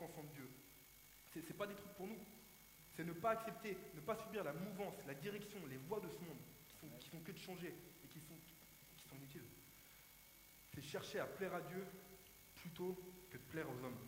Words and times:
qu'enfants 0.00 0.24
de 0.24 0.32
Dieu, 0.32 0.50
c'est 1.32 1.46
n'est 1.46 1.56
pas 1.56 1.66
des 1.66 1.74
trucs 1.74 1.94
pour 1.94 2.06
nous. 2.06 2.18
C'est 2.96 3.04
ne 3.04 3.12
pas 3.12 3.30
accepter, 3.30 3.76
ne 3.94 4.00
pas 4.00 4.16
subir 4.16 4.42
la 4.42 4.52
mouvance, 4.52 4.94
la 5.06 5.14
direction, 5.14 5.58
les 5.66 5.76
voies 5.76 6.00
de 6.00 6.08
ce 6.08 6.18
monde 6.18 6.38
qui 6.66 6.76
font, 6.76 6.88
qui 6.98 7.08
font 7.08 7.20
que 7.20 7.32
de 7.32 7.38
changer 7.38 7.74
et 8.04 8.08
qui 8.08 8.20
sont, 8.20 8.34
qui 8.96 9.08
sont 9.08 9.16
inutiles. 9.16 9.46
C'est 10.74 10.82
chercher 10.82 11.20
à 11.20 11.26
plaire 11.26 11.54
à 11.54 11.60
Dieu 11.60 11.86
plutôt 12.54 12.98
que 13.30 13.36
de 13.36 13.42
plaire 13.42 13.66
aux 13.70 13.84
hommes. 13.84 13.98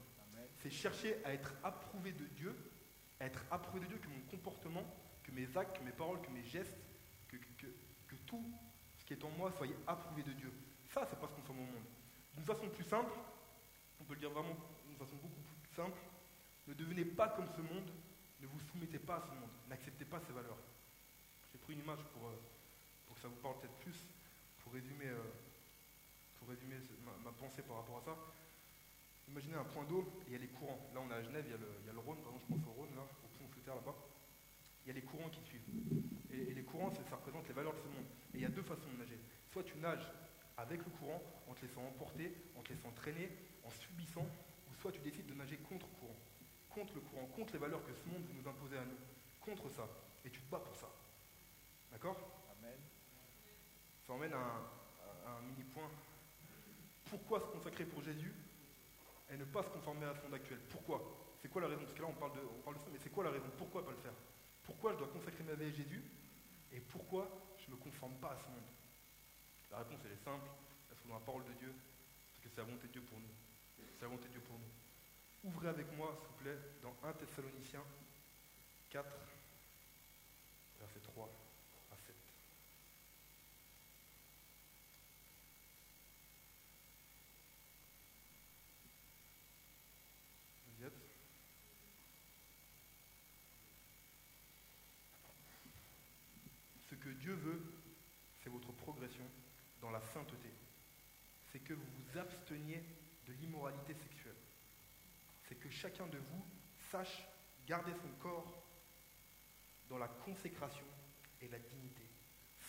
C'est 0.58 0.70
chercher 0.70 1.24
à 1.24 1.32
être 1.32 1.54
approuvé 1.62 2.12
de 2.12 2.24
Dieu, 2.26 2.56
à 3.20 3.26
être 3.26 3.44
approuvé 3.50 3.80
de 3.80 3.86
Dieu 3.86 3.98
que 3.98 4.08
mon 4.08 4.20
comportement, 4.30 4.84
que 5.22 5.30
mes 5.30 5.56
actes, 5.56 5.78
que 5.78 5.84
mes 5.84 5.92
paroles, 5.92 6.20
que 6.20 6.30
mes 6.30 6.44
gestes, 6.44 6.76
que, 7.28 7.36
que, 7.36 7.66
que 8.08 8.16
tout 8.26 8.44
ce 8.98 9.04
qui 9.04 9.12
est 9.12 9.24
en 9.24 9.30
moi 9.30 9.52
soit 9.52 9.68
approuvé 9.86 10.22
de 10.22 10.32
Dieu. 10.32 10.52
Ça, 10.84 11.06
c'est 11.08 11.18
pas 11.18 11.28
ce 11.28 11.32
qu'on 11.34 11.42
fait 11.42 11.50
au 11.50 11.54
monde. 11.54 11.84
D'une 12.34 12.44
façon 12.44 12.68
plus 12.68 12.84
simple, 12.84 13.12
on 14.00 14.04
peut 14.04 14.14
le 14.14 14.20
dire 14.20 14.30
vraiment 14.30 14.56
d'une 14.86 14.96
façon 14.96 15.16
beaucoup 15.16 15.41
simple, 15.74 15.98
ne 16.66 16.74
devenez 16.74 17.04
pas 17.04 17.28
comme 17.28 17.48
ce 17.56 17.60
monde, 17.62 17.90
ne 18.40 18.46
vous 18.46 18.60
soumettez 18.72 18.98
pas 18.98 19.16
à 19.16 19.20
ce 19.20 19.30
monde, 19.34 19.50
n'acceptez 19.68 20.04
pas 20.04 20.20
ses 20.20 20.32
valeurs. 20.32 20.58
J'ai 21.52 21.58
pris 21.58 21.74
une 21.74 21.80
image 21.80 22.02
pour, 22.12 22.28
euh, 22.28 22.36
pour 23.06 23.16
que 23.16 23.22
ça 23.22 23.28
vous 23.28 23.36
parle 23.36 23.60
peut-être 23.60 23.78
plus, 23.78 24.04
pour 24.62 24.72
résumer, 24.72 25.06
euh, 25.06 25.22
ma, 27.24 27.30
pensée 27.32 27.62
par 27.62 27.78
rapport 27.78 27.98
à 27.98 28.02
ça. 28.02 28.16
Imaginez 29.28 29.54
un 29.54 29.64
point 29.64 29.84
d'eau 29.84 30.02
et 30.26 30.30
il 30.30 30.32
y 30.32 30.36
a 30.36 30.38
les 30.38 30.48
courants. 30.48 30.90
Là, 30.94 31.00
on 31.00 31.10
est 31.10 31.14
à 31.14 31.22
Genève, 31.22 31.44
il 31.46 31.52
y 31.52 31.90
a 31.90 31.92
le, 31.92 31.98
Rhône, 31.98 32.18
par 32.18 32.32
exemple, 32.32 32.44
je 32.48 32.54
pense 32.54 32.66
au 32.66 32.72
Rhône, 32.72 32.94
là, 32.96 33.02
au 33.02 33.28
pont 33.38 33.48
Fleuter 33.52 33.70
là-bas. 33.70 33.94
Il 34.84 34.88
y 34.88 34.90
a 34.90 34.94
les 34.94 35.02
courants 35.06 35.30
qui 35.30 35.40
suivent. 35.42 35.68
Et, 36.32 36.54
les 36.54 36.64
courants, 36.64 36.92
ça, 36.92 37.16
représente 37.16 37.46
les 37.46 37.54
valeurs 37.54 37.74
de 37.74 37.80
ce 37.80 37.88
monde. 37.88 38.06
Et 38.34 38.38
il 38.38 38.42
y 38.42 38.46
a 38.46 38.48
deux 38.48 38.62
façons 38.62 38.90
de 38.92 38.98
nager. 38.98 39.18
Soit 39.52 39.62
tu 39.62 39.78
nages 39.78 40.10
avec 40.56 40.84
le 40.84 40.90
courant, 40.98 41.22
en 41.48 41.54
te 41.54 41.62
laissant 41.64 41.82
emporter, 41.86 42.34
en 42.56 42.62
te 42.62 42.72
laissant 42.72 42.90
traîner, 42.92 43.30
en 43.64 43.70
subissant, 43.70 44.26
soit 44.82 44.92
tu 44.92 45.00
décides 45.00 45.26
de 45.26 45.34
nager 45.34 45.56
contre 45.56 45.88
courant 45.98 46.16
contre 46.74 46.94
le 46.94 47.00
courant, 47.00 47.26
contre 47.26 47.52
les 47.52 47.58
valeurs 47.58 47.84
que 47.84 47.92
ce 47.92 48.08
monde 48.08 48.24
veut 48.26 48.34
nous 48.34 48.48
imposer 48.48 48.78
à 48.78 48.84
nous, 48.84 48.96
contre 49.40 49.68
ça. 49.70 49.88
Et 50.24 50.30
tu 50.30 50.40
te 50.40 50.50
bats 50.50 50.60
pour 50.60 50.74
ça. 50.74 50.88
D'accord? 51.90 52.16
Amen. 52.58 52.78
Ça 54.06 54.12
emmène 54.12 54.32
à 54.32 54.62
un, 55.26 55.40
mini-point. 55.42 55.90
Pourquoi 57.04 57.40
se 57.40 57.46
consacrer 57.46 57.84
pour 57.84 58.02
Jésus 58.02 58.32
et 59.30 59.36
ne 59.36 59.44
pas 59.44 59.62
se 59.62 59.68
conformer 59.68 60.06
à 60.06 60.14
ce 60.14 60.22
monde 60.22 60.34
actuel? 60.34 60.58
Pourquoi? 60.70 61.02
C'est 61.40 61.48
quoi 61.48 61.62
la 61.62 61.68
raison? 61.68 61.82
Parce 61.82 61.94
que 61.94 62.02
là, 62.02 62.08
on 62.08 62.14
parle, 62.14 62.34
de, 62.34 62.40
on 62.40 62.62
parle 62.62 62.76
de 62.76 62.80
ça, 62.80 62.88
mais 62.92 62.98
c'est 62.98 63.10
quoi 63.10 63.24
la 63.24 63.30
raison? 63.30 63.50
Pourquoi 63.58 63.84
pas 63.84 63.90
le 63.90 63.98
faire? 63.98 64.14
Pourquoi 64.62 64.92
je 64.92 64.98
dois 64.98 65.08
consacrer 65.08 65.44
ma 65.44 65.54
vie 65.54 65.66
à 65.66 65.70
Jésus 65.70 66.02
et 66.70 66.80
pourquoi 66.80 67.28
je 67.58 67.66
ne 67.66 67.76
me 67.76 67.80
conforme 67.80 68.14
pas 68.16 68.30
à 68.32 68.36
ce 68.36 68.48
monde? 68.48 68.70
La 69.70 69.78
réponse, 69.78 70.00
elle 70.04 70.12
est 70.12 70.24
simple. 70.24 70.48
Parce 70.88 71.00
que 71.00 71.08
dans 71.08 71.14
la 71.14 71.20
parole 71.20 71.44
de 71.44 71.52
Dieu, 71.54 71.74
parce 72.30 72.40
que 72.40 72.48
c'est 72.48 72.58
la 72.58 72.64
volonté 72.64 72.86
de 72.86 72.92
Dieu 72.92 73.02
pour 73.02 73.18
nous. 73.18 73.41
C'est 73.94 74.02
la 74.02 74.08
volonté 74.08 74.28
de 74.28 74.32
Dieu 74.32 74.40
pour 74.40 74.58
nous. 74.58 75.50
Ouvrez 75.50 75.68
avec 75.68 75.86
moi, 75.96 76.16
s'il 76.18 76.28
vous 76.28 76.42
plaît, 76.42 76.58
dans 76.82 76.94
1 77.08 77.12
Thessaloniciens 77.14 77.84
4, 78.90 79.06
verset 80.78 81.00
3 81.00 81.28
à 81.90 81.96
7. 81.96 82.14
Vous 90.68 90.86
êtes 90.86 90.92
Ce 96.90 96.94
que 96.94 97.08
Dieu 97.08 97.34
veut, 97.34 97.62
c'est 98.42 98.50
votre 98.50 98.72
progression 98.72 99.24
dans 99.80 99.90
la 99.90 100.00
sainteté. 100.00 100.50
C'est 101.50 101.58
que 101.58 101.74
vous 101.74 101.82
vous 101.82 102.18
absteniez 102.18 102.82
de 103.26 103.32
l'immoralité 103.34 103.94
sexuelle 103.94 104.36
c'est 105.52 105.58
que 105.58 105.68
chacun 105.68 106.06
de 106.06 106.16
vous 106.16 106.44
sache 106.90 107.28
garder 107.66 107.92
son 107.92 108.08
corps 108.20 108.64
dans 109.90 109.98
la 109.98 110.08
consécration 110.08 110.86
et 111.42 111.48
la 111.48 111.58
dignité, 111.58 112.08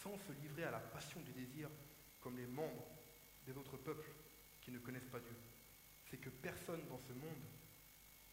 sans 0.01 0.17
se 0.17 0.33
livrer 0.33 0.65
à 0.65 0.71
la 0.71 0.79
passion 0.79 1.21
du 1.21 1.31
désir 1.31 1.69
comme 2.19 2.37
les 2.37 2.45
membres 2.45 2.85
des 3.45 3.57
autres 3.57 3.77
peuples 3.77 4.09
qui 4.59 4.71
ne 4.71 4.79
connaissent 4.79 5.07
pas 5.07 5.21
Dieu. 5.21 5.35
C'est 6.09 6.17
que 6.17 6.29
personne 6.29 6.85
dans 6.89 6.97
ce 6.97 7.13
monde, 7.13 7.43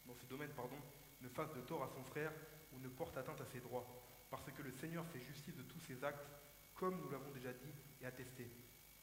dans 0.06 0.14
ce 0.14 0.26
domaine, 0.26 0.50
pardon, 0.50 0.78
ne 1.20 1.28
fasse 1.28 1.52
de 1.54 1.60
tort 1.60 1.84
à 1.84 1.88
son 1.88 2.02
frère 2.02 2.32
ou 2.72 2.80
ne 2.80 2.88
porte 2.88 3.16
atteinte 3.16 3.40
à 3.40 3.46
ses 3.46 3.60
droits, 3.60 3.86
parce 4.30 4.50
que 4.50 4.62
le 4.62 4.72
Seigneur 4.72 5.06
fait 5.06 5.20
justice 5.20 5.54
de 5.54 5.62
tous 5.62 5.80
ses 5.80 6.02
actes, 6.02 6.26
comme 6.74 7.00
nous 7.00 7.10
l'avons 7.10 7.30
déjà 7.30 7.52
dit 7.52 7.72
et 8.00 8.06
attesté. 8.06 8.50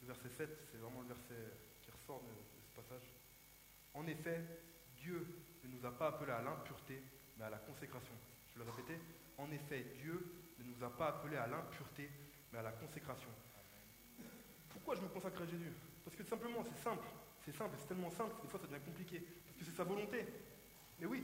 Le 0.02 0.08
verset 0.08 0.30
7, 0.30 0.68
c'est 0.72 0.78
vraiment 0.78 1.02
le 1.02 1.08
verset 1.08 1.54
qui 1.82 1.92
ressort 1.92 2.22
de 2.24 2.57
passage. 2.78 3.12
En 3.94 4.06
effet, 4.06 4.42
Dieu 4.98 5.26
ne 5.64 5.70
nous 5.70 5.86
a 5.86 5.92
pas 5.92 6.10
appelés 6.10 6.32
à 6.32 6.42
l'impureté, 6.42 7.02
mais 7.38 7.46
à 7.46 7.50
la 7.50 7.58
consécration. 7.58 8.14
Je 8.54 8.60
vais 8.60 8.66
le 8.66 8.72
répéter. 8.72 9.00
En 9.38 9.50
effet, 9.52 9.86
Dieu 9.96 10.54
ne 10.60 10.64
nous 10.64 10.84
a 10.84 10.90
pas 10.90 11.08
appelés 11.10 11.38
à 11.38 11.48
l'impureté, 11.48 12.10
mais 12.52 12.60
à 12.60 12.64
la 12.64 12.72
consécration. 12.72 13.30
Pourquoi 14.70 14.96
je 14.96 15.02
me 15.02 15.08
consacre 15.08 15.42
à 15.42 15.46
Jésus? 15.46 15.74
Parce 16.06 16.16
que 16.16 16.24
simplement, 16.24 16.64
c'est 16.64 16.82
simple. 16.84 17.08
C'est 17.44 17.56
simple, 17.56 17.76
c'est 17.80 17.88
tellement 17.88 18.12
simple 18.12 18.36
des 18.42 18.50
fois 18.50 18.60
ça 18.60 18.68
devient 18.68 18.84
compliqué. 18.84 19.20
Parce 19.20 19.58
que 19.58 19.66
c'est 19.66 19.78
sa 19.78 19.84
volonté. 19.84 20.26
Mais 21.00 21.06
oui, 21.06 21.24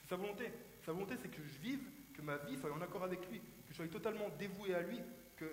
c'est 0.00 0.08
sa 0.08 0.16
volonté. 0.16 0.50
Sa 0.84 0.92
volonté, 0.92 1.16
c'est 1.20 1.28
que 1.28 1.42
je 1.42 1.58
vive, 1.58 1.82
que 2.14 2.22
ma 2.22 2.36
vie 2.38 2.56
soit 2.56 2.72
en 2.72 2.80
accord 2.80 3.04
avec 3.04 3.28
lui, 3.30 3.40
que 3.40 3.72
je 3.72 3.74
sois 3.74 3.88
totalement 3.88 4.28
dévoué 4.38 4.74
à 4.74 4.80
lui, 4.80 5.00
que, 5.36 5.46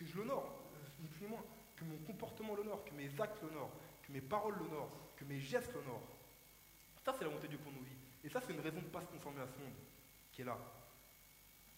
je 0.00 0.16
l'honore, 0.16 0.70
plus 1.12 1.24
ni 1.24 1.30
moins, 1.30 1.44
que 1.76 1.84
mon 1.84 1.98
comportement 1.98 2.54
l'honore, 2.54 2.84
que 2.84 2.94
mes 2.94 3.10
actes 3.20 3.42
l'honorent, 3.42 3.72
que 4.06 4.12
mes 4.12 4.20
paroles 4.20 4.56
l'honorent, 4.58 4.92
que 5.16 5.24
mes 5.24 5.40
gestes 5.40 5.72
l'honorent. 5.74 6.06
Ça, 7.04 7.12
c'est 7.12 7.24
la 7.24 7.28
volonté 7.28 7.48
de 7.48 7.56
Dieu 7.56 7.62
pour 7.62 7.72
nos 7.72 7.80
vies. 7.80 7.98
Et 8.22 8.28
ça, 8.28 8.40
c'est 8.40 8.52
une 8.52 8.60
raison 8.60 8.78
de 8.78 8.86
ne 8.86 8.90
pas 8.90 9.00
se 9.00 9.06
conformer 9.06 9.40
à 9.40 9.46
ce 9.46 9.58
monde 9.58 9.74
qui 10.32 10.42
est 10.42 10.44
là. 10.44 10.58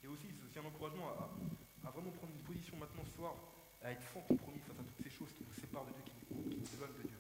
Et 0.03 0.07
aussi, 0.07 0.29
c'est 0.53 0.61
un 0.61 0.65
encouragement 0.65 1.09
à, 1.09 1.91
vraiment 1.91 2.11
prendre 2.11 2.33
une 2.33 2.45
position 2.45 2.77
maintenant 2.77 3.05
ce 3.05 3.17
soir, 3.17 3.35
à 3.83 3.93
être 3.93 4.03
sans 4.13 4.21
compromis 4.21 4.61
face 4.61 4.79
à 4.79 4.83
toutes 4.83 5.03
ces 5.03 5.11
choses 5.11 5.33
qui 5.33 5.45
nous 5.45 5.55
séparent 5.55 5.87
de 5.87 5.93
Dieu, 5.93 6.03
qui 6.05 6.35
nous, 6.35 6.65
qui 6.65 6.75
éloignent 6.75 6.99
de 7.03 7.09
Dieu. 7.09 7.19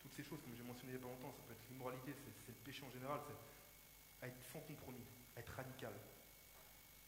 Toutes 0.00 0.12
ces 0.12 0.22
choses, 0.22 0.40
comme 0.42 0.54
j'ai 0.56 0.62
mentionné 0.62 0.92
il 0.94 0.98
n'y 0.98 1.02
a 1.02 1.06
pas 1.06 1.12
longtemps, 1.12 1.34
ça 1.34 1.42
peut 1.46 1.52
être 1.52 1.66
l'immoralité, 1.70 2.14
c'est 2.46 2.52
le 2.52 2.62
péché 2.64 2.84
en 2.86 2.90
général, 2.90 3.20
c'est 3.26 4.24
à 4.24 4.28
être 4.28 4.42
sans 4.52 4.60
compromis, 4.60 5.02
à 5.36 5.40
être 5.40 5.50
radical. 5.50 5.92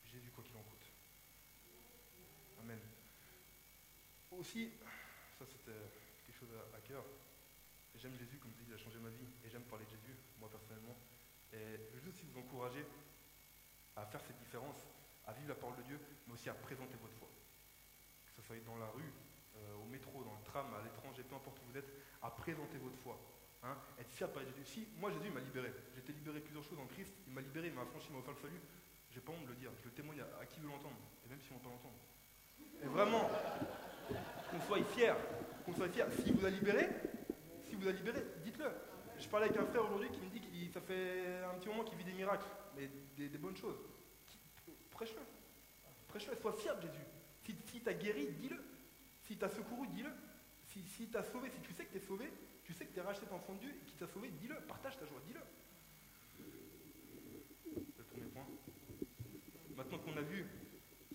Jésus, 0.05 0.31
quoi 0.35 0.43
qu'il 0.43 0.57
en 0.57 0.63
coûte. 0.63 0.87
Amen. 2.61 2.79
Aussi, 4.33 4.71
ça 5.39 5.45
c'était 5.47 5.79
à 6.75 6.81
cœur, 6.81 7.05
J'aime 8.01 8.17
Jésus, 8.17 8.39
comme 8.39 8.53
je 8.57 8.65
dis, 8.65 8.71
il 8.71 8.75
a 8.75 8.79
changé 8.79 8.99
ma 8.99 9.11
vie. 9.11 9.29
Et 9.45 9.51
j'aime 9.51 9.65
parler 9.65 9.85
de 9.85 9.91
Jésus, 9.91 10.17
moi 10.39 10.49
personnellement. 10.49 10.97
Et 11.53 11.93
je 11.93 12.01
veux 12.01 12.11
aussi 12.11 12.25
vous 12.25 12.39
encourager 12.39 12.87
à 13.97 14.07
faire 14.07 14.23
cette 14.25 14.39
différence, 14.39 14.87
à 15.27 15.33
vivre 15.33 15.49
la 15.49 15.55
parole 15.55 15.77
de 15.77 15.83
Dieu, 15.83 16.01
mais 16.27 16.35
aussi 16.35 16.49
à 16.49 16.55
présenter 16.55 16.97
votre 17.03 17.15
foi. 17.15 17.29
Que 18.25 18.33
ce 18.33 18.43
soit 18.43 18.57
dans 18.65 18.79
la 18.79 18.87
rue, 18.87 19.13
euh, 19.57 19.75
au 19.83 19.85
métro, 19.85 20.25
dans 20.25 20.33
le 20.33 20.45
tram, 20.45 20.73
à 20.73 20.83
l'étranger, 20.83 21.23
peu 21.25 21.35
importe 21.35 21.59
où 21.61 21.71
vous 21.71 21.77
êtes, 21.77 21.93
à 22.23 22.31
présenter 22.31 22.79
votre 22.79 22.97
foi. 22.99 23.19
Hein, 23.63 23.77
être 23.99 24.11
fier 24.11 24.29
de 24.29 24.33
parler 24.33 24.49
de 24.49 24.57
Jésus. 24.57 24.71
Si, 24.73 24.89
moi, 24.97 25.11
Jésus 25.11 25.29
m'a 25.31 25.41
libéré. 25.41 25.71
J'ai 25.93 26.01
été 26.01 26.13
libéré 26.15 26.41
plusieurs 26.41 26.65
choses 26.65 26.79
en 26.79 26.87
Christ. 26.87 27.13
Il 27.27 27.35
m'a 27.35 27.43
libéré, 27.43 27.67
il 27.67 27.75
m'a 27.75 27.83
affranchi, 27.83 28.07
il 28.09 28.15
m'a 28.15 28.21
offert 28.21 28.33
le 28.33 28.41
salut. 28.41 28.61
J'ai 29.11 29.21
pas 29.21 29.33
honte 29.33 29.45
de 29.45 29.51
le 29.51 29.57
dire. 29.57 29.71
Je 29.81 29.85
le 29.85 29.91
témoigne 29.91 30.23
à, 30.41 30.47
qui 30.47 30.61
veut 30.61 30.69
l'entendre. 30.69 30.97
Et 31.27 31.29
même 31.29 31.41
si 31.43 31.53
on 31.53 31.57
ne 31.57 31.59
veut 31.59 31.65
pas 31.65 31.71
l'entendre. 31.71 31.99
Et 32.83 32.87
vraiment, 32.87 33.29
qu'on 34.51 34.61
soit 34.61 34.83
fier. 34.85 35.15
Qu'on 35.71 35.77
soit 35.77 35.89
fier. 35.89 36.07
S'il 36.25 36.35
vous 36.35 36.45
a 36.45 36.51
libéré, 36.51 36.89
si 37.65 37.77
vous 37.77 37.87
a 37.87 37.93
libéré, 37.93 38.21
dites-le. 38.43 38.67
Je 39.19 39.29
parlais 39.29 39.47
avec 39.47 39.61
un 39.61 39.67
frère 39.67 39.85
aujourd'hui 39.85 40.09
qui 40.11 40.21
me 40.21 40.31
dit 40.31 40.41
que 40.41 40.75
ça 40.75 40.81
fait 40.81 41.45
un 41.45 41.59
petit 41.59 41.69
moment 41.69 41.85
qu'il 41.85 41.97
vit 41.97 42.05
des 42.05 42.13
miracles, 42.13 42.47
mais 42.77 42.91
des, 43.17 43.39
bonnes 43.39 43.57
choses. 43.57 43.77
Prêche-le. 44.91 45.23
Prêche-le. 46.09 46.35
Sois 46.37 46.55
fier 46.55 46.75
de 46.77 46.83
Jésus. 46.83 47.05
Si, 47.45 47.55
si 47.67 47.81
t'as 47.81 47.93
guéri, 47.93 48.29
dis-le. 48.41 48.57
Si 49.23 49.37
t'as 49.37 49.49
secouru, 49.49 49.87
dis-le. 49.89 50.11
Si, 50.67 50.83
si 50.83 51.07
t'as 51.07 51.23
sauvé, 51.23 51.51
si 51.51 51.61
tu 51.61 51.73
sais 51.75 51.85
que 51.85 51.93
t'es 51.93 52.05
sauvé, 52.05 52.33
tu 52.65 52.73
sais 52.73 52.87
que 52.87 52.95
t'es 52.95 53.01
racheté 53.01 53.27
enfant 53.31 53.55
de 53.55 53.61
Dieu 53.61 53.71
et 53.71 53.85
qu'il 53.87 53.99
t'a 53.99 54.09
sauvé, 54.09 54.31
dis-le. 54.41 54.57
Partage 54.63 54.99
ta 54.99 55.07
joie, 55.07 55.21
dis-le. 55.27 55.41
Le 57.97 58.05
premier 58.05 58.27
point. 58.27 58.47
Maintenant 59.77 59.99
qu'on 59.99 60.17
a 60.17 60.23
vu 60.23 60.47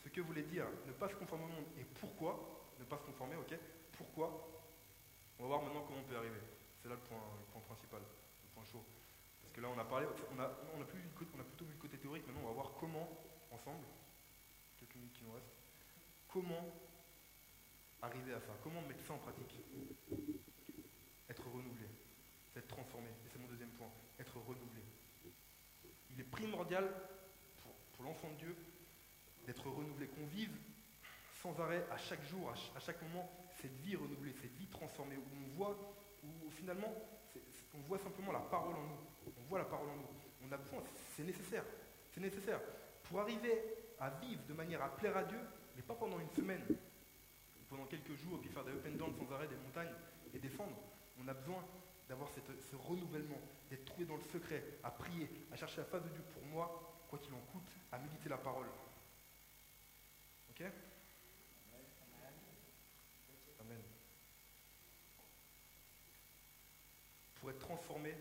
ce 0.01 0.07
que 0.07 0.21
voulait 0.21 0.43
dire 0.43 0.65
ne 0.87 0.93
pas 0.93 1.09
se 1.09 1.15
conformer 1.15 1.45
au 1.45 1.49
monde 1.49 1.65
et 1.77 1.83
pourquoi, 1.99 2.71
ne 2.79 2.85
pas 2.85 2.97
se 2.97 3.03
conformer, 3.03 3.14
Pourquoi 4.15 4.55
on 5.37 5.43
va 5.43 5.47
voir 5.49 5.61
maintenant 5.63 5.83
comment 5.85 5.99
on 5.99 6.03
peut 6.03 6.15
arriver. 6.15 6.39
C'est 6.81 6.87
là 6.87 6.95
le 6.95 7.01
point, 7.01 7.19
principal, 7.67 7.99
le 7.99 8.49
point 8.53 8.63
chaud. 8.63 8.85
Parce 9.41 9.51
que 9.51 9.59
là, 9.59 9.67
on 9.67 9.77
a 9.77 9.83
parlé, 9.83 10.07
on 10.31 10.39
a, 10.39 10.47
plus, 10.85 11.01
plutôt 11.01 11.65
vu 11.65 11.73
le 11.73 11.77
côté 11.77 11.97
théorique, 11.97 12.25
maintenant 12.25 12.43
on 12.43 12.47
va 12.47 12.53
voir 12.53 12.71
comment, 12.79 13.09
ensemble, 13.51 13.83
quelques 14.77 14.95
minutes 14.95 15.11
qui 15.11 15.25
nous 15.25 15.33
restent, 15.33 15.51
comment 16.29 16.63
arriver 18.01 18.33
à 18.35 18.39
ça, 18.39 18.53
comment 18.63 18.81
mettre 18.83 19.03
ça 19.03 19.15
en 19.15 19.17
pratique. 19.17 19.53
Être 21.29 21.49
renouvelé, 21.49 21.89
être 22.55 22.67
transformé. 22.67 23.09
Et 23.25 23.29
c'est 23.29 23.39
mon 23.39 23.47
deuxième 23.47 23.71
point, 23.71 23.91
être 24.17 24.37
renouvelé. 24.37 24.83
Il 26.11 26.21
est 26.21 26.31
primordial 26.31 26.89
pour, 27.61 27.73
pour 27.91 28.05
l'enfant 28.05 28.29
de 28.29 28.37
Dieu 28.37 28.55
d'être 29.45 29.69
renouvelé, 29.69 30.07
qu'on 30.07 30.25
vive 30.27 30.55
sans 31.41 31.59
arrêt, 31.59 31.85
à 31.91 31.97
chaque 31.97 32.23
jour, 32.23 32.49
à 32.73 32.79
chaque 32.79 33.01
moment, 33.01 33.29
cette 33.61 33.75
vie 33.81 33.95
renouvelée, 33.95 34.33
cette 34.41 34.53
vie 34.53 34.67
transformée, 34.67 35.17
où 35.17 35.21
on 35.45 35.55
voit, 35.55 35.77
où 36.23 36.49
finalement, 36.51 36.93
on 37.73 37.79
voit 37.81 37.99
simplement 37.99 38.31
la 38.31 38.39
parole 38.39 38.75
en 38.75 38.83
nous. 38.83 39.33
On 39.39 39.43
voit 39.49 39.59
la 39.59 39.65
parole 39.65 39.89
en 39.89 39.95
nous. 39.95 40.07
On 40.47 40.51
a 40.51 40.57
besoin, 40.57 40.83
c'est 41.15 41.23
nécessaire. 41.23 41.63
C'est 42.11 42.21
nécessaire. 42.21 42.61
Pour 43.03 43.19
arriver 43.19 43.61
à 43.99 44.09
vivre 44.09 44.41
de 44.47 44.53
manière 44.53 44.81
à 44.83 44.95
plaire 44.95 45.15
à 45.17 45.23
Dieu, 45.23 45.39
mais 45.75 45.81
pas 45.81 45.95
pendant 45.95 46.19
une 46.19 46.29
semaine, 46.29 46.63
pendant 47.69 47.85
quelques 47.85 48.15
jours, 48.15 48.39
puis 48.39 48.49
faire 48.49 48.63
des 48.63 48.71
up 48.71 48.85
and 48.87 48.97
down 48.97 49.13
sans 49.15 49.33
arrêt 49.33 49.47
des 49.47 49.55
montagnes 49.55 49.93
et 50.33 50.39
défendre. 50.39 50.77
On 51.19 51.27
a 51.27 51.33
besoin 51.33 51.63
d'avoir 52.07 52.29
ce 52.29 52.75
renouvellement, 52.75 53.39
d'être 53.69 53.85
trouvé 53.85 54.05
dans 54.05 54.15
le 54.15 54.23
secret, 54.23 54.63
à 54.83 54.91
prier, 54.91 55.29
à 55.51 55.55
chercher 55.55 55.77
la 55.77 55.85
face 55.85 56.03
de 56.03 56.09
Dieu 56.09 56.21
pour 56.33 56.43
moi, 56.45 57.05
quoi 57.09 57.19
qu'il 57.19 57.33
en 57.33 57.39
coûte, 57.51 57.71
à 57.91 57.97
méditer 57.97 58.29
la 58.29 58.37
parole. 58.37 58.67
Ok 60.51 60.63
Amen. 63.59 63.81
Pour 67.45 67.51
être 67.51 67.59
transformé, 67.59 68.11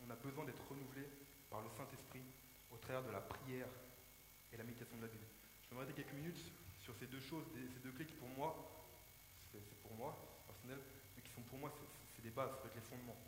on 0.00 0.08
a 0.08 0.16
besoin 0.16 0.46
d'être 0.46 0.66
renouvelé 0.66 1.06
par 1.50 1.60
le 1.60 1.68
Saint-Esprit 1.68 2.22
au 2.70 2.78
travers 2.78 3.02
de 3.02 3.10
la 3.10 3.20
prière 3.20 3.68
et 4.50 4.56
la 4.56 4.64
méditation 4.64 4.96
de 4.96 5.02
la 5.02 5.08
Bible. 5.08 5.26
Je 5.60 5.68
vais 5.68 5.76
m'arrêter 5.76 5.92
quelques 5.92 6.14
minutes 6.14 6.40
sur 6.80 6.96
ces 6.96 7.06
deux 7.06 7.20
choses, 7.20 7.44
ces 7.52 7.80
deux 7.80 7.92
clés 7.92 8.06
qui 8.06 8.14
pour 8.14 8.30
moi, 8.30 8.56
c'est 9.52 9.82
pour 9.82 9.92
moi, 9.92 10.16
personnel, 10.46 10.78
mais 11.14 11.22
qui 11.22 11.30
sont 11.32 11.42
pour 11.42 11.58
moi, 11.58 11.70
c'est 12.16 12.22
des 12.22 12.30
bases, 12.30 12.48
ça 12.52 12.56
doit 12.56 12.68
être 12.68 12.76
les 12.76 12.80
fondements. 12.80 13.20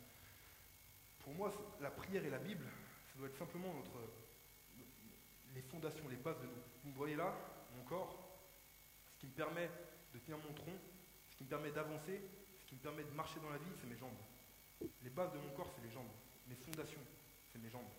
Pour 1.19 1.35
moi, 1.35 1.53
la 1.79 1.91
prière 1.91 2.25
et 2.25 2.31
la 2.31 2.39
Bible, 2.39 2.65
ça 3.13 3.19
doit 3.19 3.27
être 3.27 3.37
simplement 3.37 3.71
notre, 3.75 3.99
les 5.53 5.61
fondations, 5.61 6.09
les 6.09 6.17
bases 6.17 6.41
de 6.41 6.47
nous. 6.47 6.63
Vous 6.85 6.93
voyez 6.93 7.17
là, 7.17 7.37
mon 7.77 7.83
corps, 7.83 8.17
ce 9.13 9.19
qui 9.19 9.27
me 9.27 9.33
permet 9.33 9.69
de 10.11 10.17
tenir 10.17 10.39
mon 10.39 10.53
tronc, 10.55 10.73
ce 11.29 11.35
qui 11.35 11.43
me 11.43 11.49
permet 11.49 11.69
d'avancer, 11.69 12.19
ce 12.57 12.65
qui 12.65 12.73
me 12.73 12.79
permet 12.79 13.03
de 13.03 13.11
marcher 13.11 13.39
dans 13.41 13.51
la 13.51 13.59
vie, 13.59 13.69
c'est 13.79 13.85
mes 13.85 13.95
jambes. 13.95 14.17
Les 15.03 15.09
bases 15.09 15.33
de 15.33 15.39
mon 15.39 15.49
corps, 15.51 15.71
c'est 15.75 15.83
les 15.85 15.91
jambes. 15.91 16.09
Mes 16.47 16.55
fondations, 16.55 17.01
c'est 17.51 17.59
mes 17.59 17.69
jambes. 17.69 17.89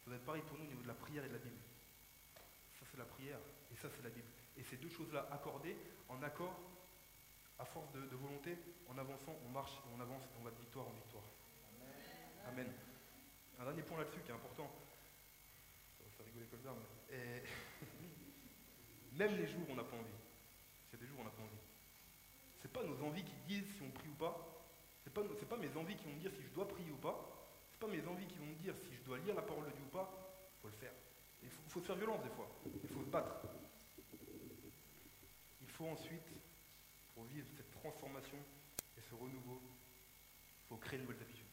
Ça 0.00 0.06
doit 0.06 0.16
être 0.16 0.24
pareil 0.24 0.42
pour 0.42 0.58
nous 0.58 0.64
au 0.64 0.68
niveau 0.68 0.82
de 0.82 0.88
la 0.88 0.94
prière 0.94 1.24
et 1.24 1.28
de 1.28 1.34
la 1.34 1.38
Bible. 1.38 1.58
Ça, 2.78 2.86
c'est 2.90 2.98
la 2.98 3.04
prière, 3.04 3.38
et 3.72 3.76
ça, 3.76 3.88
c'est 3.94 4.02
la 4.02 4.10
Bible. 4.10 4.28
Et 4.56 4.62
ces 4.64 4.76
deux 4.76 4.88
choses-là 4.88 5.28
accordées, 5.30 5.76
en 6.08 6.22
accord, 6.22 6.58
à 7.58 7.64
force 7.64 7.92
de, 7.92 8.16
volonté, 8.16 8.56
en 8.88 8.96
avançant, 8.96 9.36
on 9.46 9.50
marche, 9.50 9.80
on 9.94 10.00
avance, 10.00 10.22
on 10.40 10.44
va 10.44 10.50
de 10.50 10.56
victoire 10.56 10.88
en 10.88 10.92
victoire. 10.92 11.24
Amen. 12.48 12.72
Un 13.58 13.64
dernier 13.64 13.82
point 13.82 13.98
là-dessus 13.98 14.20
qui 14.24 14.30
est 14.30 14.34
important. 14.34 14.70
Ça 15.98 16.04
va 16.04 16.10
faire 16.10 16.26
rigoler 16.26 16.46
Colbert, 16.46 16.72
mais. 17.10 17.42
Même 19.12 19.36
les 19.36 19.46
jours 19.46 19.68
où 19.68 19.72
on 19.72 19.76
n'a 19.76 19.84
pas 19.84 19.96
envie. 19.96 20.20
C'est 20.90 20.98
des 20.98 21.06
jours 21.06 21.18
où 21.18 21.22
on 21.22 21.24
n'a 21.24 21.30
pas 21.30 21.42
envie. 21.42 21.60
C'est 22.62 22.72
pas 22.72 22.82
nos 22.82 23.02
envies 23.04 23.24
qui 23.24 23.34
disent 23.46 23.76
si 23.76 23.82
on 23.82 23.90
prie 23.90 24.08
ou 24.08 24.14
pas. 24.14 24.59
C'est 25.04 25.12
pas, 25.12 25.22
pas 25.22 25.56
mes 25.56 25.76
envies 25.76 25.96
qui 25.96 26.04
vont 26.04 26.14
me 26.14 26.20
dire 26.20 26.32
si 26.32 26.42
je 26.42 26.48
dois 26.50 26.68
prier 26.68 26.90
ou 26.90 26.96
pas. 26.96 27.16
C'est 27.70 27.80
pas 27.80 27.88
mes 27.88 28.06
envies 28.06 28.26
qui 28.26 28.38
vont 28.38 28.46
me 28.46 28.54
dire 28.56 28.74
si 28.76 28.94
je 28.94 29.02
dois 29.02 29.18
lire 29.18 29.34
la 29.34 29.42
parole 29.42 29.64
de 29.66 29.70
Dieu 29.70 29.84
ou 29.84 29.90
pas. 29.90 30.10
Il 30.56 30.60
faut 30.60 30.68
le 30.68 30.74
faire. 30.74 30.92
Il 31.42 31.48
faut 31.48 31.80
se 31.80 31.86
faire 31.86 31.96
violence 31.96 32.22
des 32.22 32.30
fois. 32.30 32.48
Il 32.82 32.88
faut 32.88 33.02
se 33.02 33.08
battre. 33.08 33.34
Il 35.62 35.68
faut 35.68 35.86
ensuite, 35.86 36.28
pour 37.14 37.24
vivre 37.24 37.46
cette 37.56 37.70
transformation 37.70 38.38
et 38.98 39.00
ce 39.00 39.14
renouveau, 39.14 39.60
il 39.62 40.68
faut 40.68 40.76
créer 40.76 40.98
de 40.98 41.04
nouvelles 41.04 41.22
habitudes. 41.22 41.46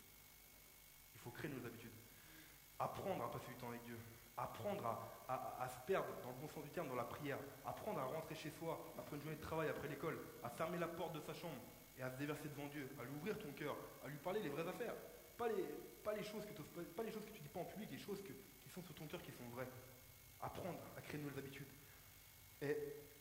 Il 1.16 1.22
faut 1.22 1.32
créer 1.32 1.50
de 1.50 1.56
nouvelles 1.56 1.72
habitudes. 1.72 1.92
Apprendre 2.80 3.24
à 3.24 3.32
passer 3.32 3.48
du 3.48 3.56
temps 3.56 3.70
avec 3.70 3.84
Dieu 3.86 3.98
apprendre 4.38 4.86
à, 5.28 5.68
se 5.68 5.80
perdre, 5.88 6.08
dans 6.24 6.30
le 6.30 6.36
bon 6.36 6.48
sens 6.48 6.64
du 6.64 6.70
terme, 6.70 6.88
dans 6.88 6.96
la 6.96 7.04
prière, 7.04 7.40
apprendre 7.66 8.00
à 8.00 8.06
rentrer 8.06 8.36
chez 8.36 8.52
soi 8.52 8.80
après 8.98 9.16
une 9.16 9.22
journée 9.24 9.38
de 9.38 9.42
travail, 9.42 9.68
après 9.68 9.88
l'école, 9.88 10.18
à 10.44 10.50
fermer 10.50 10.78
la 10.78 10.88
porte 10.88 11.14
de 11.14 11.20
sa 11.20 11.34
chambre 11.34 11.58
et 11.98 12.04
à 12.04 12.12
se 12.12 12.18
déverser 12.18 12.50
devant 12.50 12.68
Dieu, 12.68 12.90
à 13.00 13.04
lui 13.04 13.16
ouvrir 13.16 13.38
ton 13.40 13.52
cœur, 13.54 13.76
à 14.04 14.08
lui 14.08 14.18
parler 14.18 14.42
les 14.42 14.50
vraies 14.50 14.68
affaires, 14.68 14.94
pas 15.38 15.48
les, 15.48 15.64
pas 16.04 16.14
les, 16.14 16.24
choses, 16.24 16.44
que 16.46 16.82
pas 16.82 17.04
les 17.04 17.12
choses 17.12 17.26
que 17.26 17.32
tu 17.32 17.42
dis 17.42 17.50
pas 17.50 17.60
en 17.60 17.66
public, 17.66 17.90
les 17.92 17.98
choses 17.98 18.22
qui 18.22 18.70
sont 18.70 18.84
sur 18.84 18.94
ton 18.94 19.08
cœur 19.08 19.22
qui 19.22 19.32
sont 19.32 19.48
vraies. 19.50 19.70
Apprendre 20.42 20.80
à 20.96 21.02
créer 21.02 21.18
de 21.20 21.24
nouvelles 21.24 21.40
habitudes. 21.40 21.68
Et, 22.62 22.76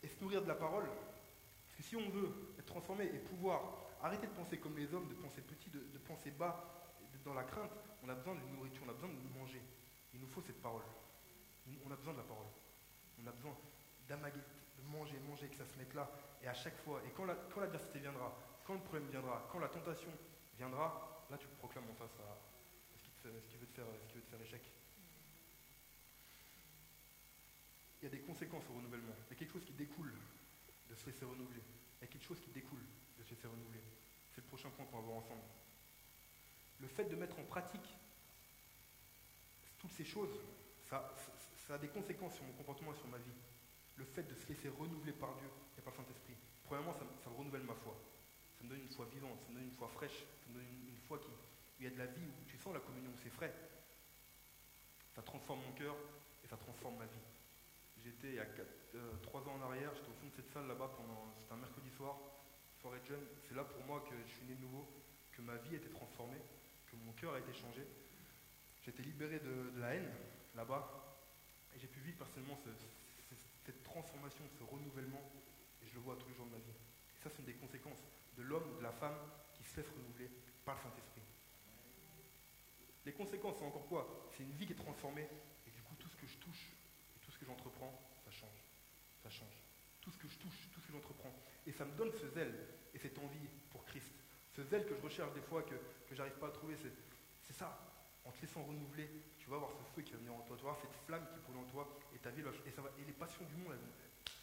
se 0.07 0.23
nourrir 0.23 0.41
de 0.41 0.47
la 0.47 0.55
parole, 0.55 0.85
parce 0.85 1.75
que 1.75 1.83
si 1.83 1.95
on 1.95 2.09
veut 2.09 2.31
être 2.57 2.65
transformé 2.65 3.05
et 3.05 3.19
pouvoir 3.19 3.61
arrêter 4.01 4.27
de 4.27 4.31
penser 4.31 4.57
comme 4.57 4.77
les 4.77 4.93
hommes, 4.93 5.09
de 5.09 5.15
penser 5.15 5.41
petit, 5.41 5.69
de, 5.69 5.97
penser 5.97 6.31
bas, 6.31 6.73
dans 7.25 7.33
la 7.33 7.43
crainte, 7.43 7.71
on 8.03 8.09
a 8.09 8.15
besoin 8.15 8.35
de 8.35 8.39
nourriture, 8.55 8.83
on 8.85 8.89
a 8.89 8.93
besoin 8.93 9.09
de 9.09 9.37
manger. 9.37 9.61
Il 10.13 10.21
nous 10.21 10.27
faut 10.27 10.41
cette 10.41 10.61
parole. 10.61 10.83
On 11.85 11.91
a 11.91 11.95
besoin 11.97 12.13
de 12.13 12.19
la 12.19 12.23
parole. 12.23 12.45
On 13.21 13.27
a 13.27 13.31
besoin 13.31 13.57
d'amaguer, 14.07 14.39
de 14.77 14.83
manger, 14.89 15.19
manger, 15.27 15.49
que 15.49 15.57
ça 15.57 15.65
se 15.65 15.77
mette 15.77 15.93
là. 15.93 16.09
Et 16.41 16.47
à 16.47 16.53
chaque 16.53 16.77
fois, 16.77 17.01
et 17.05 17.09
quand 17.11 17.25
l'adversité 17.59 17.99
viendra, 17.99 18.33
quand 18.67 18.73
le 18.73 18.81
problème 18.81 19.07
viendra, 19.09 19.47
quand 19.49 19.59
la 19.59 19.69
tentation 19.69 20.11
viendra, 20.57 21.25
là 21.31 21.37
tu 21.37 21.47
proclames 21.57 21.89
en 21.89 21.95
face 21.95 22.19
à 22.19 22.37
ce 22.93 22.99
qui, 22.99 23.57
veut 23.57 23.65
te 23.67 23.73
faire, 23.73 23.85
ce 24.09 24.15
veut 24.15 24.21
te 24.21 24.29
faire 24.29 24.41
échec. 24.41 24.61
Il 28.01 28.03
y 28.03 28.07
a 28.07 28.11
des 28.11 28.19
conséquences 28.19 28.63
au 28.69 28.77
renouvellement. 28.77 29.15
Il 29.27 29.33
y 29.33 29.35
a 29.37 29.39
quelque 29.39 29.53
chose 29.53 29.65
qui 29.65 29.71
découle 29.71 30.13
de 30.89 30.95
se 30.95 31.05
laisser 31.05 31.23
renouveler. 31.23 31.63
Il 31.99 32.05
y 32.05 32.09
a 32.09 32.11
quelque 32.11 32.25
chose 32.25 32.41
qui 32.41 32.51
découle 32.51 32.83
de 33.17 33.23
se 33.23 33.29
laisser 33.29 33.47
renouveler. 33.47 33.81
C'est 34.35 34.41
le 34.41 34.47
prochain 34.47 34.69
point 34.69 34.85
qu'on 34.85 34.97
va 34.97 35.03
voir 35.03 35.17
ensemble. 35.17 35.41
Le 36.79 36.87
fait 36.87 37.05
de 37.05 37.15
mettre 37.15 37.39
en 37.39 37.43
pratique 37.43 37.95
toutes 39.79 39.93
ces 39.93 40.05
choses, 40.05 40.41
ça, 40.89 41.15
ça 41.67 41.75
a 41.75 41.77
des 41.77 41.87
conséquences 41.87 42.35
sur 42.35 42.43
mon 42.43 42.53
comportement 42.53 42.93
et 42.93 42.97
sur 42.97 43.07
ma 43.07 43.17
vie. 43.17 43.37
Le 43.95 44.05
fait 44.05 44.23
de 44.23 44.35
se 44.35 44.47
laisser 44.47 44.69
renouveler 44.69 45.13
par 45.13 45.35
Dieu 45.35 45.47
et 45.77 45.81
par 45.81 45.93
Saint-Esprit. 45.95 46.35
Premièrement, 46.65 46.93
ça, 46.93 47.05
ça, 47.23 47.29
renouvelle 47.29 47.63
ma 47.63 47.73
foi. 47.73 47.95
Ça 48.57 48.63
me 48.63 48.69
donne 48.69 48.81
une 48.81 48.89
foi 48.89 49.05
vivante, 49.05 49.39
ça 49.41 49.49
me 49.49 49.55
donne 49.55 49.69
une 49.69 49.77
foi 49.77 49.87
fraîche, 49.87 50.25
ça 50.41 50.49
me 50.49 50.55
donne 50.55 50.65
une, 50.65 50.97
foi 51.07 51.19
qui, 51.19 51.27
où 51.27 51.37
il 51.79 51.83
y 51.85 51.87
a 51.87 51.91
de 51.91 51.97
la 51.97 52.07
vie, 52.07 52.25
où 52.25 52.45
tu 52.45 52.57
sens 52.57 52.73
la 52.73 52.79
communion, 52.79 53.11
c'est 53.21 53.29
frais. 53.29 53.53
Ça 55.15 55.21
transforme 55.21 55.61
mon 55.61 55.71
cœur 55.73 55.95
et 56.43 56.47
ça 56.47 56.57
transforme 56.57 56.97
ma 56.97 57.05
vie. 57.05 57.25
J'étais 58.03 58.29
il 58.29 58.35
y 58.35 58.39
a 58.39 58.45
euh, 58.95 59.13
trois 59.21 59.41
ans 59.41 59.55
en 59.59 59.61
arrière, 59.69 59.91
j'étais 59.95 60.09
au 60.09 60.13
fond 60.13 60.27
de 60.27 60.35
cette 60.35 60.49
salle 60.51 60.67
là-bas 60.67 60.89
pendant. 60.95 61.33
C'était 61.39 61.53
un 61.53 61.57
mercredi 61.57 61.89
soir, 61.91 62.17
soirée 62.81 62.99
de 62.99 63.05
jeûne. 63.05 63.25
C'est 63.47 63.55
là 63.55 63.63
pour 63.63 63.83
moi 63.85 64.03
que 64.09 64.15
je 64.25 64.33
suis 64.33 64.45
né 64.45 64.55
de 64.55 64.61
nouveau, 64.61 64.87
que 65.31 65.41
ma 65.41 65.55
vie 65.57 65.75
a 65.75 65.77
été 65.77 65.89
transformée, 65.89 66.41
que 66.87 66.95
mon 67.05 67.11
cœur 67.13 67.33
a 67.33 67.39
été 67.39 67.53
changé. 67.53 67.85
J'étais 68.83 69.03
libéré 69.03 69.39
de 69.39 69.79
la 69.79 69.95
haine 69.95 70.09
là-bas, 70.55 71.07
et 71.75 71.79
j'ai 71.79 71.87
pu 71.87 71.99
vivre 71.99 72.17
personnellement 72.17 72.57
cette 73.65 73.83
transformation, 73.83 74.43
ce 74.57 74.63
renouvellement, 74.63 75.21
et 75.83 75.87
je 75.87 75.93
le 75.93 75.99
vois 75.99 76.15
tous 76.15 76.27
les 76.29 76.35
jours 76.35 76.45
de 76.45 76.51
ma 76.51 76.57
vie. 76.57 76.71
Et 76.71 77.21
ça, 77.21 77.29
c'est 77.29 77.39
une 77.39 77.45
des 77.45 77.59
conséquences 77.59 77.99
de 78.37 78.43
l'homme, 78.43 78.77
de 78.77 78.83
la 78.83 78.91
femme 78.91 79.17
qui 79.53 79.63
se 79.63 79.77
laisse 79.77 79.89
renouveler 79.89 80.29
par 80.63 80.75
le 80.75 80.81
Saint-Esprit. 80.81 81.21
Les 83.05 83.13
conséquences, 83.13 83.55
c'est 83.57 83.65
encore 83.65 83.87
quoi? 83.87 84.29
C'est 84.31 84.43
une 84.43 84.51
vie 84.51 84.65
qui 84.65 84.73
est 84.73 84.75
transformée, 84.75 85.27
et 85.65 85.71
du 85.71 85.81
coup, 85.81 85.95
tout 85.97 86.09
ce 86.09 86.15
que 86.15 86.27
je 86.27 86.37
touche 86.37 86.71
et 87.15 87.19
tout 87.19 87.31
ce 87.31 87.37
que 87.37 87.45
j'entreprends, 87.45 87.97
ça 88.25 88.31
change. 88.31 88.63
Ça 89.23 89.29
change. 89.29 89.63
Tout 90.01 90.11
ce 90.11 90.17
que 90.17 90.27
je 90.27 90.37
touche, 90.37 90.69
tout 90.73 90.81
ce 90.81 90.87
que 90.87 90.93
j'entreprends. 90.93 91.33
Et 91.65 91.71
ça 91.71 91.85
me 91.85 91.91
donne 91.97 92.11
ce 92.11 92.27
zèle 92.29 92.53
et 92.93 92.99
cette 92.99 93.17
envie 93.19 93.47
pour 93.71 93.85
Christ. 93.85 94.11
Ce 94.55 94.63
zèle 94.63 94.85
que 94.85 94.95
je 94.95 95.01
recherche 95.01 95.33
des 95.33 95.41
fois, 95.41 95.63
que, 95.63 95.75
que 96.07 96.15
j'arrive 96.15 96.37
pas 96.37 96.47
à 96.47 96.51
trouver, 96.51 96.75
c'est 97.43 97.53
ça 97.53 97.87
en 98.27 98.31
te 98.31 98.41
laissant 98.41 98.63
renouveler, 98.63 99.09
tu 99.37 99.49
vas 99.49 99.55
avoir 99.55 99.71
ce 99.71 99.83
feu 99.95 100.01
qui 100.01 100.11
va 100.11 100.17
venir 100.17 100.33
en 100.33 100.41
toi, 100.41 100.57
tu 100.57 100.63
vas 100.63 100.71
avoir 100.71 100.81
cette 100.81 100.95
flamme 101.05 101.25
qui 101.31 101.39
brûle 101.39 101.57
en 101.57 101.71
toi, 101.71 101.87
et 102.13 102.19
ta 102.19 102.29
vie, 102.29 102.41
et, 102.41 103.01
et 103.01 103.05
les 103.05 103.13
passions 103.13 103.45
du 103.45 103.55
monde, 103.55 103.73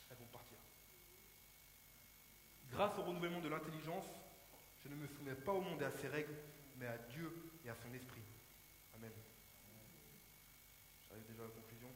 elles 0.09 0.16
vont, 0.16 0.26
partir. 0.33 0.57
Grâce 2.75 2.99
au 2.99 3.02
renouvellement 3.02 3.38
de 3.38 3.49
l'intelligence, 3.49 4.04
je 4.83 4.88
ne 4.88 4.97
me 4.97 5.07
soumets 5.07 5.37
pas 5.37 5.52
au 5.52 5.61
monde 5.61 5.81
et 5.81 5.85
à 5.85 5.93
ses 5.93 6.09
règles, 6.09 6.35
mais 6.76 6.87
à 6.87 6.99
Dieu 6.99 7.31
et 7.64 7.71
à 7.71 7.75
son 7.76 7.95
esprit. 7.95 8.21
Amen. 8.97 9.12
J'arrive 11.07 11.25
déjà 11.31 11.45
à 11.45 11.47
la 11.47 11.52
conclusion. 11.54 11.87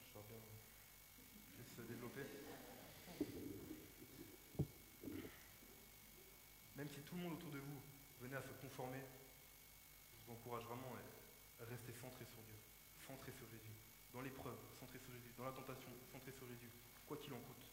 Je 0.00 0.16
vais 0.16 0.24
bien 0.24 0.40
juste 1.58 1.76
se 1.76 1.82
développer. 1.82 2.24
Même 6.76 6.88
si 6.88 7.00
tout 7.02 7.16
le 7.16 7.20
monde 7.20 7.34
autour 7.34 7.50
de 7.50 7.58
vous 7.58 7.82
venait 8.22 8.36
à 8.36 8.42
se 8.42 8.54
conformer, 8.64 9.04
je 9.04 10.24
vous 10.24 10.32
encourage 10.32 10.64
vraiment 10.64 10.96
rester 11.68 11.92
centré 12.00 12.24
sur 12.24 12.40
Dieu, 12.48 12.56
centré 13.06 13.30
sur 13.32 13.46
Jésus. 13.50 13.76
Dans 14.14 14.22
l'épreuve, 14.22 14.56
centré 14.80 14.98
sur 15.00 15.12
Jésus. 15.12 15.34
Dans 15.36 15.44
la 15.44 15.52
tentation, 15.52 15.92
centré 16.10 16.32
sur 16.32 16.48
Jésus. 16.48 16.72
Quoi 17.06 17.18
qu'il 17.18 17.34
en 17.34 17.40
coûte, 17.40 17.68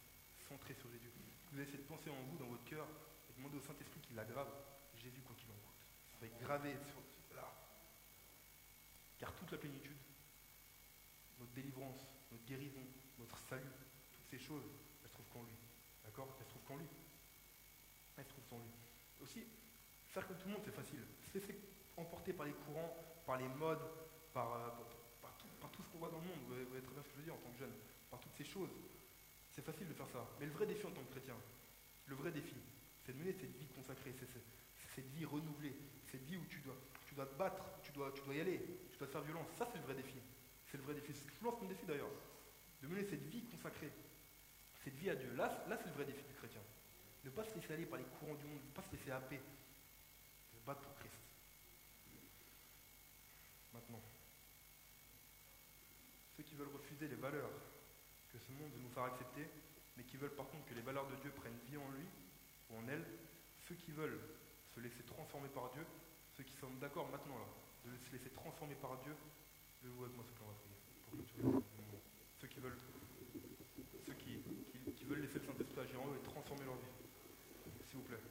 centré 0.50 0.74
sur 0.74 0.91
Jésus. 0.91 1.30
Vous 1.51 1.60
essayer 1.60 1.77
de 1.77 1.84
penser 1.84 2.10
en 2.10 2.22
vous, 2.29 2.38
dans 2.38 2.48
votre 2.48 2.63
cœur, 2.63 2.88
et 3.29 3.34
demander 3.38 3.58
au 3.58 3.62
Saint-Esprit 3.62 4.00
qu'il 4.01 4.15
l'aggrave. 4.15 4.48
Jésus, 4.96 5.22
quoi 5.25 5.36
qu'il 5.36 5.50
en 5.50 5.58
coûte. 5.65 5.81
Ça 6.13 6.17
va 6.22 6.27
gravé 6.46 6.77
sur 6.86 7.01
là. 7.36 7.51
Car 9.17 9.34
toute 9.34 9.51
la 9.51 9.58
plénitude, 9.58 9.98
notre 11.39 11.51
délivrance, 11.53 12.08
notre 12.31 12.46
guérison, 12.46 12.86
notre 13.17 13.38
salut, 13.50 13.74
toutes 14.13 14.29
ces 14.29 14.39
choses, 14.39 14.63
elles 15.03 15.10
se 15.10 15.13
trouvent 15.13 15.29
qu'en 15.34 15.43
lui. 15.43 15.58
D'accord? 16.03 16.36
Elles 16.39 16.46
se 16.46 16.51
trouvent 16.51 16.63
qu'en 16.67 16.77
lui. 16.77 16.88
Elles 18.17 18.25
se 18.25 18.29
trouvent 18.29 18.60
en 18.60 18.63
lui. 18.63 18.72
Aussi, 19.22 19.43
faire 20.10 20.27
comme 20.27 20.38
tout 20.38 20.48
le 20.48 20.53
monde, 20.53 20.62
c'est 20.63 20.75
facile. 20.75 21.01
Se 21.34 21.39
laisser 21.39 21.55
emporter 21.98 22.34
par 22.34 22.46
les 22.46 22.53
courants, 22.53 22.96
par 23.25 23.38
les 23.38 23.48
modes, 23.48 23.84
par, 24.34 24.53
euh, 24.53 24.70
par, 25.22 25.72
tout, 25.72 25.84
ce 25.84 25.89
qu'on 25.89 25.98
voit 25.98 26.10
dans 26.10 26.20
le 26.20 26.27
monde. 26.27 26.39
Vous 26.48 26.70
voyez, 26.70 26.84
très 26.84 26.93
bien 26.93 27.03
ce 27.03 27.08
que 27.08 27.13
je 27.13 27.17
veux 27.17 27.25
dire 27.25 27.34
en 27.34 27.38
tant 27.38 27.51
que 27.51 27.58
jeune, 27.58 27.74
par 28.10 28.20
toutes 28.20 28.36
ces 28.36 28.46
choses. 28.46 28.70
C'est 29.51 29.65
facile 29.65 29.88
de 29.88 29.93
faire 29.93 30.08
ça. 30.08 30.27
Mais 30.39 30.46
le 30.46 30.51
vrai 30.51 30.65
défi 30.65 30.86
en 30.86 30.91
tant 30.91 31.03
que 31.03 31.12
chrétien, 31.12 31.36
le 32.08 32.15
vrai 32.15 32.31
défi, 32.31 32.55
c'est 33.05 33.13
de 33.13 33.17
mener 33.17 33.34
cette 33.34 33.55
vie 33.58 33.67
consacrée, 33.75 34.13
cette 34.96 35.08
vie 35.12 35.25
renouvelée, 35.25 35.75
cette 36.08 36.24
vie 36.24 36.38
où 36.38 36.46
tu 36.46 36.60
dois, 36.62 37.25
te 37.25 37.38
battre, 37.38 37.63
tu 37.84 37.91
dois, 37.91 38.13
y 38.34 38.39
aller, 38.39 38.62
tu 38.91 38.98
dois 38.98 39.08
te 39.08 39.12
faire 39.12 39.22
violence. 39.22 39.48
Ça, 39.58 39.67
c'est 39.72 39.77
le 39.77 39.84
vrai 39.84 39.96
défi. 39.96 40.15
C'est 40.70 40.77
le 40.77 40.84
vrai 40.84 40.93
défi. 40.93 41.13
C'est 41.13 41.43
lance 41.43 41.55
comme 41.60 41.67
défi 41.67 41.86
d'ailleurs. 41.86 42.12
De 42.81 42.88
mener 42.88 43.03
cette 43.03 43.24
vie 43.27 43.43
consacrée, 43.43 43.91
cette 44.84 44.96
vie 44.96 45.10
à 45.10 45.15
Dieu. 45.15 45.31
Là, 45.36 45.63
c'est 45.67 45.88
le 45.88 45.93
vrai 45.93 46.05
défi 46.05 46.24
du 46.24 46.34
chrétien. 46.34 46.62
Ne 47.24 47.29
pas 47.29 47.43
se 47.43 47.53
laisser 47.53 47.74
aller 47.74 47.86
par 47.86 48.00
les 48.00 48.05
courants 48.05 48.36
du 48.36 48.46
monde, 48.46 48.62
ne 48.65 48.72
pas 48.72 48.81
se 48.81 48.96
laisser 48.96 49.12
happer. 49.12 49.38
De 49.38 50.65
battre 50.65 50.81
pour 50.81 50.96
Christ. 50.96 51.13
Maintenant, 53.74 54.01
ceux 56.36 56.43
qui 56.43 56.55
veulent 56.55 56.74
refuser 56.74 57.08
les 57.08 57.15
valeurs 57.15 57.51
que 58.31 58.39
ce 58.39 58.51
monde 58.51 58.71
veut 58.73 58.81
nous 58.81 58.89
faire 58.89 59.03
accepter, 59.03 59.47
mais 59.97 60.03
qui 60.03 60.17
veulent 60.17 60.35
par 60.35 60.47
contre 60.47 60.65
que 60.65 60.73
les 60.73 60.81
valeurs 60.81 61.07
de 61.07 61.15
Dieu 61.17 61.31
prennent 61.31 61.57
vie 61.67 61.77
en 61.77 61.89
lui 61.91 62.07
ou 62.69 62.77
en 62.77 62.88
elle, 62.88 63.05
ceux 63.67 63.75
qui 63.75 63.91
veulent 63.91 64.19
se 64.73 64.79
laisser 64.79 65.03
transformer 65.03 65.50
par 65.50 65.71
Dieu, 65.71 65.85
ceux 66.38 66.43
qui 66.43 66.55
sont 66.55 66.71
d'accord 66.79 67.09
maintenant 67.09 67.38
là, 67.38 67.91
de 67.91 67.97
se 67.97 68.11
laisser 68.11 68.29
transformer 68.29 68.75
par 68.75 68.97
Dieu, 69.00 69.13
levez-vous 69.83 70.03
avec 70.05 70.15
moi 70.15 70.25
ce 70.25 70.33
qu'on 70.33 70.45
va 70.45 70.53
prier. 70.53 71.51
Pour 71.51 71.63
ceux 72.39 72.47
qui 72.47 72.59
veulent, 72.59 72.77
ceux 74.05 74.13
qui, 74.13 74.39
qui, 74.71 74.91
qui 74.93 75.05
veulent 75.05 75.21
laisser 75.21 75.39
le 75.39 75.45
Saint-Esprit 75.45 75.81
agir 75.81 76.01
en 76.01 76.07
eux 76.07 76.15
et 76.15 76.23
transformer 76.23 76.65
leur 76.65 76.75
vie. 76.75 76.91
S'il 77.85 77.97
vous 77.97 78.03
plaît. 78.03 78.30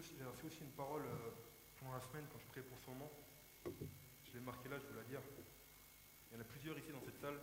J'ai 0.00 0.24
reçu 0.24 0.46
aussi 0.46 0.60
une 0.62 0.72
parole 0.72 1.04
euh, 1.04 1.30
pendant 1.78 1.92
la 1.92 2.00
semaine 2.00 2.24
quand 2.32 2.38
je 2.38 2.46
priais 2.46 2.64
pour 2.64 2.78
son 2.80 2.94
nom. 2.94 3.10
Je 4.24 4.32
l'ai 4.32 4.40
marqué 4.40 4.70
là, 4.70 4.78
je 4.78 4.86
vous 4.86 4.96
la 4.96 5.04
dire. 5.04 5.20
Il 6.30 6.36
y 6.36 6.38
en 6.38 6.40
a 6.40 6.44
plusieurs 6.44 6.78
ici 6.78 6.90
dans 6.90 7.02
cette 7.02 7.20
salle 7.20 7.38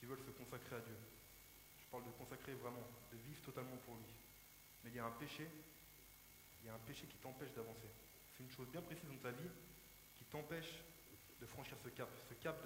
qui 0.00 0.06
veulent 0.06 0.22
se 0.26 0.30
consacrer 0.30 0.74
à 0.74 0.80
Dieu. 0.80 0.96
Je 1.78 1.86
parle 1.86 2.04
de 2.04 2.10
consacrer 2.10 2.54
vraiment, 2.54 2.82
de 3.12 3.16
vivre 3.18 3.40
totalement 3.42 3.76
pour 3.86 3.94
lui. 3.94 4.10
Mais 4.82 4.90
il 4.90 4.96
y 4.96 4.98
a 4.98 5.06
un 5.06 5.12
péché, 5.12 5.46
il 6.62 6.66
y 6.66 6.68
a 6.68 6.74
un 6.74 6.80
péché 6.80 7.06
qui 7.06 7.16
t'empêche 7.18 7.52
d'avancer. 7.54 7.86
C'est 8.32 8.42
une 8.42 8.50
chose 8.50 8.68
bien 8.70 8.82
précise 8.82 9.08
dans 9.08 9.22
ta 9.22 9.30
vie 9.30 9.50
qui 10.16 10.24
t'empêche 10.24 10.82
de 11.40 11.46
franchir 11.46 11.76
ce 11.78 11.90
cap, 11.90 12.10
ce 12.28 12.34
cap 12.34 12.60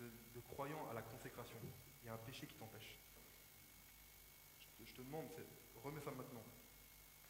de, 0.00 0.10
de, 0.34 0.40
croyant 0.40 0.88
à 0.88 0.94
la 0.94 1.02
consécration. 1.02 1.58
Il 2.02 2.06
y 2.06 2.08
a 2.08 2.14
un 2.14 2.24
péché 2.24 2.46
qui 2.46 2.54
t'empêche. 2.54 2.98
Je 4.82 4.94
te 4.94 5.02
demande, 5.02 5.28
remets 5.84 6.00
ça 6.00 6.10
maintenant. 6.10 6.44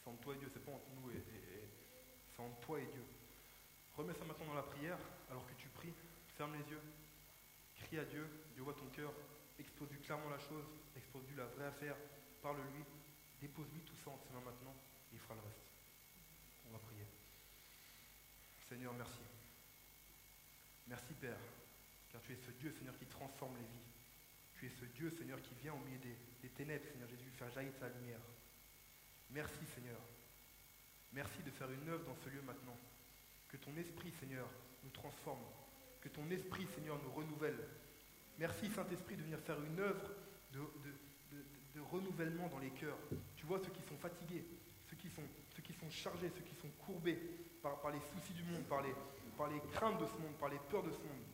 C'est 0.02 0.10
entre 0.10 0.20
toi 0.20 0.34
et 0.34 0.38
Dieu, 0.38 0.50
c'est 0.52 0.64
pas 0.64 0.72
entre 0.72 0.90
nous 1.00 1.10
et, 1.10 1.22
c'est 2.34 2.42
entre 2.42 2.60
toi 2.60 2.80
et 2.80 2.86
Dieu. 2.86 3.04
Remets 3.96 4.14
ça 4.14 4.24
maintenant 4.24 4.46
dans 4.46 4.54
la 4.54 4.62
prière, 4.62 4.98
alors 5.30 5.46
que 5.46 5.54
tu 5.54 5.68
pries, 5.68 5.94
ferme 6.36 6.54
les 6.54 6.70
yeux, 6.70 6.80
crie 7.76 7.98
à 7.98 8.04
Dieu, 8.04 8.26
Dieu 8.54 8.62
voit 8.62 8.74
ton 8.74 8.86
cœur, 8.86 9.12
expose-lui 9.58 10.00
clairement 10.00 10.30
la 10.30 10.38
chose, 10.38 10.64
expose-lui 10.96 11.36
la 11.36 11.46
vraie 11.46 11.66
affaire, 11.66 11.96
parle-lui, 12.40 12.84
dépose-lui 13.40 13.80
tout 13.82 13.96
ça 14.04 14.10
entre 14.10 14.24
ses 14.26 14.32
mains 14.32 14.40
maintenant, 14.40 14.74
et 15.12 15.14
il 15.14 15.18
fera 15.18 15.34
le 15.34 15.40
reste. 15.40 15.70
On 16.68 16.72
va 16.72 16.78
prier. 16.78 17.06
Seigneur, 18.68 18.94
merci. 18.94 19.20
Merci 20.88 21.14
Père, 21.14 21.38
car 22.10 22.20
tu 22.22 22.32
es 22.32 22.36
ce 22.36 22.50
Dieu, 22.52 22.72
Seigneur, 22.72 22.96
qui 22.98 23.06
transforme 23.06 23.56
les 23.56 23.62
vies. 23.62 23.86
Tu 24.54 24.66
es 24.66 24.70
ce 24.70 24.84
Dieu, 24.86 25.10
Seigneur, 25.10 25.40
qui 25.42 25.54
vient 25.54 25.74
au 25.74 25.78
milieu 25.78 25.98
des, 25.98 26.48
ténèbres, 26.50 26.84
Seigneur 26.90 27.08
Jésus, 27.08 27.30
faire 27.30 27.50
jaillir 27.50 27.72
ta 27.78 27.88
lumière. 27.88 28.20
Merci 29.32 29.64
Seigneur. 29.74 30.00
Merci 31.12 31.42
de 31.42 31.50
faire 31.50 31.70
une 31.70 31.88
œuvre 31.88 32.04
dans 32.04 32.16
ce 32.16 32.28
lieu 32.28 32.42
maintenant. 32.42 32.76
Que 33.48 33.56
ton 33.56 33.74
esprit, 33.76 34.12
Seigneur, 34.18 34.48
nous 34.84 34.90
transforme. 34.90 35.44
Que 36.00 36.08
ton 36.08 36.28
esprit, 36.30 36.66
Seigneur, 36.74 36.98
nous 37.02 37.12
renouvelle. 37.12 37.58
Merci 38.38 38.70
Saint-Esprit 38.70 39.16
de 39.16 39.22
venir 39.22 39.38
faire 39.40 39.62
une 39.62 39.78
œuvre 39.78 40.10
de, 40.52 41.80
renouvellement 41.90 42.48
dans 42.48 42.58
les 42.58 42.70
cœurs. 42.70 42.98
Tu 43.36 43.46
vois 43.46 43.58
ceux 43.58 43.70
qui 43.70 43.82
sont 43.82 43.96
fatigués, 43.96 44.46
ceux 44.88 44.96
qui 44.96 45.08
sont, 45.10 45.90
chargés, 45.90 46.30
ceux 46.30 46.44
qui 46.44 46.54
sont 46.54 46.70
courbés 46.84 47.18
par, 47.62 47.80
par 47.80 47.90
les 47.90 48.00
soucis 48.00 48.32
du 48.32 48.42
monde, 48.44 48.64
par 48.64 48.82
les, 48.82 48.94
par 49.36 49.48
les 49.48 49.60
craintes 49.72 50.00
de 50.00 50.06
ce 50.06 50.18
monde, 50.20 50.34
par 50.38 50.48
les 50.48 50.58
peurs 50.70 50.82
de 50.82 50.90
ce 50.90 50.98
monde. 50.98 51.24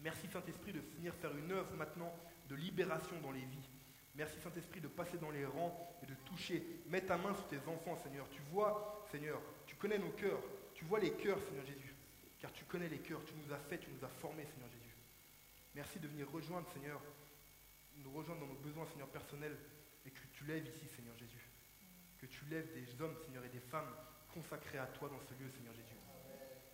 Merci 0.00 0.28
Saint-Esprit 0.28 0.72
de 0.72 0.80
venir 0.96 1.14
faire 1.14 1.36
une 1.36 1.50
œuvre 1.52 1.74
maintenant 1.74 2.12
de 2.48 2.54
libération 2.54 3.18
dans 3.20 3.32
les 3.32 3.44
vies. 3.44 3.70
Merci 4.16 4.40
Saint-Esprit 4.40 4.80
de 4.80 4.88
passer 4.88 5.18
dans 5.18 5.30
les 5.30 5.44
rangs 5.44 5.76
et 6.02 6.06
de 6.06 6.14
toucher. 6.24 6.64
Mets 6.86 7.02
ta 7.02 7.18
main 7.18 7.34
sur 7.34 7.46
tes 7.48 7.58
enfants, 7.68 7.96
Seigneur. 7.96 8.26
Tu 8.30 8.40
vois, 8.50 9.04
Seigneur, 9.10 9.40
tu 9.66 9.76
connais 9.76 9.98
nos 9.98 10.10
cœurs. 10.10 10.40
Tu 10.74 10.86
vois 10.86 11.00
les 11.00 11.12
cœurs, 11.12 11.38
Seigneur 11.42 11.66
Jésus. 11.66 11.94
Car 12.38 12.50
tu 12.52 12.64
connais 12.64 12.88
les 12.88 12.98
cœurs. 12.98 13.22
Tu 13.26 13.34
nous 13.34 13.52
as 13.52 13.58
fait, 13.58 13.78
tu 13.78 13.90
nous 13.90 14.02
as 14.04 14.08
formés, 14.08 14.46
Seigneur 14.46 14.70
Jésus. 14.70 14.96
Merci 15.74 15.98
de 15.98 16.08
venir 16.08 16.30
rejoindre, 16.30 16.66
Seigneur, 16.72 17.00
nous 17.96 18.10
rejoindre 18.10 18.40
dans 18.40 18.46
nos 18.46 18.60
besoins, 18.60 18.86
Seigneur, 18.86 19.08
personnels. 19.08 19.56
Et 20.06 20.10
que 20.10 20.26
tu 20.32 20.44
lèves 20.44 20.66
ici, 20.66 20.86
Seigneur 20.96 21.16
Jésus. 21.18 21.50
Que 22.18 22.26
tu 22.26 22.46
lèves 22.46 22.72
des 22.72 23.02
hommes, 23.02 23.16
Seigneur, 23.22 23.44
et 23.44 23.50
des 23.50 23.60
femmes 23.60 23.92
consacrés 24.32 24.78
à 24.78 24.86
toi 24.86 25.10
dans 25.10 25.20
ce 25.20 25.34
lieu, 25.34 25.50
Seigneur 25.50 25.74
Jésus. 25.74 25.96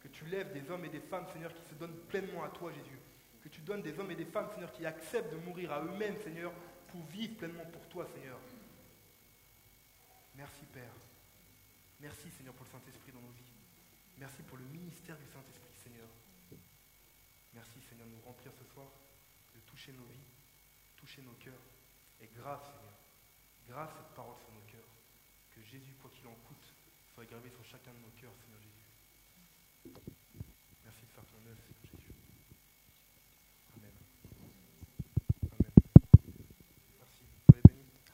Que 0.00 0.08
tu 0.08 0.24
lèves 0.26 0.52
des 0.52 0.70
hommes 0.70 0.84
et 0.84 0.90
des 0.90 1.00
femmes, 1.00 1.26
Seigneur, 1.32 1.52
qui 1.52 1.62
se 1.64 1.74
donnent 1.74 1.98
pleinement 2.08 2.44
à 2.44 2.50
toi, 2.50 2.70
Jésus. 2.70 2.98
Que 3.42 3.48
tu 3.48 3.60
donnes 3.62 3.82
des 3.82 3.98
hommes 3.98 4.10
et 4.12 4.16
des 4.16 4.24
femmes, 4.24 4.48
Seigneur, 4.52 4.70
qui 4.70 4.86
acceptent 4.86 5.32
de 5.32 5.38
mourir 5.38 5.72
à 5.72 5.82
eux-mêmes, 5.82 6.16
Seigneur, 6.18 6.52
pour 6.92 7.02
vivre 7.06 7.36
pleinement 7.38 7.64
pour 7.72 7.88
toi, 7.88 8.06
Seigneur. 8.06 8.38
Merci, 10.36 10.66
Père. 10.74 10.92
Merci, 11.98 12.30
Seigneur, 12.36 12.52
pour 12.52 12.66
le 12.66 12.70
Saint-Esprit 12.70 13.12
dans 13.12 13.20
nos 13.22 13.32
vies. 13.32 13.52
Merci 14.18 14.42
pour 14.42 14.58
le 14.58 14.64
ministère 14.64 15.16
du 15.16 15.24
Saint-Esprit, 15.24 15.72
Seigneur. 15.82 16.08
Merci, 17.54 17.80
Seigneur, 17.88 18.06
de 18.06 18.12
nous 18.12 18.20
remplir 18.20 18.52
ce 18.52 18.64
soir, 18.64 18.88
de 19.54 19.60
toucher 19.60 19.92
nos 19.92 20.04
vies, 20.04 20.28
toucher 20.96 21.22
nos 21.22 21.32
cœurs. 21.40 21.64
Et 22.20 22.28
grâce, 22.36 22.64
Seigneur, 22.64 22.94
grâce 23.68 23.90
cette 23.96 24.14
parole 24.14 24.36
sur 24.36 24.52
nos 24.52 24.66
cœurs, 24.68 24.92
que 25.50 25.62
Jésus, 25.62 25.94
quoi 26.00 26.10
qu'il 26.10 26.26
en 26.26 26.36
coûte, 26.44 26.74
soit 27.14 27.24
gravé 27.24 27.48
sur 27.50 27.64
chacun 27.64 27.92
de 27.92 28.00
nos 28.04 28.12
cœurs, 28.20 28.36
Seigneur 28.44 28.60
Jésus. 28.60 28.82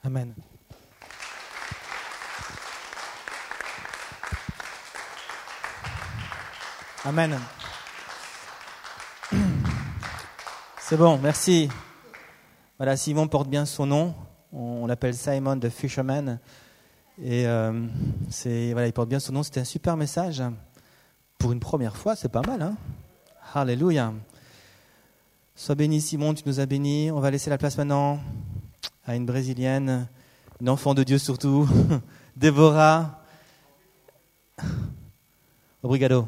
Amen. 0.09 0.33
Amen. 7.05 7.39
C'est 10.79 10.97
bon, 10.97 11.19
merci. 11.19 11.69
Voilà, 12.77 12.97
Simon 12.97 13.27
porte 13.27 13.49
bien 13.49 13.67
son 13.67 13.85
nom. 13.85 14.15
On, 14.51 14.87
l'appelle 14.87 15.13
Simon 15.13 15.59
the 15.59 15.69
Fisherman. 15.69 16.39
Et 17.21 17.45
euh, 17.45 17.71
voilà, 18.71 18.87
il 18.87 18.93
porte 18.93 19.09
bien 19.09 19.19
son 19.19 19.33
nom. 19.33 19.43
C'était 19.43 19.59
un 19.59 19.63
super 19.63 19.95
message. 19.95 20.41
Pour 21.37 21.51
une 21.51 21.59
première 21.59 21.95
fois, 21.95 22.15
c'est 22.15 22.29
pas 22.29 22.41
mal. 22.41 22.63
Hein 22.63 22.77
Alléluia. 23.53 24.11
Sois 25.53 25.75
béni, 25.75 26.01
Simon, 26.01 26.33
tu 26.33 26.41
nous 26.47 26.59
as 26.59 26.65
bénis. 26.65 27.11
On 27.11 27.19
va 27.19 27.29
laisser 27.29 27.51
la 27.51 27.59
place 27.59 27.77
maintenant 27.77 28.19
à 29.09 29.15
une 29.15 29.25
Brésilienne, 29.25 30.07
une 30.61 30.69
enfant 30.69 30.93
de 30.93 31.01
Dieu 31.01 31.17
surtout, 31.17 31.67
Déborah. 32.35 33.23
Obrigado. 35.81 36.27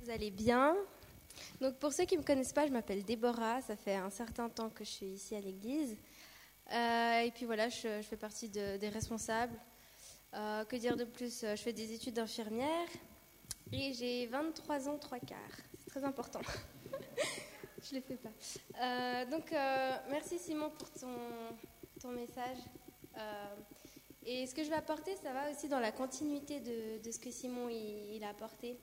Vous 0.00 0.08
allez 0.08 0.30
bien? 0.30 0.76
Donc 1.60 1.74
pour 1.80 1.92
ceux 1.92 2.04
qui 2.04 2.14
ne 2.14 2.20
me 2.20 2.24
connaissent 2.24 2.52
pas, 2.52 2.68
je 2.68 2.72
m'appelle 2.72 3.02
Déborah, 3.02 3.60
ça 3.62 3.74
fait 3.74 3.96
un 3.96 4.10
certain 4.10 4.48
temps 4.48 4.70
que 4.70 4.84
je 4.84 4.90
suis 4.90 5.06
ici 5.06 5.34
à 5.34 5.40
l'église. 5.40 5.96
Euh, 6.72 7.20
et 7.20 7.30
puis 7.32 7.46
voilà, 7.46 7.68
je, 7.68 8.00
fais 8.02 8.16
partie 8.16 8.48
des 8.48 8.88
responsables. 8.88 9.56
Euh, 10.32 10.64
que 10.64 10.76
dire 10.76 10.96
de 10.96 11.04
plus 11.04 11.40
Je 11.40 11.60
fais 11.60 11.72
des 11.72 11.92
études 11.92 12.14
d'infirmière 12.14 12.86
et 13.72 13.92
j'ai 13.92 14.26
23 14.26 14.88
ans, 14.88 14.96
3 14.96 15.18
quarts. 15.20 15.38
C'est 15.78 15.90
très 15.90 16.04
important. 16.04 16.40
je 17.82 17.94
ne 17.94 18.00
le 18.00 18.06
fais 18.06 18.16
pas. 18.16 18.30
Euh, 18.80 19.26
donc, 19.26 19.52
merci 20.10 20.38
Simon 20.38 20.70
pour 20.70 20.90
ton, 20.92 21.16
ton 22.00 22.10
message. 22.10 22.58
et 24.24 24.46
ce 24.46 24.54
que 24.54 24.62
je 24.62 24.70
vais 24.70 24.76
apporter, 24.76 25.16
ça 25.16 25.32
va 25.32 25.50
aussi 25.50 25.68
dans 25.68 25.80
la 25.80 25.90
continuité 25.90 26.60
de, 26.60 27.02
de 27.02 27.10
ce 27.10 27.18
que 27.18 27.32
Simon 27.32 27.68
il, 27.68 28.22
a 28.22 28.28
apporté. 28.28 28.78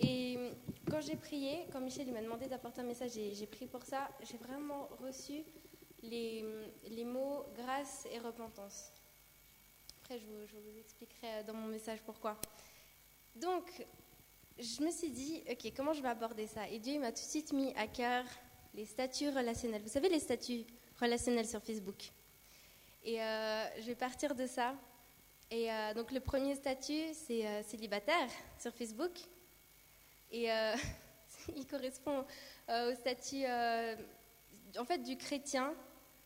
Et 0.00 0.36
quand 0.90 1.00
j'ai 1.00 1.16
prié, 1.16 1.66
quand 1.72 1.80
Michel 1.80 2.10
m'a 2.12 2.22
demandé 2.22 2.46
d'apporter 2.48 2.80
un 2.80 2.84
message, 2.84 3.12
j'ai 3.12 3.46
prié 3.46 3.68
pour 3.68 3.84
ça, 3.84 4.08
j'ai 4.22 4.36
vraiment 4.38 4.88
reçu 5.00 5.44
les, 6.10 7.04
mots 7.04 7.44
grâce 7.54 8.06
et 8.10 8.18
repentance. 8.18 8.92
Après, 10.02 10.18
je 10.18 10.26
vous, 10.26 10.78
expliquerai 10.78 11.44
dans 11.44 11.54
mon 11.54 11.66
message 11.66 12.00
pourquoi. 12.04 12.38
Donc, 13.34 13.84
je 14.58 14.82
me 14.82 14.90
suis 14.90 15.10
dit, 15.10 15.42
ok, 15.50 15.72
comment 15.76 15.92
je 15.92 16.02
vais 16.02 16.08
aborder 16.08 16.46
ça? 16.46 16.68
Et 16.68 16.78
Dieu 16.78 16.98
m'a 16.98 17.12
tout 17.12 17.22
de 17.22 17.28
suite 17.28 17.52
mis 17.52 17.72
à 17.74 17.86
cœur 17.86 18.24
les 18.74 18.84
statuts 18.84 19.30
relationnels. 19.30 19.82
Vous 19.82 19.88
savez, 19.88 20.08
les 20.08 20.20
statuts 20.20 20.64
relationnels 21.00 21.46
sur 21.46 21.62
Facebook. 21.62 22.12
Et 23.04 23.22
euh, 23.22 23.64
je 23.80 23.86
vais 23.86 23.94
partir 23.94 24.34
de 24.34 24.46
ça. 24.46 24.74
Et 25.50 25.70
euh, 25.70 25.94
donc, 25.94 26.10
le 26.10 26.20
premier 26.20 26.54
statut, 26.54 27.12
c'est 27.12 27.46
euh, 27.46 27.62
célibataire 27.62 28.28
sur 28.58 28.72
Facebook. 28.74 29.12
Et 30.32 30.48
il 31.56 31.66
correspond 31.66 32.24
au 32.68 32.94
statut, 32.94 33.44
en 33.46 34.84
fait, 34.84 34.98
du 34.98 35.16
chrétien, 35.16 35.72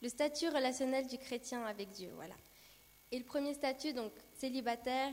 le 0.02 0.09
statut 0.09 0.49
relationnel 0.49 1.07
du 1.07 1.19
chrétien 1.19 1.64
avec 1.64 1.90
Dieu. 1.90 2.11
Voilà. 2.14 2.35
Et 3.12 3.19
le 3.19 3.25
premier 3.25 3.54
statut, 3.54 3.92
donc 3.92 4.12
célibataire, 4.33 5.12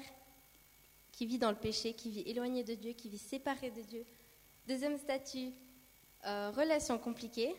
qui 1.12 1.26
vit 1.26 1.40
dans 1.40 1.50
le 1.50 1.58
péché, 1.58 1.94
qui 1.94 2.12
vit 2.12 2.22
éloigné 2.22 2.64
de 2.64 2.76
Dieu, 2.76 2.94
qui 2.94 3.10
vit 3.10 3.18
séparé 3.18 3.72
de 3.72 3.82
Dieu. 3.82 4.06
Deuxième 4.68 4.98
statut, 4.98 5.52
euh, 6.26 6.52
relation 6.52 7.00
compliquée. 7.00 7.56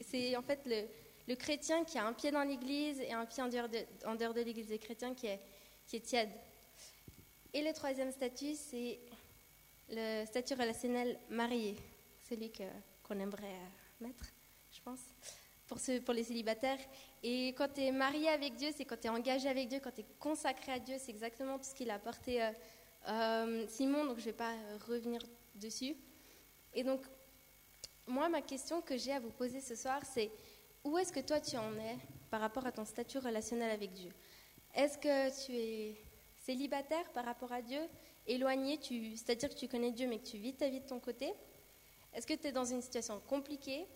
C'est 0.00 0.36
en 0.36 0.42
fait 0.42 0.60
le, 0.64 1.34
chrétien 1.34 1.84
qui 1.84 1.98
a 1.98 2.06
un 2.06 2.12
pied 2.12 2.30
dans 2.30 2.42
l'église 2.42 3.00
et 3.00 3.12
un 3.12 3.26
pied 3.26 3.42
en 3.42 3.48
dehors 3.48 3.68
de, 3.68 4.40
l'église, 4.40 4.70
le 4.70 4.78
chrétien 4.78 5.12
qui 5.14 5.26
est, 5.26 6.00
tiède. 6.00 6.30
Et 7.52 7.62
le 7.62 7.72
troisième 7.72 8.12
statut, 8.12 8.54
c'est 8.54 9.00
le 9.90 10.24
statut 10.26 10.54
relationnel 10.54 11.18
marié, 11.30 11.76
celui 12.28 12.52
qu'on 12.52 13.18
aimerait 13.18 13.44
euh, 13.44 14.04
mettre, 14.06 14.24
je 14.70 14.80
pense, 14.82 15.00
pour, 15.68 16.14
les 16.14 16.24
célibataires. 16.24 16.78
Et 17.22 17.48
quand 17.48 17.68
tu 17.72 17.82
es 17.82 17.92
marié 17.92 18.28
avec 18.28 18.56
Dieu, 18.56 18.70
c'est 18.74 18.84
quand 18.84 18.98
tu 19.00 19.06
es 19.06 19.10
engagé 19.10 19.48
avec 19.48 19.68
Dieu, 19.68 19.80
quand 19.82 19.92
tu 19.94 20.00
es 20.00 20.06
consacré 20.18 20.72
à 20.72 20.78
Dieu, 20.78 20.96
c'est 20.98 21.10
exactement 21.10 21.58
tout 21.58 21.64
ce 21.64 21.74
qu'il 21.74 21.90
a 21.90 21.94
apporté 21.94 22.42
euh, 22.42 22.50
euh, 23.08 23.66
Simon, 23.68 24.04
donc 24.04 24.16
je 24.16 24.22
ne 24.22 24.26
vais 24.26 24.32
pas 24.32 24.54
revenir 24.88 25.20
dessus. 25.54 25.94
Et 26.74 26.82
donc, 26.82 27.02
moi, 28.06 28.28
ma 28.28 28.40
question 28.40 28.80
que 28.80 28.96
j'ai 28.96 29.12
à 29.12 29.20
vous 29.20 29.30
poser 29.30 29.60
ce 29.60 29.74
soir, 29.74 30.00
c'est 30.04 30.30
où 30.84 30.96
est-ce 30.96 31.12
que 31.12 31.20
toi 31.20 31.40
tu 31.40 31.56
en 31.56 31.74
es 31.74 31.96
par 32.30 32.40
rapport 32.40 32.66
à 32.66 32.72
ton 32.72 32.84
statut 32.84 33.18
relationnel 33.18 33.70
avec 33.70 33.92
Dieu? 33.92 34.10
Est-ce 34.74 34.96
que 34.98 35.44
tu 35.44 35.52
es 35.52 35.96
célibataire 36.44 37.10
par 37.12 37.24
rapport 37.24 37.52
à 37.52 37.60
Dieu? 37.60 37.80
Éloigné, 38.26 38.78
c'est-à-dire 39.16 39.48
que 39.48 39.54
tu 39.54 39.68
connais 39.68 39.90
Dieu 39.90 40.06
mais 40.06 40.18
que 40.18 40.26
tu 40.26 40.38
vis 40.38 40.54
ta 40.54 40.68
vie 40.68 40.80
de 40.80 40.86
ton 40.86 41.00
côté? 41.00 41.32
Est-ce 42.14 42.26
que 42.26 42.34
tu 42.34 42.46
es 42.46 42.52
dans 42.52 42.64
une 42.64 42.80
situation 42.80 43.20
compliquée? 43.28 43.86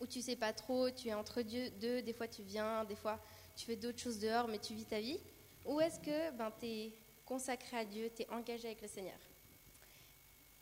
Où 0.00 0.06
tu 0.06 0.22
sais 0.22 0.36
pas 0.36 0.52
trop, 0.52 0.90
tu 0.90 1.08
es 1.08 1.14
entre 1.14 1.42
deux, 1.42 2.02
des 2.02 2.12
fois 2.12 2.26
tu 2.26 2.42
viens, 2.42 2.84
des 2.84 2.96
fois 2.96 3.20
tu 3.56 3.66
fais 3.66 3.76
d'autres 3.76 3.98
choses 3.98 4.18
dehors, 4.18 4.48
mais 4.48 4.58
tu 4.58 4.74
vis 4.74 4.86
ta 4.86 5.00
vie 5.00 5.20
Ou 5.66 5.80
est-ce 5.80 6.00
que 6.00 6.30
ben, 6.32 6.50
tu 6.58 6.66
es 6.66 6.92
consacré 7.26 7.76
à 7.76 7.84
Dieu, 7.84 8.10
tu 8.14 8.22
es 8.22 8.30
engagé 8.30 8.68
avec 8.68 8.80
le 8.80 8.88
Seigneur? 8.88 9.18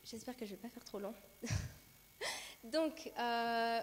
J'espère 0.04 0.36
que 0.36 0.44
je 0.44 0.52
ne 0.52 0.56
vais 0.56 0.62
pas 0.62 0.68
faire 0.68 0.84
trop 0.84 0.98
long. 0.98 1.14
Donc, 2.64 3.12
euh, 3.18 3.80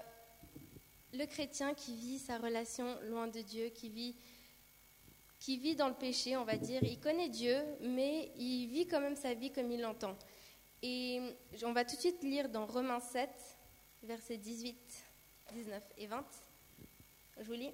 le 1.14 1.26
chrétien 1.26 1.74
qui 1.74 1.96
vit 1.96 2.20
sa 2.20 2.38
relation 2.38 3.00
loin 3.04 3.28
de 3.28 3.42
Dieu, 3.42 3.70
qui 3.70 3.90
vit, 3.90 4.16
qui 5.40 5.58
vit 5.58 5.76
dans 5.76 5.88
le 5.88 5.94
péché, 5.94 6.36
on 6.36 6.44
va 6.44 6.58
dire, 6.58 6.84
il 6.84 7.00
connaît 7.00 7.30
Dieu, 7.30 7.64
mais 7.80 8.32
il 8.38 8.68
vit 8.68 8.88
quand 8.88 9.00
même 9.00 9.16
sa 9.16 9.34
vie 9.34 9.52
comme 9.52 9.72
il 9.72 9.82
l'entend. 9.82 10.18
Et 10.82 11.22
on 11.64 11.72
va 11.72 11.86
tout 11.86 11.96
de 11.96 12.02
suite 12.02 12.22
lire 12.24 12.50
dans 12.50 12.66
Romains 12.66 13.00
7, 13.00 13.30
verset 14.04 14.38
18 14.38 15.05
19 15.54 15.84
et 15.98 16.08
20. 16.08 16.25
Je 17.40 17.44
vous 17.44 17.54
lis. 17.54 17.74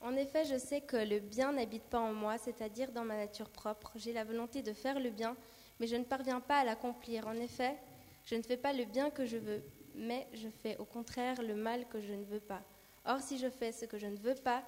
En 0.00 0.14
effet, 0.16 0.44
je 0.44 0.58
sais 0.58 0.80
que 0.82 0.96
le 0.96 1.20
bien 1.20 1.52
n'habite 1.52 1.84
pas 1.84 2.00
en 2.00 2.12
moi, 2.12 2.38
c'est-à-dire 2.38 2.92
dans 2.92 3.04
ma 3.04 3.16
nature 3.16 3.48
propre. 3.48 3.92
J'ai 3.96 4.12
la 4.12 4.24
volonté 4.24 4.62
de 4.62 4.72
faire 4.72 5.00
le 5.00 5.10
bien, 5.10 5.36
mais 5.80 5.86
je 5.86 5.96
ne 5.96 6.04
parviens 6.04 6.40
pas 6.40 6.58
à 6.58 6.64
l'accomplir. 6.64 7.26
En 7.26 7.34
effet, 7.34 7.76
je 8.24 8.34
ne 8.34 8.42
fais 8.42 8.56
pas 8.56 8.72
le 8.72 8.84
bien 8.84 9.10
que 9.10 9.24
je 9.24 9.36
veux, 9.36 9.62
mais 9.94 10.26
je 10.32 10.48
fais 10.48 10.76
au 10.76 10.84
contraire 10.84 11.42
le 11.42 11.54
mal 11.54 11.88
que 11.88 12.00
je 12.00 12.12
ne 12.12 12.24
veux 12.24 12.40
pas. 12.40 12.62
Or, 13.04 13.20
si 13.20 13.38
je 13.38 13.48
fais 13.48 13.72
ce 13.72 13.84
que 13.84 13.98
je 13.98 14.06
ne 14.06 14.16
veux 14.16 14.34
pas, 14.34 14.64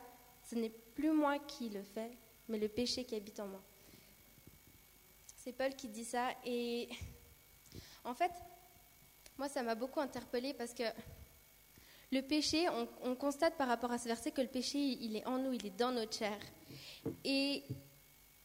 ce 0.49 0.55
n'est 0.55 0.71
plus 0.71 1.11
moi 1.11 1.39
qui 1.39 1.69
le 1.69 1.83
fais, 1.83 2.11
mais 2.49 2.59
le 2.59 2.69
péché 2.69 3.05
qui 3.05 3.15
habite 3.15 3.41
en 3.41 3.47
moi. 3.47 3.63
C'est 5.37 5.53
Paul 5.53 5.75
qui 5.75 5.89
dit 5.89 6.05
ça. 6.05 6.31
Et 6.45 6.89
en 8.05 8.15
fait, 8.15 8.33
moi, 9.37 9.49
ça 9.49 9.63
m'a 9.63 9.75
beaucoup 9.75 10.01
interpellée 10.01 10.55
parce 10.55 10.73
que 10.73 10.85
le 12.11 12.23
péché, 12.23 12.67
on, 13.03 13.15
constate 13.15 13.57
par 13.57 13.69
rapport 13.69 13.93
à 13.93 13.99
ce 13.99 14.09
verset 14.09 14.31
que 14.31 14.41
le 14.41 14.49
péché, 14.49 14.79
il 14.79 15.17
est 15.17 15.27
en 15.27 15.39
nous, 15.39 15.53
il 15.53 15.67
est 15.67 15.77
dans 15.77 15.93
notre 15.93 16.17
chair. 16.17 16.39
Et, 17.25 17.65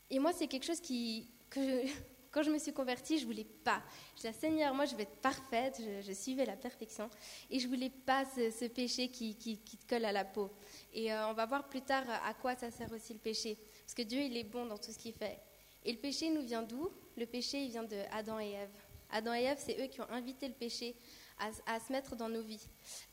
et 0.10 0.20
moi, 0.20 0.34
c'est 0.34 0.48
quelque 0.48 0.66
chose 0.66 0.82
qui, 0.82 1.30
que 1.50 1.60
quand 2.32 2.44
je 2.44 2.52
me 2.52 2.58
suis 2.58 2.74
convertie, 2.74 3.20
je 3.20 3.26
voulais 3.26 3.46
pas. 3.46 3.82
Je 4.16 4.22
disais, 4.22 4.34
Seigneur, 4.34 4.74
moi, 4.74 4.86
je 4.86 4.96
vais 4.96 5.04
être 5.04 5.22
parfaite, 5.22 5.82
je, 6.02 6.12
suivais 6.12 6.46
la 6.46 6.58
perfection. 6.58 7.10
Et 7.50 7.60
je 7.60 7.68
voulais 7.68 7.92
pas 7.92 8.26
ce, 8.26 8.68
péché 8.68 9.10
qui, 9.10 9.36
qui, 9.36 9.58
te 9.58 9.88
colle 9.88 10.04
à 10.04 10.12
la 10.12 10.26
peau. 10.26 10.52
Et 10.94 11.14
euh, 11.14 11.30
on 11.30 11.34
va 11.34 11.46
voir 11.46 11.70
plus 11.70 11.82
tard 11.82 12.04
à 12.26 12.34
quoi 12.34 12.56
ça 12.56 12.70
sert 12.70 12.92
aussi 12.92 13.14
le 13.14 13.20
péché. 13.20 13.58
Parce 13.86 13.94
que 13.94 14.02
Dieu, 14.02 14.22
il 14.22 14.36
est 14.36 14.44
bon 14.44 14.66
dans 14.66 14.78
tout 14.78 14.92
ce 14.92 14.98
qu'il 14.98 15.14
fait. 15.14 15.40
Et 15.86 15.92
le 15.92 16.00
péché 16.00 16.30
nous 16.30 16.42
vient 16.42 16.64
d'où? 16.64 16.90
Le 17.16 17.26
péché, 17.26 17.64
il 17.64 17.70
vient 17.70 17.84
de 17.84 17.98
Adam 18.12 18.40
et 18.40 18.52
Ève. 18.52 18.70
Adam 19.12 19.34
et 19.36 19.44
Ève, 19.44 19.60
c'est 19.64 19.80
eux 19.80 19.88
qui 19.88 20.02
ont 20.02 20.10
invité 20.10 20.48
le 20.48 20.54
péché 20.54 20.96
à, 21.40 21.80
se 21.80 21.92
mettre 21.92 22.16
dans 22.16 22.30
nos 22.30 22.42
vies. 22.42 22.68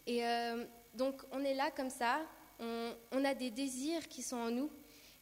Et 0.07 0.25
euh, 0.25 0.65
donc 0.95 1.23
on 1.33 1.41
est 1.45 1.55
là 1.55 1.71
comme 1.71 1.91
ça, 1.91 2.21
on, 2.59 3.25
a 3.25 3.35
des 3.35 3.51
désirs 3.51 4.07
qui 4.09 4.23
sont 4.23 4.37
en 4.37 4.51
nous, 4.51 4.71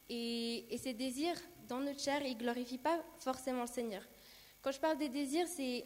et, 0.09 0.65
ces 0.81 0.93
désirs, 0.93 1.37
dans 1.67 1.79
notre 1.79 1.99
chair, 1.99 2.21
ils 2.23 2.35
ne 2.35 2.39
glorifient 2.39 2.79
pas 2.79 2.99
forcément 3.19 3.61
le 3.61 3.67
Seigneur. 3.67 4.01
Quand 4.61 4.71
je 4.71 4.79
parle 4.79 4.97
des 4.97 5.09
désirs, 5.09 5.47
c'est 5.47 5.85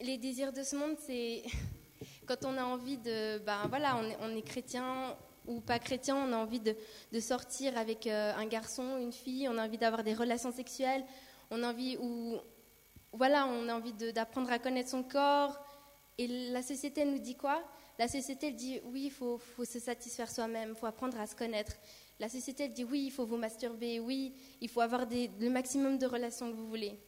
les 0.00 0.18
désirs 0.18 0.52
de 0.52 0.62
ce 0.62 0.74
monde, 0.76 0.96
c'est 0.98 1.44
quand 2.26 2.44
on 2.44 2.56
a 2.56 2.64
envie 2.64 2.98
de, 2.98 3.38
ben 3.38 3.66
voilà, 3.68 4.00
on 4.20 4.34
est, 4.34 4.42
chrétien 4.42 5.16
ou 5.46 5.60
pas 5.60 5.78
chrétien, 5.78 6.16
on 6.16 6.32
a 6.32 6.36
envie 6.36 6.60
de, 6.60 6.74
de 7.12 7.20
sortir 7.20 7.76
avec 7.76 8.06
euh, 8.06 8.32
un 8.34 8.46
garçon, 8.46 8.98
une 8.98 9.12
fille, 9.12 9.48
on 9.48 9.58
a 9.58 9.66
envie 9.66 9.78
d'avoir 9.78 10.02
des 10.02 10.14
relations 10.14 10.52
sexuelles, 10.52 11.04
on 11.50 11.62
a 11.62 11.70
envie 11.70 11.96
ou 11.98 12.38
voilà, 13.12 13.46
on 13.46 13.68
a 13.68 13.74
envie 13.74 13.92
d'apprendre 13.92 14.50
à 14.50 14.58
connaître 14.58 14.90
son 14.90 15.02
corps, 15.02 15.60
et 16.18 16.50
la 16.50 16.62
société 16.62 17.04
nous 17.04 17.18
dit 17.18 17.36
quoi? 17.36 17.62
La 17.98 18.08
société 18.08 18.48
elle 18.48 18.56
dit 18.56 18.80
oui, 18.84 19.04
il 19.04 19.10
faut, 19.10 19.38
se 19.64 19.78
satisfaire 19.78 20.30
soi-même, 20.30 20.70
il 20.70 20.74
faut 20.74 20.86
apprendre 20.86 21.20
à 21.20 21.26
se 21.26 21.34
connaître. 21.34 21.72
La 22.18 22.28
société 22.28 22.64
elle 22.64 22.72
dit 22.72 22.84
oui, 22.84 23.04
il 23.06 23.10
faut 23.10 23.26
vous 23.26 23.36
masturber, 23.36 24.00
oui, 24.00 24.34
il 24.60 24.68
faut 24.68 24.80
avoir 24.80 25.06
le 25.10 25.48
maximum 25.50 25.98
de 25.98 26.06
relations 26.06 26.50
que 26.50 26.56
vous 26.56 26.68
voulez. 26.68 26.98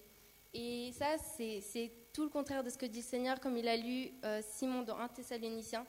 Et 0.54 0.92
ça, 0.98 1.16
c'est 1.36 1.90
tout 2.12 2.24
le 2.24 2.28
contraire 2.28 2.62
de 2.62 2.68
ce 2.68 2.76
que 2.76 2.84
dit 2.84 3.00
le 3.00 3.06
Seigneur, 3.06 3.40
comme 3.40 3.56
il 3.56 3.66
a 3.66 3.76
lu 3.76 4.10
euh, 4.24 4.42
Simon 4.42 4.82
dans 4.82 4.98
1 4.98 5.08
Thessaloniciens. 5.08 5.86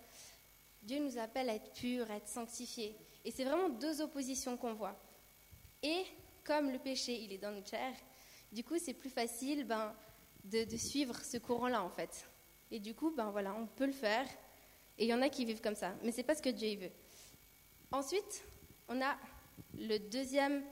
Dieu 0.82 1.00
nous 1.00 1.18
appelle 1.18 1.50
à 1.50 1.56
être 1.56 1.74
purs, 1.74 2.10
à 2.10 2.16
être 2.16 2.30
sanctifiés. 2.30 2.96
Et 3.26 3.32
c'est 3.32 3.44
vraiment 3.44 3.70
deux 3.70 4.02
oppositions 4.02 4.56
qu'on 4.56 4.74
voit. 4.74 4.98
Et 5.82 6.04
comme 6.46 6.72
le 6.72 6.80
péché, 6.80 7.22
il 7.22 7.34
est 7.34 7.38
dans 7.38 7.52
notre 7.52 7.70
chair, 7.70 7.94
du 8.54 8.64
coup, 8.64 8.76
c'est 8.80 8.94
plus 8.94 9.10
facile 9.10 9.66
ben, 9.66 9.94
de 10.46 10.78
suivre 10.78 11.18
ce 11.18 11.38
courant-là, 11.38 11.84
en 11.84 11.90
fait. 11.90 12.26
Et 12.74 12.80
du 12.80 12.96
coup, 12.96 13.12
ben 13.12 13.30
voilà, 13.30 13.54
on 13.54 13.68
peut 13.68 13.86
le 13.86 13.92
faire. 13.94 14.26
Et 14.98 15.06
il 15.06 15.08
y 15.08 15.14
en 15.14 15.22
a 15.22 15.30
qui 15.30 15.46
vivent 15.46 15.62
comme 15.62 15.76
ça. 15.76 15.94
Mais 16.02 16.12
ce 16.12 16.18
n'est 16.18 16.24
pas 16.24 16.34
ce 16.34 16.42
que 16.42 16.50
Dieu 16.50 16.76
veut. 16.76 16.92
Ensuite, 17.92 18.44
on 18.90 19.00
a 19.00 19.16
la 19.78 20.00
deuxième 20.00 20.66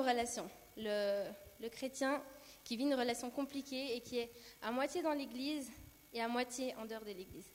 relation. 0.00 0.48
Le, 0.76 1.28
le 1.60 1.68
chrétien 1.68 2.22
qui 2.62 2.76
vit 2.76 2.84
une 2.84 2.94
relation 2.94 3.30
compliquée 3.30 3.96
et 3.96 4.00
qui 4.00 4.18
est 4.18 4.30
à 4.62 4.70
moitié 4.70 5.02
dans 5.02 5.12
l'Église 5.12 5.68
et 6.14 6.22
à 6.22 6.28
moitié 6.28 6.72
en 6.76 6.86
dehors 6.86 7.04
de 7.04 7.10
l'Église. 7.10 7.50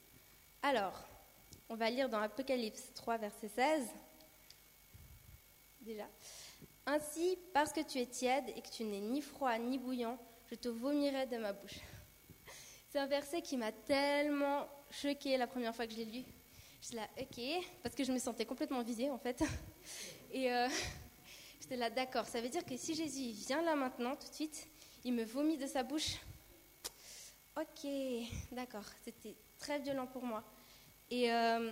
Alors, 0.61 1.01
on 1.69 1.75
va 1.75 1.89
lire 1.89 2.09
dans 2.09 2.19
Apocalypse 2.19 2.91
3, 2.95 3.17
verset 3.17 3.47
16. 3.47 3.87
Déjà. 5.79 6.09
Ainsi, 6.85 7.39
parce 7.53 7.71
que 7.71 7.79
tu 7.79 7.97
es 7.99 8.07
tiède 8.07 8.49
et 8.57 8.61
que 8.61 8.69
tu 8.69 8.83
n'es 8.83 8.99
ni 8.99 9.21
froid 9.21 9.57
ni 9.57 9.77
bouillant, 9.77 10.19
je 10.49 10.55
te 10.55 10.67
vomirai 10.67 11.27
de 11.27 11.37
ma 11.37 11.53
bouche. 11.53 11.79
C'est 12.93 12.99
un 12.99 13.07
verset 13.07 13.41
qui 13.41 13.57
m'a 13.57 13.71
tellement 13.71 14.67
choquée 14.91 15.35
la 15.35 15.47
première 15.47 15.75
fois 15.75 15.87
que 15.87 15.93
je 15.93 15.97
l'ai 15.97 16.05
lu. 16.05 16.23
Je 16.79 16.95
là, 16.95 17.07
ok, 17.19 17.41
parce 17.81 17.95
que 17.95 18.03
je 18.03 18.11
me 18.11 18.19
sentais 18.19 18.45
complètement 18.45 18.83
visée 18.83 19.09
en 19.09 19.17
fait. 19.17 19.43
Et 20.31 20.53
euh, 20.53 20.67
j'étais 21.59 21.75
là, 21.75 21.89
d'accord, 21.89 22.27
ça 22.27 22.39
veut 22.39 22.49
dire 22.49 22.63
que 22.63 22.77
si 22.77 22.93
Jésus 22.93 23.31
vient 23.47 23.63
là 23.63 23.75
maintenant, 23.75 24.15
tout 24.15 24.29
de 24.29 24.33
suite, 24.35 24.67
il 25.03 25.13
me 25.13 25.23
vomit 25.23 25.57
de 25.57 25.65
sa 25.65 25.81
bouche. 25.81 26.17
Ok, 27.57 27.89
d'accord, 28.51 28.85
c'était 29.03 29.35
très 29.57 29.79
violent 29.79 30.05
pour 30.05 30.23
moi. 30.23 30.43
Et 31.09 31.33
euh, 31.33 31.71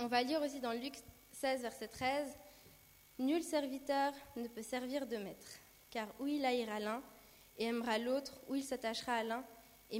on 0.00 0.06
va 0.06 0.22
lire 0.22 0.42
aussi 0.42 0.60
dans 0.60 0.72
Luc 0.72 0.96
16, 1.32 1.62
verset 1.62 1.88
13, 1.88 2.36
Nul 3.20 3.42
serviteur 3.42 4.12
ne 4.36 4.48
peut 4.48 4.60
servir 4.62 5.06
de 5.06 5.16
maître, 5.16 5.48
car 5.88 6.08
où 6.18 6.26
il 6.26 6.44
haïra 6.44 6.78
l'un 6.78 7.02
et 7.56 7.64
aimera 7.64 7.96
l'autre, 7.96 8.38
ou 8.48 8.54
il 8.54 8.62
s'attachera 8.62 9.14
à 9.14 9.24
l'un 9.24 9.44
et 9.90 9.98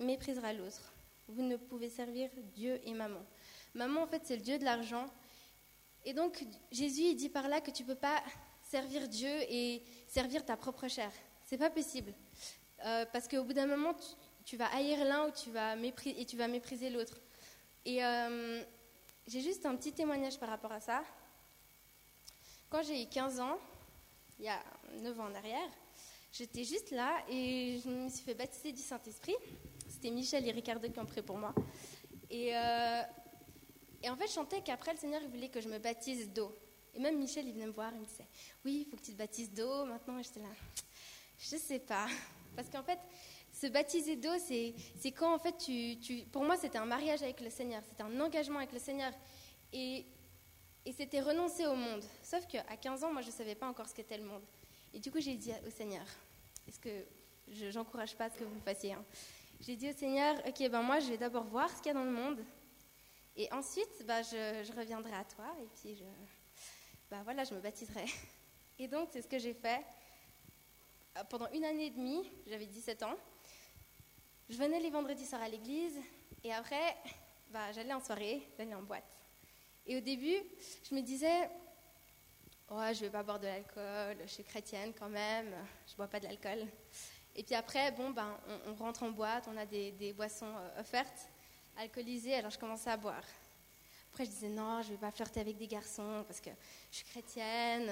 méprisera 0.00 0.52
l'autre. 0.52 0.92
Vous 1.28 1.42
ne 1.42 1.56
pouvez 1.56 1.88
servir 1.88 2.30
Dieu 2.54 2.80
et 2.84 2.94
maman. 2.94 3.24
Maman, 3.74 4.02
en 4.02 4.06
fait, 4.06 4.22
c'est 4.24 4.36
le 4.36 4.42
Dieu 4.42 4.58
de 4.58 4.64
l'argent. 4.64 5.06
Et 6.04 6.12
donc, 6.12 6.44
Jésus, 6.70 7.02
il 7.02 7.16
dit 7.16 7.28
par 7.28 7.48
là 7.48 7.60
que 7.60 7.70
tu 7.70 7.82
ne 7.82 7.88
peux 7.88 7.94
pas 7.94 8.22
servir 8.62 9.08
Dieu 9.08 9.30
et 9.48 9.82
servir 10.06 10.44
ta 10.44 10.56
propre 10.56 10.88
chair. 10.88 11.10
C'est 11.44 11.58
pas 11.58 11.70
possible. 11.70 12.12
Euh, 12.84 13.04
parce 13.12 13.28
qu'au 13.28 13.44
bout 13.44 13.52
d'un 13.52 13.66
moment, 13.66 13.94
tu, 14.44 14.56
vas 14.56 14.66
haïr 14.74 15.04
l'un 15.04 15.28
et 15.28 16.24
tu 16.26 16.36
vas 16.36 16.48
mépriser 16.48 16.90
l'autre. 16.90 17.20
Et 17.84 18.04
euh, 18.04 18.62
j'ai 19.26 19.40
juste 19.40 19.66
un 19.66 19.76
petit 19.76 19.92
témoignage 19.92 20.38
par 20.38 20.48
rapport 20.48 20.72
à 20.72 20.80
ça. 20.80 21.02
Quand 22.68 22.82
j'ai 22.82 23.02
eu 23.02 23.06
15 23.06 23.40
ans, 23.40 23.58
il 24.38 24.46
y 24.46 24.48
a 24.48 24.62
9 25.00 25.20
ans 25.20 25.26
en 25.26 25.34
arrière, 25.34 25.68
j'étais 26.32 26.64
juste 26.64 26.90
là 26.90 27.24
et 27.28 27.80
je 27.84 27.88
me 27.88 28.08
suis 28.08 28.24
fait 28.24 28.34
baptiser 28.34 28.72
du 28.72 28.82
Saint-Esprit. 28.82 29.36
C'était 29.88 30.10
Michel 30.10 30.46
et 30.46 30.50
Ricardo 30.50 30.88
qui 30.88 30.98
ont 30.98 31.06
pris 31.06 31.22
pour 31.22 31.38
moi. 31.38 31.54
Et, 32.30 32.56
euh, 32.56 33.02
et 34.02 34.10
en 34.10 34.16
fait, 34.16 34.26
je 34.26 34.32
chantais 34.32 34.62
qu'après, 34.62 34.92
le 34.92 34.98
Seigneur 34.98 35.20
voulait 35.28 35.48
que 35.48 35.60
je 35.60 35.68
me 35.68 35.78
baptise 35.78 36.30
d'eau. 36.30 36.56
Et 36.94 36.98
même 36.98 37.18
Michel, 37.18 37.46
il 37.46 37.54
venait 37.54 37.66
me 37.66 37.72
voir, 37.72 37.92
il 37.94 38.00
me 38.00 38.04
disait 38.04 38.26
Oui, 38.64 38.84
il 38.86 38.90
faut 38.90 38.96
que 38.96 39.02
tu 39.02 39.12
te 39.12 39.18
baptises 39.18 39.52
d'eau. 39.52 39.84
Maintenant, 39.84 40.20
j'étais 40.22 40.40
là 40.40 40.48
Je 41.38 41.56
sais 41.56 41.78
pas. 41.78 42.06
Parce 42.56 42.68
qu'en 42.68 42.82
fait, 42.82 42.98
se 43.52 43.66
baptiser 43.66 44.16
d'eau, 44.16 44.32
c'est 44.38 44.74
quand 45.12 45.34
en 45.34 45.38
fait 45.38 45.56
tu 45.58 46.24
pour 46.32 46.44
moi 46.44 46.56
c'était 46.56 46.78
un 46.78 46.86
mariage 46.86 47.22
avec 47.22 47.40
le 47.40 47.50
Seigneur, 47.50 47.82
c'était 47.88 48.02
un 48.02 48.20
engagement 48.20 48.58
avec 48.58 48.72
le 48.72 48.78
Seigneur. 48.78 49.12
Et, 49.72 50.06
et 50.84 50.92
c'était 50.92 51.20
renoncer 51.20 51.66
au 51.66 51.74
monde. 51.74 52.02
Sauf 52.22 52.46
qu'à 52.46 52.62
15 52.62 53.04
ans, 53.04 53.12
moi 53.12 53.22
je 53.22 53.28
ne 53.28 53.32
savais 53.32 53.54
pas 53.54 53.68
encore 53.68 53.88
ce 53.88 53.94
qu'était 53.94 54.18
le 54.18 54.24
monde. 54.24 54.42
Et 54.94 55.00
du 55.00 55.10
coup 55.10 55.20
j'ai 55.20 55.36
dit 55.36 55.52
au 55.66 55.70
Seigneur, 55.70 56.04
est-ce 56.66 56.78
que 56.78 57.04
je 57.48 57.66
n'encourage 57.76 58.16
pas 58.16 58.30
ce 58.30 58.38
que 58.38 58.44
vous 58.44 58.60
fassiez 58.60 58.92
hein. 58.92 59.04
J'ai 59.60 59.76
dit 59.76 59.88
au 59.88 59.92
Seigneur, 59.92 60.34
ok, 60.44 60.68
ben 60.70 60.82
moi 60.82 60.98
je 60.98 61.08
vais 61.08 61.18
d'abord 61.18 61.44
voir 61.44 61.70
ce 61.70 61.76
qu'il 61.76 61.86
y 61.86 61.90
a 61.90 61.94
dans 61.94 62.04
le 62.04 62.10
monde. 62.10 62.44
Et 63.36 63.50
ensuite, 63.52 64.04
bah, 64.06 64.20
je, 64.22 64.76
reviendrai 64.76 65.14
à 65.14 65.24
toi 65.24 65.54
et 65.62 65.68
puis 65.76 65.94
je, 65.94 66.04
bah, 67.08 67.20
voilà, 67.22 67.44
je 67.44 67.54
me 67.54 67.60
baptiserai. 67.60 68.04
Et 68.78 68.88
donc 68.88 69.10
c'est 69.12 69.22
ce 69.22 69.28
que 69.28 69.38
j'ai 69.38 69.54
fait. 69.54 69.80
Pendant 71.30 71.48
une 71.52 71.64
année 71.64 71.86
et 71.86 71.90
demie, 71.90 72.28
j'avais 72.46 72.66
17 72.66 73.02
ans, 73.04 73.16
je 74.48 74.56
venais 74.56 74.80
les 74.80 74.90
vendredis 74.90 75.26
soirs 75.26 75.42
à 75.42 75.48
l'église 75.48 75.96
et 76.42 76.52
après, 76.52 76.96
bah, 77.50 77.70
j'allais 77.72 77.92
en 77.92 78.00
soirée, 78.00 78.42
j'allais 78.58 78.74
en 78.74 78.82
boîte. 78.82 79.04
Et 79.86 79.96
au 79.96 80.00
début, 80.00 80.38
je 80.88 80.94
me 80.94 81.02
disais, 81.02 81.50
oh, 82.72 82.94
je 82.94 83.00
vais 83.00 83.10
pas 83.10 83.22
boire 83.22 83.38
de 83.38 83.46
l'alcool, 83.46 84.16
je 84.22 84.30
suis 84.30 84.44
chrétienne 84.44 84.92
quand 84.98 85.08
même, 85.08 85.52
je 85.90 85.94
bois 85.96 86.08
pas 86.08 86.20
de 86.20 86.24
l'alcool. 86.24 86.66
Et 87.34 87.42
puis 87.42 87.54
après, 87.54 87.92
bon, 87.92 88.10
ben, 88.10 88.36
on, 88.66 88.74
rentre 88.74 89.02
en 89.02 89.10
boîte, 89.10 89.48
on 89.48 89.56
a 89.56 89.64
des, 89.66 90.12
boissons 90.14 90.54
euh, 90.54 90.80
offertes, 90.80 91.28
alcoolisées, 91.78 92.34
alors 92.34 92.50
je 92.50 92.58
commençais 92.58 92.90
à 92.90 92.96
boire. 92.96 93.24
Après, 94.12 94.26
je 94.26 94.30
disais, 94.30 94.48
non, 94.48 94.82
je 94.82 94.90
vais 94.90 94.98
pas 94.98 95.10
flirter 95.10 95.40
avec 95.40 95.56
des 95.56 95.66
garçons 95.66 96.24
parce 96.26 96.40
que 96.40 96.50
je 96.90 96.96
suis 96.96 97.06
chrétienne. 97.06 97.90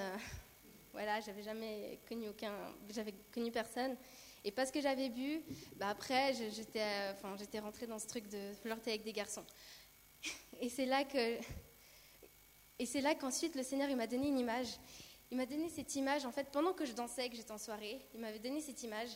Voilà, 0.93 1.21
j'avais 1.21 1.43
jamais 1.43 1.99
connu 2.07 2.29
aucun, 2.29 2.53
j'avais 2.91 3.15
connu 3.33 3.51
personne. 3.51 3.97
Et 4.45 4.51
parce 4.51 4.71
que 4.71 4.81
j'avais 4.81 5.09
bu, 5.09 5.41
bah 5.77 5.89
après, 5.89 6.35
j'étais, 6.35 6.83
enfin, 7.13 7.37
j'étais 7.39 7.61
rentrée 7.61 7.87
dans 7.87 7.99
ce 7.99 8.07
truc 8.07 8.29
de 8.29 8.53
flirter 8.61 8.91
avec 8.91 9.05
des 9.05 9.13
garçons. 9.13 9.45
Et 10.61 10.69
c'est 10.69 10.87
là 10.87 11.05
que, 11.05 11.39
et 12.81 12.87
c'est 12.87 13.03
là 13.03 13.15
qu'ensuite 13.15 13.55
le 13.57 13.63
Seigneur 13.63 13.91
il 13.91 13.97
m'a 13.97 14.07
donné 14.07 14.29
une 14.29 14.39
image. 14.39 14.69
Il 15.31 15.37
m'a 15.37 15.45
donné 15.45 15.69
cette 15.69 15.95
image, 15.95 16.25
en 16.25 16.33
fait, 16.33 16.49
pendant 16.51 16.73
que 16.73 16.87
je 16.87 16.93
dansais, 16.93 17.29
que 17.29 17.37
j'étais 17.37 17.53
en 17.53 17.59
soirée, 17.59 18.01
il 18.15 18.21
m'avait 18.21 18.39
donné 18.39 18.61
cette 18.63 18.83
image 18.83 19.11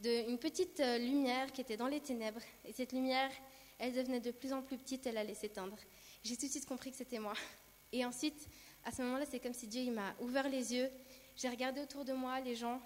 d'une 0.00 0.38
petite 0.38 0.80
euh, 0.80 0.96
lumière 0.96 1.52
qui 1.52 1.60
était 1.60 1.76
dans 1.76 1.86
les 1.86 2.00
ténèbres. 2.00 2.40
Et 2.64 2.72
cette 2.72 2.92
lumière, 2.92 3.30
elle 3.78 3.92
devenait 3.92 4.18
de 4.18 4.30
plus 4.30 4.52
en 4.54 4.62
plus 4.62 4.78
petite, 4.78 5.06
elle 5.06 5.18
allait 5.18 5.34
s'éteindre. 5.34 5.76
J'ai 6.24 6.36
tout 6.36 6.46
de 6.46 6.50
suite 6.50 6.64
compris 6.66 6.90
que 6.90 6.96
c'était 6.96 7.18
moi. 7.18 7.34
Et 7.92 8.04
ensuite, 8.04 8.48
à 8.82 8.90
ce 8.90 9.02
moment-là, 9.02 9.26
c'est 9.30 9.40
comme 9.40 9.52
si 9.52 9.68
Dieu 9.68 9.92
m'a 9.92 10.16
ouvert 10.18 10.48
les 10.48 10.72
yeux. 10.74 10.90
J'ai 11.36 11.50
regardé 11.50 11.82
autour 11.82 12.06
de 12.06 12.14
moi, 12.14 12.40
les 12.40 12.56
gens, 12.56 12.80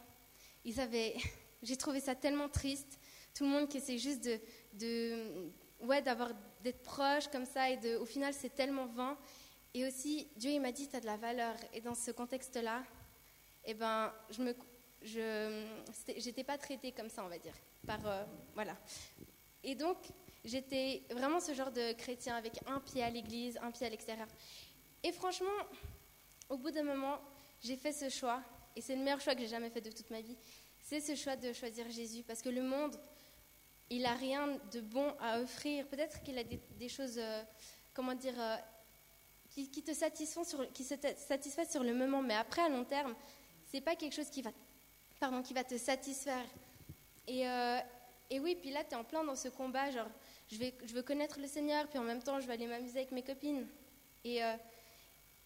ils 0.65 0.81
avaient 0.81 1.17
j'ai 1.62 1.77
trouvé 1.77 2.01
ça 2.01 2.17
tellement 2.17 2.49
triste. 2.49 2.99
Tout 3.33 3.45
le 3.45 3.51
monde 3.51 3.69
qui 3.69 3.77
essaie 3.77 3.97
juste 3.97 4.25
de, 4.25 4.41
de 4.75 5.53
ouais, 5.81 6.03
d'avoir, 6.03 6.33
d'être 6.62 6.83
proche 6.83 7.29
comme 7.29 7.47
ça 7.47 7.71
et 7.71 7.77
de, 7.77 7.97
au 7.97 8.05
final, 8.05 8.35
c'est 8.35 8.55
tellement 8.55 8.87
vain. 8.87 9.17
Et 9.77 9.87
aussi, 9.87 10.27
Dieu, 10.37 10.53
il 10.53 10.61
m'a 10.61 10.73
dit, 10.73 10.89
tu 10.89 10.97
as 10.97 11.01
de 11.01 11.07
la 11.07 11.19
valeur. 11.19 11.55
Et 11.75 11.83
dans 11.83 11.95
ce 11.95 12.11
contexte-là, 12.11 12.83
eh 13.65 13.75
ben, 13.75 14.11
je 14.31 14.43
me, 14.43 14.57
je, 15.03 15.67
j'étais 16.17 16.45
pas 16.45 16.57
traitée 16.57 16.93
comme 16.93 17.11
ça, 17.11 17.23
on 17.23 17.29
va 17.29 17.39
dire. 17.39 17.55
Par, 17.87 18.05
euh, 18.07 18.25
voilà. 18.55 18.75
Et 19.62 19.75
donc, 19.75 19.99
j'étais 20.45 21.05
vraiment 21.11 21.41
ce 21.41 21.53
genre 21.53 21.71
de 21.71 21.93
chrétien 21.93 22.37
avec 22.37 22.55
un 22.67 22.81
pied 22.81 23.03
à 23.03 23.11
l'église, 23.11 23.59
un 23.62 23.71
pied 23.71 23.87
à 23.87 23.91
l'extérieur. 23.91 24.29
Et 25.03 25.12
franchement, 25.12 25.59
au 26.49 26.57
bout 26.57 26.71
d'un 26.71 26.83
moment, 26.83 27.21
j'ai 27.61 27.77
fait 27.77 27.93
ce 27.93 28.09
choix. 28.09 28.43
Et 28.75 28.81
c'est 28.81 28.97
le 28.97 29.03
meilleur 29.03 29.21
choix 29.21 29.35
que 29.35 29.43
j'ai 29.43 29.49
jamais 29.49 29.71
fait 29.71 29.83
de 29.83 29.91
toute 29.91 30.09
ma 30.11 30.23
vie 30.23 30.39
c'est 30.87 31.01
ce 31.01 31.17
choix 31.17 31.35
de 31.35 31.53
choisir 31.53 31.91
Jésus, 31.91 32.23
parce 32.23 32.41
que 32.41 32.49
le 32.49 32.62
monde, 32.62 32.97
il 33.91 34.03
n'a 34.03 34.15
rien 34.15 34.57
de 34.71 34.81
bon 34.81 35.12
à 35.21 35.41
offrir. 35.41 35.85
Peut-être 35.89 36.23
qu'il 36.23 36.39
a 36.39 36.45
des, 36.45 36.89
choses, 36.89 37.19
euh, 37.19 37.43
comment 37.93 38.15
dire, 38.15 38.41
euh, 38.41 38.57
qui, 39.64 39.83
te 39.83 39.92
satisfont 39.92 40.45
sur, 40.45 40.71
qui 40.73 40.85
se 40.85 40.95
satisfait 41.16 41.64
sur 41.64 41.83
le 41.83 41.95
moment, 41.95 42.23
mais 42.23 42.35
après, 42.35 42.62
à 42.62 42.69
long 42.69 42.85
terme, 42.85 43.14
c'est 43.66 43.81
pas 43.81 43.97
quelque 43.97 44.14
chose 44.14 44.31
qui 44.31 44.42
va, 44.42 44.51
pardon, 45.19 45.42
qui 45.42 45.55
va 45.55 45.64
te 45.64 45.77
satisfaire. 45.77 46.45
Et, 47.27 47.49
euh, 47.49 47.79
et 48.31 48.38
oui, 48.38 48.57
puis 48.61 48.71
là, 48.71 48.85
tu 48.85 48.90
es 48.90 48.95
en 48.95 49.05
plein 49.05 49.25
dans 49.25 49.37
ce 49.37 49.49
combat, 49.49 49.90
genre, 49.90 50.09
je, 50.49 50.59
vais, 50.59 50.75
je 50.85 50.95
veux 50.95 51.03
connaître 51.03 51.40
le 51.40 51.47
Seigneur, 51.47 51.88
puis 51.88 51.99
en 51.99 52.05
même 52.05 52.23
temps, 52.23 52.38
je 52.40 52.47
vais 52.47 52.53
aller 52.53 52.66
m'amuser 52.66 52.99
avec 52.99 53.12
mes 53.12 53.23
copines. 53.23 53.66
Et, 54.25 54.40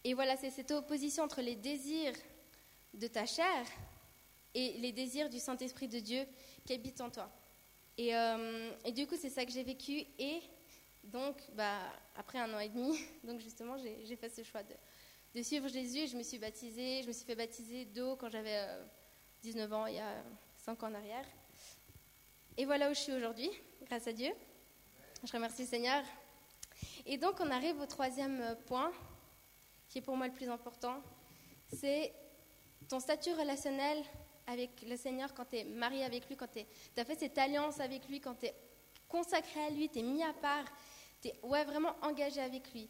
et 0.03 0.13
voilà, 0.15 0.35
c'est 0.37 0.49
cette 0.49 0.71
opposition 0.71 1.23
entre 1.23 1.41
les 1.41 1.55
désirs 1.55 2.15
de 2.93 3.07
ta 3.07 3.25
chair 3.25 3.65
et 4.53 4.73
les 4.79 4.91
désirs 4.91 5.29
du 5.29 5.39
Saint-Esprit 5.39 5.87
de 5.87 5.99
Dieu 5.99 6.25
qui 6.65 6.73
habite 6.73 6.99
en 7.01 7.09
toi. 7.09 7.31
Et, 7.97 8.15
euh, 8.15 8.71
et 8.85 8.91
du 8.91 9.07
coup, 9.07 9.15
c'est 9.19 9.29
ça 9.29 9.45
que 9.45 9.51
j'ai 9.51 9.63
vécu. 9.63 10.03
Et 10.17 10.41
donc, 11.03 11.37
bah, 11.53 11.79
après 12.15 12.39
un 12.39 12.53
an 12.53 12.59
et 12.59 12.69
demi, 12.69 12.97
donc 13.23 13.39
justement, 13.39 13.77
j'ai 13.77 14.15
fait 14.15 14.29
ce 14.29 14.43
choix 14.43 14.61
de, 14.63 15.41
suivre 15.41 15.67
Jésus. 15.67 16.07
Je 16.07 16.17
me 16.17 16.23
suis 16.23 16.37
baptisée, 16.37 17.01
je 17.03 17.07
me 17.07 17.13
suis 17.13 17.25
fait 17.25 17.35
baptiser 17.35 17.85
d'eau 17.85 18.15
quand 18.15 18.29
j'avais 18.29 18.67
19 19.43 19.71
euh, 19.71 19.75
ans, 19.75 19.85
il 19.85 19.95
y 19.95 19.99
a 19.99 20.23
5 20.57 20.83
ans 20.83 20.87
en 20.87 20.93
arrière. 20.95 21.25
Et 22.57 22.65
voilà 22.65 22.89
où 22.89 22.93
je 22.93 22.99
suis 22.99 23.13
aujourd'hui, 23.13 23.49
grâce 23.83 24.07
à 24.07 24.13
Dieu. 24.13 24.31
Je 25.23 25.31
remercie 25.31 25.63
le 25.63 25.67
Seigneur. 25.67 26.03
Et 27.05 27.17
donc, 27.17 27.39
on 27.39 27.49
arrive 27.49 27.79
au 27.79 27.85
troisième 27.85 28.55
point, 28.65 28.91
qui 29.87 29.99
est 29.99 30.01
pour 30.01 30.17
moi 30.17 30.27
le 30.27 30.33
plus 30.33 30.49
important. 30.49 31.01
C'est 31.73 32.13
ton 32.89 32.99
statut 32.99 33.31
relationnel 33.33 34.03
avec 34.47 34.81
le 34.81 34.97
Seigneur, 34.97 35.33
quand 35.33 35.45
tu 35.45 35.57
es 35.57 35.63
marié 35.63 36.03
avec 36.03 36.27
lui, 36.27 36.35
quand 36.35 36.51
tu 36.51 36.59
as 36.99 37.05
fait 37.05 37.15
cette 37.15 37.37
alliance 37.37 37.79
avec 37.79 38.07
lui, 38.09 38.19
quand 38.19 38.35
tu 38.35 38.47
es 38.47 38.55
consacré 39.07 39.61
à 39.65 39.69
lui, 39.69 39.89
tu 39.89 39.99
es 39.99 40.03
mis 40.03 40.23
à 40.23 40.33
part, 40.33 40.65
es 41.29 41.39
ouais, 41.43 41.63
vraiment 41.65 41.95
engagé 42.01 42.41
avec 42.41 42.71
lui. 42.73 42.89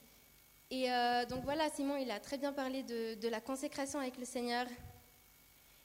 Et 0.69 0.89
euh, 0.89 1.25
donc 1.25 1.43
voilà, 1.43 1.69
Simon, 1.69 1.97
il 1.97 2.09
a 2.11 2.19
très 2.19 2.37
bien 2.37 2.53
parlé 2.53 2.83
de, 2.83 3.27
la 3.27 3.41
consécration 3.41 3.99
avec 3.99 4.17
le 4.17 4.25
Seigneur. 4.25 4.65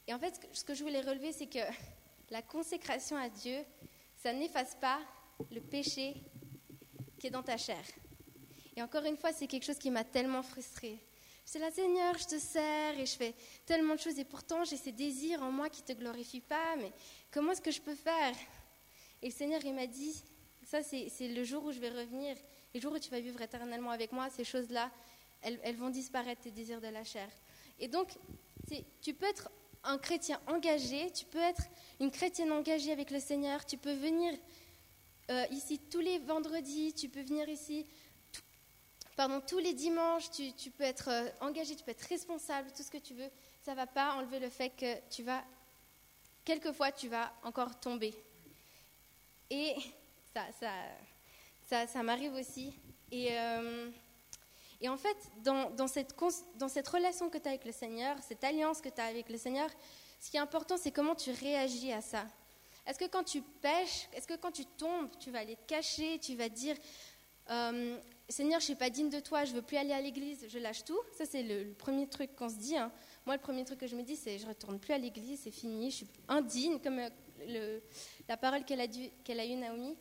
Et 0.07 0.13
en 0.13 0.19
fait, 0.19 0.47
ce 0.53 0.63
que 0.63 0.73
je 0.73 0.83
voulais 0.83 1.01
relever, 1.01 1.33
c'est 1.33 1.47
que 1.47 1.59
la 2.29 2.41
consécration 2.41 3.17
à 3.17 3.27
Dieu, 3.27 3.57
ça 4.15 4.31
n'efface 4.31 4.75
pas 4.75 4.99
le 5.51 5.59
péché 5.59 6.15
qui 7.19 7.27
est 7.27 7.31
dans 7.31 7.43
ta 7.43 7.57
chair. 7.57 7.83
Et 8.77 8.81
encore 8.81 9.03
une 9.03 9.17
fois, 9.17 9.33
c'est 9.33 9.47
quelque 9.47 9.65
chose 9.65 9.77
qui 9.77 9.91
m'a 9.91 10.05
tellement 10.05 10.43
frustrée. 10.43 10.97
C'est 11.43 11.59
là, 11.59 11.71
Seigneur, 11.71 12.17
je 12.17 12.25
te 12.25 12.39
sers 12.39 12.99
et 12.99 13.05
je 13.05 13.15
fais 13.15 13.33
tellement 13.65 13.95
de 13.95 13.99
choses 13.99 14.19
et 14.19 14.25
pourtant 14.25 14.63
j'ai 14.63 14.77
ces 14.77 14.91
désirs 14.91 15.41
en 15.41 15.51
moi 15.51 15.69
qui 15.69 15.81
ne 15.81 15.87
te 15.87 15.93
glorifient 15.93 16.41
pas, 16.41 16.75
mais 16.77 16.91
comment 17.31 17.51
est-ce 17.51 17.61
que 17.61 17.71
je 17.71 17.81
peux 17.81 17.95
faire? 17.95 18.35
Et 19.21 19.27
le 19.27 19.33
Seigneur, 19.33 19.61
il 19.63 19.73
m'a 19.73 19.87
dit, 19.87 20.23
ça 20.67 20.83
c'est 20.83 21.29
le 21.29 21.43
jour 21.45 21.63
où 21.63 21.71
je 21.71 21.79
vais 21.79 21.89
revenir, 21.89 22.35
le 22.75 22.81
jour 22.81 22.91
où 22.91 22.99
tu 22.99 23.09
vas 23.09 23.21
vivre 23.21 23.41
éternellement 23.41 23.91
avec 23.91 24.11
moi, 24.11 24.29
ces 24.29 24.43
choses-là, 24.43 24.91
elles, 25.41 25.75
vont 25.77 25.89
disparaître, 25.89 26.41
tes 26.41 26.51
désirs 26.51 26.81
de 26.81 26.87
la 26.87 27.05
chair. 27.05 27.29
Et 27.79 27.87
donc, 27.87 28.09
tu 29.01 29.13
peux 29.13 29.27
être 29.27 29.49
un 29.85 29.97
chrétien 29.97 30.41
engagé, 30.47 31.09
tu 31.11 31.25
peux 31.25 31.39
être 31.39 31.61
une 32.01 32.11
chrétienne 32.11 32.51
engagée 32.51 32.91
avec 32.91 33.11
le 33.11 33.19
Seigneur, 33.19 33.65
tu 33.65 33.77
peux 33.77 33.93
venir 33.93 34.33
euh, 35.31 35.45
ici 35.51 35.79
tous 35.79 36.01
les 36.01 36.19
vendredis, 36.19 36.93
tu 36.93 37.07
peux 37.07 37.21
venir 37.21 37.47
ici 37.47 37.85
pardon, 39.15 39.41
tous 39.41 39.57
les 39.57 39.73
dimanches, 39.73 40.29
tu, 40.29 40.69
peux 40.71 40.83
être 40.83 41.09
euh, 41.09 41.29
engagé, 41.41 41.75
tu 41.75 41.83
peux 41.83 41.91
être 41.91 42.07
responsable, 42.07 42.71
tout 42.75 42.83
ce 42.83 42.91
que 42.91 42.99
tu 42.99 43.13
veux. 43.15 43.29
Ça 43.63 43.71
ne 43.71 43.77
va 43.77 43.87
pas 43.87 44.13
enlever 44.13 44.39
le 44.39 44.49
fait 44.49 44.69
que 44.69 44.95
tu 45.09 45.23
vas, 45.23 45.43
quelquefois, 46.45 46.91
tu 46.91 47.07
vas 47.07 47.33
encore 47.43 47.79
tomber. 47.79 48.13
Et 49.49 49.75
ça, 50.59 51.87
ça, 51.87 52.03
m'arrive 52.03 52.33
aussi. 52.33 52.73
Et, 53.11 53.29
euh, 53.31 53.89
en 54.87 54.97
fait, 54.97 55.17
dans, 55.43 55.87
cette, 55.87 56.13
relation 56.87 57.29
que 57.29 57.37
tu 57.37 57.47
as 57.47 57.51
avec 57.51 57.65
le 57.65 57.71
Seigneur, 57.71 58.17
cette 58.21 58.43
alliance 58.43 58.81
que 58.81 58.89
tu 58.89 59.01
as 59.01 59.05
avec 59.05 59.29
le 59.29 59.37
Seigneur, 59.37 59.69
ce 60.19 60.29
qui 60.31 60.37
est 60.37 60.41
important, 60.41 60.77
c'est 60.77 60.91
comment 60.91 61.15
tu 61.15 61.31
réagis 61.31 61.91
à 61.91 62.01
ça. 62.01 62.25
Est-ce 62.85 62.99
que 62.99 63.05
quand 63.05 63.23
tu 63.23 63.41
pêches, 63.41 64.07
est-ce 64.13 64.27
que 64.27 64.35
quand 64.35 64.51
tu 64.51 64.65
tombes, 64.65 65.09
tu 65.19 65.29
vas 65.31 65.39
aller 65.39 65.55
te 65.55 65.65
cacher, 65.67 66.19
tu 66.19 66.35
vas 66.35 66.47
dire, 66.47 66.75
euh, 67.49 67.97
Seigneur, 68.29 68.59
je 68.59 68.63
ne 68.63 68.67
suis 68.67 68.75
pas 68.75 68.89
digne 68.89 69.09
de 69.09 69.19
toi, 69.19 69.45
je 69.45 69.51
ne 69.51 69.57
veux 69.57 69.61
plus 69.61 69.77
aller 69.77 69.93
à 69.93 70.01
l'église, 70.01 70.45
je 70.49 70.59
lâche 70.59 70.83
tout. 70.83 70.99
Ça, 71.17 71.25
c'est 71.25 71.43
le, 71.43 71.73
premier 71.73 72.07
truc 72.07 72.35
qu'on 72.35 72.49
se 72.49 72.55
dit. 72.55 72.77
Hein. 72.77 72.91
moi, 73.25 73.35
le 73.35 73.41
premier 73.41 73.63
truc 73.63 73.79
que 73.79 73.87
je 73.87 73.95
me 73.95 74.03
dis, 74.03 74.15
c'est 74.15 74.37
je 74.37 74.47
retourne 74.47 74.79
plus 74.79 74.93
à 74.93 74.97
l'église, 74.97 75.41
c'est 75.43 75.51
fini, 75.51 75.91
je 75.91 75.97
suis 75.97 76.07
indigne, 76.27 76.79
comme 76.79 76.99
euh, 77.41 77.79
la 78.27 78.37
parole 78.37 78.65
qu'elle 78.65 78.81
a 78.81 79.45
eue, 79.45 79.55
Naomi. 79.55 79.95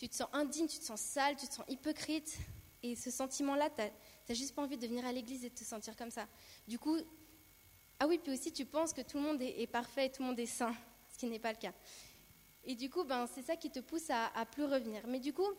Tu 0.00 0.08
te 0.08 0.16
sens 0.16 0.28
indigne, 0.32 0.66
tu 0.66 0.78
te 0.78 0.84
sens 0.84 0.98
sale, 0.98 1.36
tu 1.36 1.46
te 1.46 1.52
sens 1.52 1.66
hypocrite. 1.68 2.38
Et 2.82 2.96
ce 2.96 3.10
sentiment-là, 3.10 3.68
tu 3.68 3.82
n'as 3.82 4.34
juste 4.34 4.54
pas 4.54 4.62
envie 4.62 4.78
de 4.78 4.86
venir 4.86 5.04
à 5.04 5.12
l'église 5.12 5.44
et 5.44 5.50
de 5.50 5.54
te 5.54 5.62
sentir 5.62 5.94
comme 5.94 6.10
ça. 6.10 6.26
Du 6.66 6.78
coup, 6.78 6.96
ah 7.98 8.06
oui, 8.06 8.18
puis 8.18 8.32
aussi, 8.32 8.50
tu 8.50 8.64
penses 8.64 8.94
que 8.94 9.02
tout 9.02 9.18
le 9.18 9.24
monde 9.24 9.42
est, 9.42 9.66
parfait 9.66 10.06
et 10.06 10.10
tout 10.10 10.22
le 10.22 10.28
monde 10.28 10.40
est 10.40 10.46
saint, 10.46 10.74
ce 11.12 11.18
qui 11.18 11.26
n'est 11.26 11.38
pas 11.38 11.52
le 11.52 11.58
cas. 11.58 11.74
Et 12.64 12.74
du 12.74 12.88
coup, 12.88 13.04
ben, 13.04 13.26
c'est 13.26 13.42
ça 13.42 13.56
qui 13.56 13.70
te 13.70 13.80
pousse 13.80 14.08
à, 14.08 14.46
plus 14.46 14.64
revenir. 14.64 15.06
Mais 15.06 15.20
du 15.20 15.34
coup, 15.34 15.50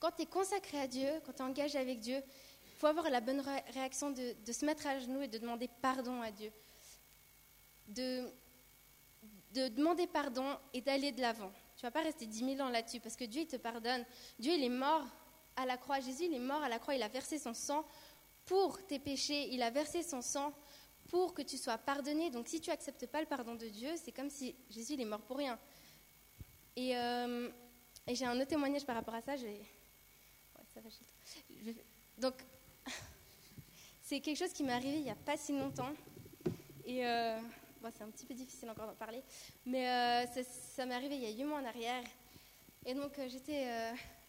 quand 0.00 0.10
tu 0.10 0.24
es 0.24 0.26
consacré 0.26 0.78
à 0.78 0.86
Dieu, 0.86 1.08
quand 1.24 1.32
tu 1.32 1.38
es 1.38 1.46
engagé 1.46 1.78
avec 1.78 2.00
Dieu, 2.00 2.16
il 2.18 2.78
faut 2.78 2.88
avoir 2.88 3.08
la 3.08 3.22
bonne 3.22 3.42
réaction 3.72 4.10
de, 4.10 4.52
se 4.52 4.66
mettre 4.66 4.86
à 4.86 4.98
genoux 4.98 5.22
et 5.22 5.28
de 5.28 5.38
demander 5.38 5.70
pardon 5.80 6.20
à 6.20 6.30
Dieu. 6.30 6.52
De, 7.88 8.30
de 9.52 9.68
demander 9.68 10.06
pardon 10.06 10.56
et 10.72 10.80
d'aller 10.80 11.12
de 11.12 11.20
l'avant. 11.20 11.52
Tu 11.76 11.82
vas 11.82 11.90
pas 11.90 12.02
rester 12.02 12.26
dix 12.26 12.42
mille 12.42 12.60
ans 12.62 12.68
là-dessus 12.68 13.00
parce 13.00 13.16
que 13.16 13.24
Dieu, 13.24 13.42
il 13.42 13.46
te 13.46 13.56
pardonne. 13.56 14.04
Dieu, 14.38 14.52
il 14.54 14.64
est 14.64 14.68
mort 14.68 15.04
à 15.56 15.66
la 15.66 15.76
croix. 15.76 16.00
Jésus, 16.00 16.24
il 16.24 16.34
est 16.34 16.38
mort 16.38 16.62
à 16.62 16.68
la 16.68 16.78
croix. 16.78 16.94
Il 16.94 17.02
a 17.02 17.08
versé 17.08 17.38
son 17.38 17.54
sang 17.54 17.84
pour 18.44 18.84
tes 18.86 18.98
péchés. 18.98 19.48
Il 19.52 19.62
a 19.62 19.70
versé 19.70 20.02
son 20.02 20.22
sang 20.22 20.52
pour 21.08 21.34
que 21.34 21.42
tu 21.42 21.56
sois 21.56 21.78
pardonné. 21.78 22.30
Donc, 22.30 22.48
si 22.48 22.60
tu 22.60 22.70
n'acceptes 22.70 23.06
pas 23.06 23.20
le 23.20 23.26
pardon 23.26 23.54
de 23.54 23.68
Dieu, 23.68 23.90
c'est 24.02 24.12
comme 24.12 24.30
si 24.30 24.54
Jésus, 24.70 24.94
il 24.94 25.00
est 25.00 25.06
mort 25.06 25.22
pour 25.22 25.36
rien. 25.36 25.58
Et, 26.74 26.96
euh, 26.96 27.48
j'ai 28.08 28.24
un 28.24 28.36
autre 28.36 28.48
témoignage 28.48 28.84
par 28.84 28.96
rapport 28.96 29.14
à 29.14 29.22
ça. 29.22 29.34
Donc, 32.18 32.34
c'est 34.02 34.20
quelque 34.20 34.38
chose 34.38 34.52
qui 34.52 34.62
m'est 34.62 34.72
arrivé 34.72 34.98
il 34.98 35.02
n'y 35.02 35.10
a 35.10 35.16
pas 35.16 35.36
si 35.36 35.52
longtemps. 35.52 35.92
Et 36.84 37.04
euh, 37.04 37.40
c'est 37.94 38.02
un 38.02 38.10
petit 38.10 38.26
peu 38.26 38.34
difficile 38.34 38.70
encore 38.70 38.86
d'en 38.86 38.94
parler. 38.94 39.22
Mais 39.64 39.88
euh, 39.88 40.42
ça, 40.74 40.86
m'est 40.86 40.94
arrivé 40.94 41.16
il 41.16 41.22
y 41.22 41.26
a 41.26 41.30
8 41.30 41.44
mois 41.44 41.60
en 41.60 41.64
arrière. 41.64 42.02
Et 42.84 42.94
donc, 42.94 43.18
euh, 43.18 43.28
j'étais 43.28 43.66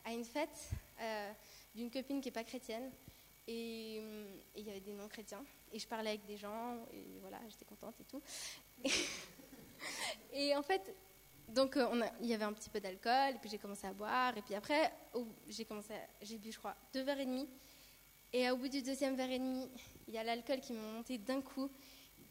à 0.05 0.11
une 0.11 0.25
fête 0.25 0.69
d'une 1.75 1.91
copine 1.91 2.21
qui 2.21 2.27
n'est 2.27 2.33
pas 2.33 2.43
chrétienne. 2.43 2.91
Et 3.47 4.01
il 4.55 4.63
y 4.65 4.69
avait 4.69 4.81
des 4.81 4.93
non-chrétiens. 4.93 5.43
Et 5.71 5.79
je 5.79 5.87
parlais 5.87 6.09
avec 6.09 6.25
des 6.25 6.37
gens. 6.37 6.85
Et 6.93 7.19
voilà, 7.21 7.39
j'étais 7.49 7.65
contente 7.65 7.95
et 8.01 8.05
tout. 8.05 8.21
Et, 10.33 10.55
en 10.55 10.63
fait, 10.63 10.93
donc 11.47 11.77
il 12.21 12.27
y 12.27 12.33
avait 12.33 12.43
un 12.43 12.53
petit 12.53 12.69
peu 12.69 12.79
d'alcool. 12.79 13.35
Et 13.35 13.39
puis 13.39 13.49
j'ai 13.49 13.57
commencé 13.57 13.87
à 13.87 13.93
boire. 13.93 14.37
Et 14.37 14.41
puis 14.41 14.55
après, 14.55 14.91
j'ai 15.47 15.65
j'ai 16.21 16.37
bu, 16.37 16.51
je 16.51 16.57
crois, 16.57 16.75
deux 16.93 17.03
verres 17.03 17.19
et 17.19 17.25
demi. 17.25 17.47
Et 18.33 18.49
au 18.51 18.57
bout 18.57 18.67
du 18.67 18.81
deuxième 18.81 19.15
verre 19.15 19.31
et 19.31 19.39
demi, 19.39 19.69
il 20.07 20.13
y 20.13 20.17
a 20.17 20.23
l'alcool 20.23 20.59
qui 20.59 20.73
m'a 20.73 20.81
monté 20.81 21.17
d'un 21.17 21.41
coup. 21.41 21.69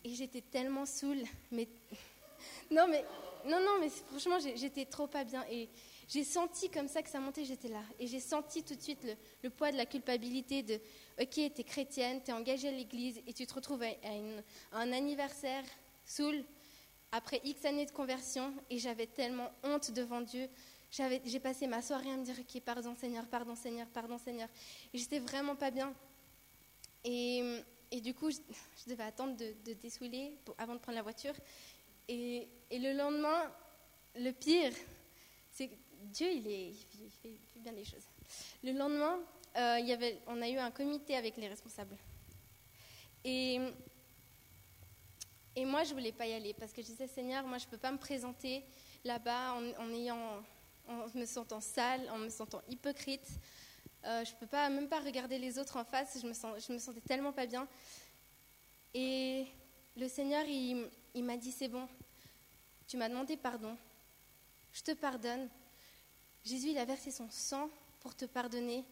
Et 0.07 0.14
j'étais 0.14 0.40
tellement 0.40 0.87
saoule. 0.87 1.25
Mais... 1.51 1.66
Non, 2.71 2.87
mais, 2.88 3.05
non, 3.45 3.59
non, 3.61 3.81
mais 3.81 3.88
franchement, 3.88 4.38
j'étais 4.38 4.85
trop 4.85 5.09
pas 5.09 5.25
bien. 5.25 5.45
Et 5.51 5.69
j'ai 6.07 6.23
senti 6.23 6.71
comme 6.71 6.87
ça 6.87 7.03
que 7.03 7.09
ça 7.09 7.19
montait, 7.19 7.45
j'étais 7.45 7.66
là. 7.66 7.83
Et 7.99 8.07
j'ai 8.07 8.21
senti 8.21 8.62
tout 8.62 8.77
de 8.77 8.81
suite 8.81 9.05
le, 9.42 9.51
poids 9.51 9.73
de 9.73 9.77
la 9.77 9.85
culpabilité 9.85 10.62
de 10.62 10.75
Ok, 11.21 11.31
tu 11.31 11.40
es 11.40 11.64
chrétienne, 11.64 12.21
tu 12.25 12.31
es 12.31 12.35
engagée 12.35 12.69
à 12.69 12.71
l'église 12.71 13.21
et 13.27 13.33
tu 13.33 13.45
te 13.47 13.55
retrouves 13.55 13.83
à, 13.83 13.88
un 14.73 14.92
anniversaire 14.92 15.64
saoul 16.05 16.45
après 17.11 17.40
X 17.42 17.64
années 17.64 17.87
de 17.87 17.90
conversion. 17.90 18.55
Et 18.71 18.79
j'avais 18.79 19.09
tellement 19.09 19.51
honte 19.64 19.90
devant 19.90 20.21
Dieu 20.21 20.49
j'ai 21.25 21.40
passé 21.40 21.66
ma 21.66 21.83
soirée 21.83 22.12
à 22.12 22.16
me 22.16 22.25
dire, 22.25 22.37
ok, 22.38 22.62
pardon 22.62 22.95
Seigneur, 22.95 23.27
pardon 23.27 23.57
Seigneur, 23.57 23.88
pardon 23.88 24.19
Seigneur. 24.19 24.49
Et 24.95 24.99
j'étais 24.99 25.19
vraiment 25.19 25.57
pas 25.57 25.73
bien. 25.73 25.92
Et, 27.05 27.64
et 27.90 28.01
du 28.01 28.14
coup, 28.14 28.31
je, 28.31 28.38
devais 28.88 29.05
attendre 29.05 29.37
de, 29.37 29.55
de 29.64 29.75
dessouler 29.75 30.33
avant 30.59 30.75
de 30.75 30.81
prendre 30.81 30.96
la 30.96 31.03
voiture. 31.03 31.35
Et, 32.09 32.49
le 32.70 32.96
lendemain, 32.96 33.53
le 34.16 34.31
pire, 34.33 34.72
c'est 35.51 35.68
que 35.68 35.75
Dieu, 36.05 36.31
il, 36.33 36.46
est, 36.46 36.72
fait, 37.22 37.38
bien 37.57 37.72
les 37.72 37.85
choses. 37.85 38.05
Le 38.62 38.72
lendemain, 38.72 39.18
euh, 39.57 40.16
on 40.27 40.42
a 40.42 40.49
eu 40.49 40.57
un 40.59 40.70
comité 40.70 41.16
avec 41.16 41.37
les 41.37 41.49
responsables. 41.49 41.96
Et, 43.25 43.61
moi, 45.59 45.85
je 45.85 45.94
voulais 45.94 46.12
pas 46.12 46.27
y 46.27 46.33
aller 46.35 46.55
parce 46.55 46.72
que 46.72 46.83
je 46.83 46.87
disais, 46.87 47.07
Seigneur, 47.07 47.46
moi, 47.46 47.59
je 47.59 47.66
peux 47.66 47.79
pas 47.79 47.90
me 47.90 47.99
présenter 47.99 48.62
là-bas 49.05 49.55
en 49.55 49.92
ayant 49.92 50.42
en 50.88 51.07
me 51.14 51.25
sentant 51.25 51.61
sale, 51.61 52.09
en 52.11 52.18
me 52.18 52.29
sentant 52.29 52.62
hypocrite. 52.68 53.29
Euh, 54.07 54.25
je 54.25 54.33
ne 54.33 54.37
peux 54.37 54.47
pas, 54.47 54.69
même 54.69 54.88
pas 54.88 55.01
regarder 55.01 55.37
les 55.37 55.59
autres 55.59 55.77
en 55.77 55.85
face, 55.85 56.19
je 56.23 56.27
me, 56.27 56.75
me 56.75 56.79
sentais 56.79 57.01
tellement 57.01 57.33
pas 57.33 57.47
bien. 57.47 57.66
Et 58.95 59.47
le 59.97 60.09
Seigneur, 60.09 60.45
il, 60.47 61.25
m'a 61.25 61.37
dit, 61.37 61.51
c'est 61.51 61.66
bon, 61.66 61.88
tu 62.87 62.97
m'as 62.97 63.09
demandé 63.09 63.37
pardon, 63.37 63.77
je 64.73 64.83
te 64.83 64.92
pardonne. 64.92 65.49
Jésus, 66.45 66.69
il 66.69 66.79
a 66.79 66.85
versé 66.85 67.11
son 67.11 67.29
sang 67.31 67.69
pour 67.99 68.14
te 68.14 68.27
pardonner. 68.27 68.85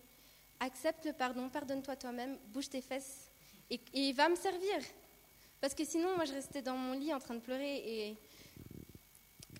Accepte 0.58 1.04
le 1.06 1.12
pardon, 1.12 1.48
pardonne-toi 1.48 1.94
toi-même, 1.94 2.36
bouge 2.48 2.68
tes 2.68 2.80
fesses 2.80 3.30
et, 3.70 3.80
et, 3.92 4.12
va 4.12 4.28
me 4.28 4.34
servir. 4.34 4.78
Parce 5.60 5.74
que 5.74 5.84
sinon, 5.84 6.16
moi, 6.16 6.24
je 6.24 6.32
restais 6.32 6.62
dans 6.62 6.76
mon 6.76 6.94
lit 6.94 7.14
en 7.14 7.20
train 7.20 7.34
de 7.34 7.40
pleurer 7.40 7.76
et 7.76 8.16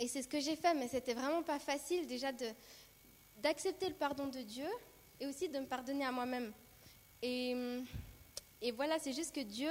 et 0.01 0.09
c'est 0.09 0.23
ce 0.23 0.29
que 0.29 0.40
j'ai 0.40 0.57
fait, 0.57 0.75
mais 0.75 0.88
c'était 0.88 1.14
vraiment 1.14 1.45
pas 1.45 1.61
facile 1.61 2.09
déjà 2.09 2.31
d'accepter 3.37 3.88
le 3.88 3.95
pardon 3.95 4.27
de 4.27 4.40
Dieu 4.40 4.67
aussi 5.27 5.49
de 5.49 5.59
me 5.59 5.67
pardonner 5.67 6.05
à 6.05 6.13
moi-même. 6.13 6.53
Et, 7.23 7.55
et, 8.61 8.73
voilà, 8.73 8.99
c'est 8.99 9.13
juste 9.13 9.35
que 9.35 9.41
Dieu, 9.41 9.71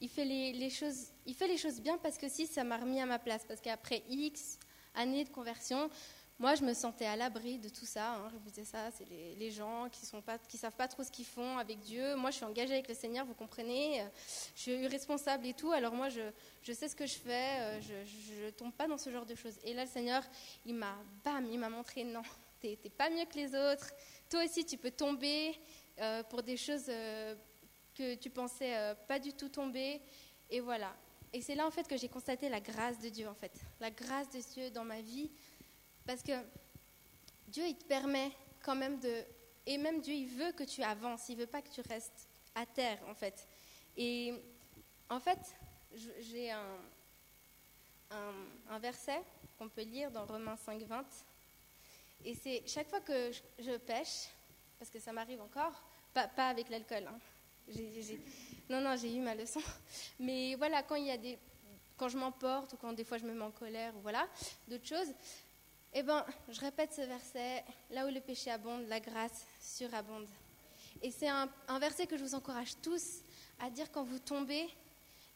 il 0.00 0.08
fait 0.08 0.24
les, 0.24 0.70
choses, 0.70 1.08
il 1.26 1.34
fait 1.34 1.48
les 1.48 1.56
choses 1.56 1.80
bien 1.80 1.98
parce 1.98 2.18
que 2.18 2.28
si 2.28 2.46
ça 2.46 2.64
m'a 2.64 2.76
remis 2.76 3.00
à 3.00 3.06
ma 3.06 3.18
place, 3.18 3.44
parce 3.46 3.60
qu'après 3.60 4.02
X 4.08 4.58
années 4.94 5.24
de 5.24 5.30
conversion, 5.30 5.90
moi, 6.40 6.54
je 6.54 6.62
me 6.62 6.72
sentais 6.72 7.06
à 7.06 7.16
l'abri 7.16 7.58
de 7.58 7.68
tout 7.68 7.84
ça. 7.84 8.14
Hein. 8.14 8.30
Je 8.32 8.38
disais 8.48 8.64
ça, 8.64 8.90
c'est 8.96 9.06
les, 9.08 9.50
gens 9.50 9.88
qui 9.90 10.02
ne 10.14 10.46
qui 10.46 10.56
savent 10.56 10.76
pas 10.76 10.86
trop 10.86 11.02
ce 11.02 11.10
qu'ils 11.10 11.24
font 11.24 11.58
avec 11.58 11.80
Dieu. 11.80 12.14
Moi, 12.14 12.30
je 12.30 12.36
suis 12.36 12.44
engagée 12.44 12.74
avec 12.74 12.86
le 12.86 12.94
Seigneur, 12.94 13.26
vous 13.26 13.34
comprenez. 13.34 14.04
Je 14.54 14.60
suis 14.60 14.86
responsable 14.86 15.46
et 15.46 15.54
tout. 15.54 15.72
Alors 15.72 15.94
moi, 15.94 16.08
je, 16.10 16.20
je 16.62 16.72
sais 16.72 16.88
ce 16.88 16.94
que 16.94 17.06
je 17.06 17.14
fais. 17.14 17.58
Euh, 17.58 17.80
je 17.80 18.44
ne 18.44 18.50
tombe 18.50 18.72
pas 18.72 18.86
dans 18.86 18.98
ce 18.98 19.10
genre 19.10 19.26
de 19.26 19.34
choses. 19.34 19.58
Et 19.64 19.74
là, 19.74 19.82
le 19.82 19.90
Seigneur, 19.90 20.22
il 20.64 20.76
m'a, 20.76 20.96
bam, 21.24 21.44
il 21.50 21.58
m'a 21.58 21.70
montré, 21.70 22.04
non, 22.04 22.22
tu 22.60 22.68
n'es 22.68 22.76
pas 22.96 23.10
mieux 23.10 23.24
que 23.24 23.34
les 23.34 23.56
autres. 23.56 23.90
Toi 24.28 24.44
aussi, 24.44 24.64
tu 24.64 24.76
peux 24.76 24.90
tomber 24.90 25.58
euh, 25.98 26.22
pour 26.24 26.42
des 26.42 26.56
choses 26.56 26.86
euh, 26.88 27.34
que 27.94 28.14
tu 28.14 28.30
pensais 28.30 28.94
pas 29.06 29.18
du 29.18 29.32
tout 29.32 29.48
tomber. 29.48 30.00
Et 30.50 30.60
voilà. 30.60 30.94
Et 31.32 31.40
c'est 31.42 31.54
là, 31.54 31.66
en 31.66 31.70
fait, 31.70 31.86
que 31.86 31.96
j'ai 31.96 32.08
constaté 32.08 32.48
la 32.48 32.60
grâce 32.60 32.98
de 32.98 33.08
Dieu, 33.08 33.28
en 33.28 33.34
fait. 33.34 33.52
La 33.80 33.90
grâce 33.90 34.30
de 34.30 34.40
Dieu 34.40 34.70
dans 34.70 34.84
ma 34.84 35.00
vie 35.00 35.30
parce 36.08 36.22
que 36.22 36.32
Dieu, 37.48 37.66
il 37.66 37.76
te 37.76 37.84
permet 37.84 38.32
quand 38.62 38.74
même 38.74 38.98
de... 38.98 39.24
Et 39.66 39.76
même 39.76 40.00
Dieu, 40.00 40.14
il 40.14 40.28
veut 40.28 40.52
que 40.52 40.64
tu 40.64 40.82
avances, 40.82 41.28
il 41.28 41.36
veut 41.36 41.46
pas 41.46 41.60
que 41.60 41.68
tu 41.68 41.82
restes 41.82 42.26
à 42.54 42.64
terre, 42.64 42.98
en 43.06 43.14
fait. 43.14 43.46
Et 43.94 44.32
en 45.10 45.20
fait, 45.20 45.38
j'ai 46.20 46.50
un, 46.50 46.80
un, 48.70 48.78
verset 48.78 49.20
qu'on 49.58 49.68
peut 49.68 49.82
lire 49.82 50.10
dans 50.10 50.24
Romains 50.24 50.56
5, 50.56 50.80
20. 50.80 51.04
Et 52.24 52.34
c'est 52.34 52.62
chaque 52.66 52.88
fois 52.88 53.00
que 53.00 53.30
je, 53.58 53.76
pêche, 53.76 54.28
parce 54.78 54.90
que 54.90 54.98
ça 54.98 55.12
m'arrive 55.12 55.40
encore, 55.40 55.72
pas, 56.12 56.28
pas 56.28 56.48
avec 56.48 56.68
l'alcool. 56.68 57.06
Hein. 57.06 57.18
non, 58.68 58.80
non, 58.80 58.96
j'ai 58.96 59.14
eu 59.14 59.20
ma 59.20 59.34
leçon. 59.34 59.60
Mais 60.20 60.54
voilà, 60.56 60.82
quand 60.82 60.96
il 60.96 61.06
y 61.06 61.10
a 61.10 61.16
des, 61.16 61.38
quand 61.96 62.08
je 62.08 62.18
m'emporte 62.18 62.72
ou 62.72 62.76
quand 62.76 62.92
des 62.92 63.04
fois 63.04 63.18
je 63.18 63.24
me 63.24 63.34
mets 63.34 63.44
en 63.44 63.50
colère 63.50 63.94
ou 63.96 64.00
voilà, 64.00 64.26
d'autres 64.68 64.86
choses, 64.86 65.12
eh 65.94 66.02
bien, 66.02 66.24
je 66.48 66.60
répète 66.60 66.92
ce 66.92 67.02
verset, 67.02 67.64
là 67.90 68.06
où 68.06 68.10
le 68.10 68.20
péché 68.20 68.50
abonde, 68.50 68.86
la 68.88 69.00
grâce 69.00 69.46
surabonde. 69.60 70.28
Et 71.02 71.10
c'est 71.10 71.28
un, 71.28 71.48
verset 71.78 72.06
que 72.06 72.16
je 72.16 72.22
vous 72.22 72.34
encourage 72.34 72.72
tous 72.82 73.20
à 73.60 73.70
dire 73.70 73.90
quand 73.90 74.04
vous 74.04 74.18
tombez, 74.18 74.68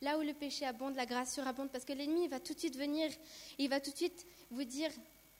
là 0.01 0.19
où 0.19 0.23
le 0.23 0.35
péché 0.35 0.67
abonde, 0.67 0.95
la 0.97 1.07
grâce 1.07 1.35
surabonde, 1.35 1.71
parce 1.71 1.85
que 1.85 1.93
l'ennemi 1.93 2.29
va 2.29 2.41
tout 2.41 2.55
de 2.55 2.59
suite 2.59 2.77
venir, 2.77 3.11
il 3.59 3.69
va 3.69 3.81
tout 3.81 3.91
de 3.91 3.97
suite 3.97 4.27
vous 4.51 4.65
dire, 4.65 4.91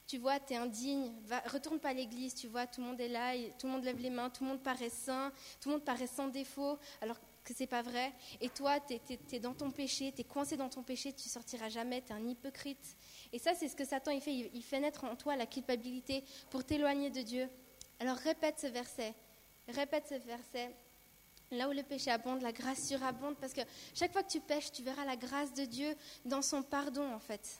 tu 0.07 0.17
vois, 0.17 0.39
tu 0.39 0.53
es 0.53 0.57
indigne, 0.57 1.11
va, 1.25 1.39
retourne 1.47 1.79
pas 1.79 1.89
à 1.89 1.93
l'église, 1.93 2.35
tu 2.35 2.47
vois, 2.47 2.67
tout 2.67 2.81
le 2.81 2.87
monde 2.87 2.99
est 2.99 3.07
là, 3.07 3.33
tout 3.57 3.67
le 3.67 3.73
monde 3.73 3.83
lève 3.83 3.99
les 3.99 4.09
mains, 4.09 4.29
tout 4.29 4.43
le 4.43 4.49
monde 4.49 4.61
paraît 4.61 4.89
saint, 4.89 5.31
tout 5.61 5.69
le 5.69 5.75
monde 5.75 5.85
paraît 5.85 6.07
sans 6.07 6.27
défaut, 6.27 6.77
alors 7.01 7.19
que 7.43 7.53
c'est 7.53 7.67
pas 7.67 7.81
vrai. 7.81 8.11
Et 8.41 8.49
toi, 8.49 8.79
tu 8.79 8.99
es, 9.31 9.39
dans 9.39 9.53
ton 9.53 9.71
péché, 9.71 10.11
tu 10.15 10.21
es 10.21 10.23
coincé 10.23 10.57
dans 10.57 10.69
ton 10.69 10.83
péché, 10.83 11.13
tu 11.13 11.29
sortiras 11.29 11.69
jamais, 11.69 12.01
tu 12.01 12.11
es 12.11 12.15
un 12.15 12.27
hypocrite. 12.27 12.97
Et 13.31 13.39
ça, 13.39 13.53
c'est 13.53 13.67
ce 13.67 13.75
que 13.75 13.85
Satan 13.85 14.11
il 14.11 14.21
fait. 14.21 14.33
Il 14.53 14.63
fait 14.63 14.79
naître 14.79 15.03
en 15.03 15.15
toi 15.15 15.35
la 15.35 15.45
culpabilité 15.45 16.23
pour 16.49 16.63
t'éloigner 16.63 17.09
de 17.09 17.21
Dieu. 17.21 17.49
Alors 17.99 18.17
répète 18.17 18.59
ce 18.59 18.67
verset. 18.67 19.13
Répète 19.67 20.07
ce 20.09 20.15
verset. 20.15 20.75
Là 21.51 21.69
où 21.69 21.71
le 21.71 21.83
péché 21.83 22.09
abonde, 22.11 22.41
la 22.41 22.51
grâce 22.51 22.87
surabonde. 22.87 23.35
Parce 23.37 23.53
que 23.53 23.61
chaque 23.93 24.11
fois 24.11 24.23
que 24.23 24.31
tu 24.31 24.39
pêches, 24.39 24.71
tu 24.71 24.83
verras 24.83 25.05
la 25.05 25.15
grâce 25.15 25.53
de 25.53 25.65
Dieu 25.65 25.95
dans 26.25 26.41
son 26.41 26.63
pardon, 26.63 27.13
en 27.13 27.19
fait. 27.19 27.59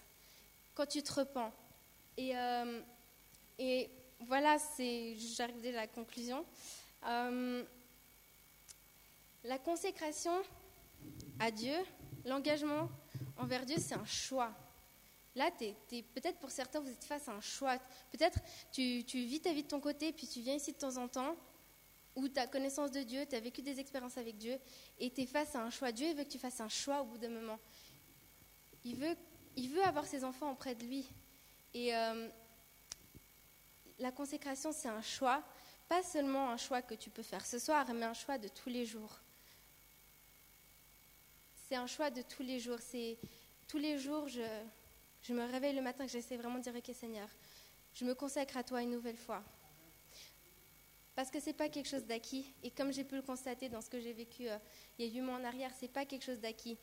Quand 0.76 0.86
tu 0.86 1.04
te 1.04 1.14
repens. 1.14 1.52
Et, 2.18 2.36
euh, 2.36 2.82
et 3.58 3.90
voilà, 4.22 4.58
j'arrive 4.78 5.66
à 5.68 5.72
la 5.72 5.88
conclusion. 5.88 6.46
Euh, 7.06 7.64
la 9.44 9.58
consécration 9.58 10.42
à 11.40 11.52
Dieu, 11.52 11.76
l'engagement 12.26 12.90
envers 13.38 13.66
Dieu, 13.66 13.78
c'est 13.80 13.96
un 13.96 14.06
choix. 14.06 14.54
Là, 15.36 15.50
peut-être 15.52 16.38
pour 16.38 16.52
certains, 16.52 16.80
vous 16.80 16.90
êtes 16.90 17.04
face 17.04 17.28
à 17.28 17.34
un 17.34 17.42
choix. 17.42 17.78
Peut-être 18.12 18.40
tu, 18.72 19.04
tu 19.06 19.24
vis 19.26 19.42
ta 19.42 19.52
vie 19.52 19.64
de 19.64 19.68
ton 19.68 19.80
côté, 19.80 20.14
puis 20.14 20.28
tu 20.28 20.42
viens 20.42 20.56
ici 20.56 20.72
de 20.72 20.78
temps 20.78 20.98
en 20.98 21.08
temps, 21.08 21.36
où 22.16 22.30
tu 22.30 22.40
as 22.40 22.46
connaissance 22.46 22.92
de 22.92 23.02
Dieu, 23.02 23.26
tu 23.28 23.36
as 23.36 23.40
vécu 23.40 23.64
des 23.64 23.80
expériences 23.80 24.18
avec 24.18 24.38
Dieu, 24.38 24.60
et 25.00 25.10
tu 25.10 25.22
es 25.22 25.26
face 25.26 25.56
à 25.56 25.64
un 25.64 25.72
choix. 25.72 25.92
Dieu 25.92 26.14
veut 26.14 26.24
que 26.24 26.30
tu 26.30 26.38
fasses 26.38 26.62
un 26.62 26.70
choix 26.70 27.02
au 27.02 27.06
bout 27.06 27.18
d'un 27.18 27.30
moment. 27.30 27.60
Il 28.86 28.96
veut, 28.96 29.16
il 29.56 29.70
veut 29.70 29.84
avoir 29.84 30.06
ses 30.06 30.24
enfants 30.24 30.52
auprès 30.52 30.76
de 30.76 30.86
lui. 30.86 31.10
Et 31.74 31.96
euh, 31.96 32.30
la 34.00 34.12
consécration, 34.12 34.72
c'est 34.72 34.90
un 34.90 35.02
choix, 35.02 35.44
pas 35.90 36.04
seulement 36.04 36.50
un 36.50 36.58
choix 36.58 36.82
que 36.82 36.94
tu 36.94 37.10
peux 37.10 37.24
faire 37.24 37.46
ce 37.46 37.60
soir, 37.60 37.86
mais 37.94 38.06
un 38.06 38.14
choix 38.14 38.38
de 38.38 38.48
tous 38.48 38.70
les 38.70 38.86
jours. 38.86 39.20
C'est 41.68 41.76
un 41.76 41.88
choix 41.88 42.10
de 42.10 42.22
tous 42.22 42.44
les 42.44 42.60
jours. 42.60 42.80
C'est 42.80 43.18
tous 43.68 43.78
les 43.78 43.98
jours, 43.98 44.28
je, 44.28 44.42
je 45.24 45.34
me 45.34 45.44
réveille 45.50 45.76
le 45.76 45.82
matin, 45.82 46.06
que 46.06 46.12
j'essaie 46.12 46.38
vraiment 46.38 46.58
de 46.58 46.64
dire, 46.64 46.76
ok 46.76 46.94
Seigneur, 46.94 47.28
je 47.94 48.06
me 48.06 48.14
consacre 48.14 48.58
à 48.58 48.64
toi 48.64 48.82
une 48.82 48.92
nouvelle 48.92 49.18
fois. 49.18 49.44
Parce 51.16 51.30
que 51.30 51.40
ce 51.40 51.48
n'est 51.48 51.54
pas 51.54 51.70
quelque 51.70 51.88
chose 51.88 52.06
d'acquis. 52.06 52.46
Et 52.64 52.72
comme 52.72 52.92
j'ai 52.92 53.04
pu 53.04 53.16
le 53.16 53.22
constater 53.22 53.70
dans 53.70 53.82
ce 53.82 53.90
que 53.90 54.00
j'ai 54.00 54.14
vécu 54.14 54.50
euh, 54.50 54.58
il 54.98 55.06
y 55.06 55.10
a 55.10 55.12
huit 55.12 55.22
mois 55.22 55.36
en 55.36 55.44
arrière, 55.44 55.72
ce 55.76 55.84
n'est 55.84 55.92
pas 55.92 56.06
quelque 56.06 56.24
chose 56.24 56.40
d'acquis. 56.40 56.78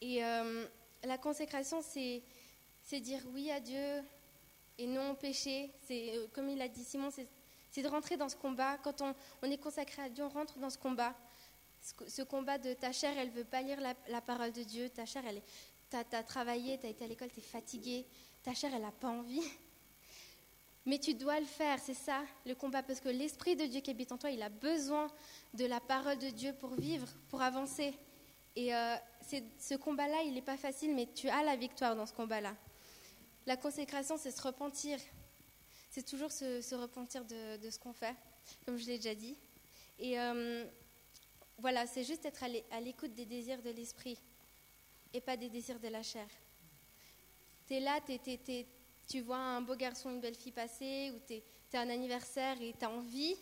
Et 0.00 0.22
euh, 0.24 0.66
la 1.04 1.18
consécration, 1.18 1.82
c'est, 1.82 2.22
dire 2.96 3.20
oui 3.32 3.50
à 3.50 3.60
Dieu 3.60 4.02
et 4.78 4.86
non 4.86 5.12
au 5.12 5.14
péché. 5.14 5.70
C'est, 5.86 6.16
euh, 6.16 6.26
comme 6.32 6.48
il 6.48 6.60
a 6.60 6.68
dit 6.68 6.82
Simon, 6.82 7.10
c'est, 7.10 7.28
de 7.82 7.88
rentrer 7.88 8.16
dans 8.16 8.28
ce 8.28 8.36
combat. 8.36 8.78
Quand 8.78 9.02
on, 9.02 9.14
est 9.46 9.58
consacré 9.58 10.02
à 10.02 10.08
Dieu, 10.08 10.24
on 10.24 10.28
rentre 10.28 10.58
dans 10.58 10.70
ce 10.70 10.78
combat. 10.78 11.14
Ce, 11.80 12.22
combat 12.22 12.58
de 12.58 12.74
ta 12.74 12.92
chair, 12.92 13.16
elle 13.16 13.30
veut 13.30 13.44
pas 13.44 13.62
lire 13.62 13.78
la, 13.80 14.20
parole 14.20 14.52
de 14.52 14.62
Dieu. 14.62 14.88
Ta 14.88 15.06
chair, 15.06 15.22
elle 15.26 15.40
tu 15.90 15.96
as, 15.96 16.22
travaillé, 16.22 16.78
tu 16.78 16.86
as 16.86 16.90
été 16.90 17.04
à 17.04 17.08
l'école, 17.08 17.30
tu 17.30 17.40
es 17.40 17.42
fatigué. 17.42 18.06
Ta 18.42 18.54
chair, 18.54 18.72
elle 18.74 18.82
n'a 18.82 18.92
pas 18.92 19.08
envie. 19.08 19.42
Mais 20.86 20.98
tu 20.98 21.14
dois 21.14 21.38
le 21.38 21.46
faire, 21.46 21.78
c'est 21.78 21.94
ça 21.94 22.22
le 22.46 22.54
combat, 22.54 22.82
parce 22.82 23.00
que 23.00 23.08
l'Esprit 23.08 23.54
de 23.54 23.66
Dieu 23.66 23.80
qui 23.80 23.90
habite 23.90 24.12
en 24.12 24.18
toi, 24.18 24.30
il 24.30 24.42
a 24.42 24.48
besoin 24.48 25.08
de 25.52 25.66
la 25.66 25.80
parole 25.80 26.18
de 26.18 26.30
Dieu 26.30 26.54
pour 26.54 26.74
vivre, 26.74 27.06
pour 27.28 27.42
avancer. 27.42 27.94
Et 28.56 28.74
euh, 28.74 28.96
ce 29.58 29.74
combat-là, 29.74 30.22
il 30.24 30.34
n'est 30.34 30.42
pas 30.42 30.56
facile, 30.56 30.94
mais 30.94 31.06
tu 31.14 31.28
as 31.28 31.42
la 31.42 31.56
victoire 31.56 31.94
dans 31.94 32.06
ce 32.06 32.12
combat-là. 32.12 32.54
La 33.46 33.56
consécration, 33.56 34.16
c'est 34.18 34.30
se 34.30 34.42
repentir. 34.42 34.98
C'est 35.90 36.04
toujours 36.04 36.30
se, 36.30 36.74
repentir 36.74 37.24
de, 37.24 37.70
ce 37.70 37.78
qu'on 37.78 37.92
fait, 37.92 38.14
comme 38.64 38.76
je 38.76 38.86
l'ai 38.86 38.96
déjà 38.98 39.14
dit. 39.14 39.36
Et 39.98 40.20
euh, 40.20 40.64
voilà, 41.58 41.86
c'est 41.86 42.04
juste 42.04 42.24
être 42.24 42.44
à 42.70 42.80
l'écoute 42.80 43.14
des 43.14 43.26
désirs 43.26 43.60
de 43.62 43.70
l'esprit 43.70 44.18
et 45.12 45.20
pas 45.20 45.36
des 45.36 45.48
désirs 45.48 45.80
de 45.80 45.88
la 45.88 46.02
chair. 46.02 46.28
Tu 47.66 47.74
es 47.74 47.80
là, 47.80 48.00
tu 49.08 49.20
vois 49.20 49.38
un 49.38 49.60
beau 49.60 49.74
garçon, 49.74 50.10
une 50.10 50.20
belle 50.20 50.36
fille 50.36 50.52
passer, 50.52 51.12
ou 51.14 51.18
tu 51.26 51.34
es, 51.34 51.42
un 51.72 51.88
anniversaire 51.88 52.60
et 52.60 52.74
tu 52.78 52.84
as 52.84 52.90
envie, 52.90 53.36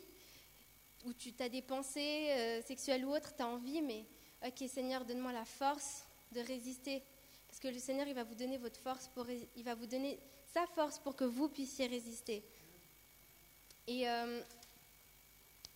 ou 1.04 1.12
tu 1.12 1.34
as 1.40 1.48
des 1.48 1.62
pensées 1.62 2.30
euh, 2.30 2.62
sexuelles 2.62 3.04
ou 3.04 3.14
autres, 3.14 3.34
tu 3.36 3.42
as 3.42 3.48
envie, 3.48 3.82
mais 3.82 4.06
ok 4.46 4.68
Seigneur, 4.68 5.04
donne-moi 5.04 5.32
la 5.32 5.44
force 5.44 6.04
de 6.32 6.40
résister. 6.40 7.02
Parce 7.48 7.58
que 7.60 7.68
le 7.68 7.78
Seigneur, 7.78 8.06
il 8.06 8.14
va 8.14 8.24
vous 8.24 8.34
donner 8.34 8.58
votre 8.58 8.78
force, 8.78 9.10
il 9.56 9.64
va 9.64 9.74
vous 9.74 9.86
donner 9.86 10.20
sa 10.52 10.66
force 10.66 10.98
pour 10.98 11.16
que 11.16 11.24
vous 11.24 11.48
puissiez 11.48 11.86
résister. 11.86 12.44
Et 13.86 14.08
euh, 14.08 14.40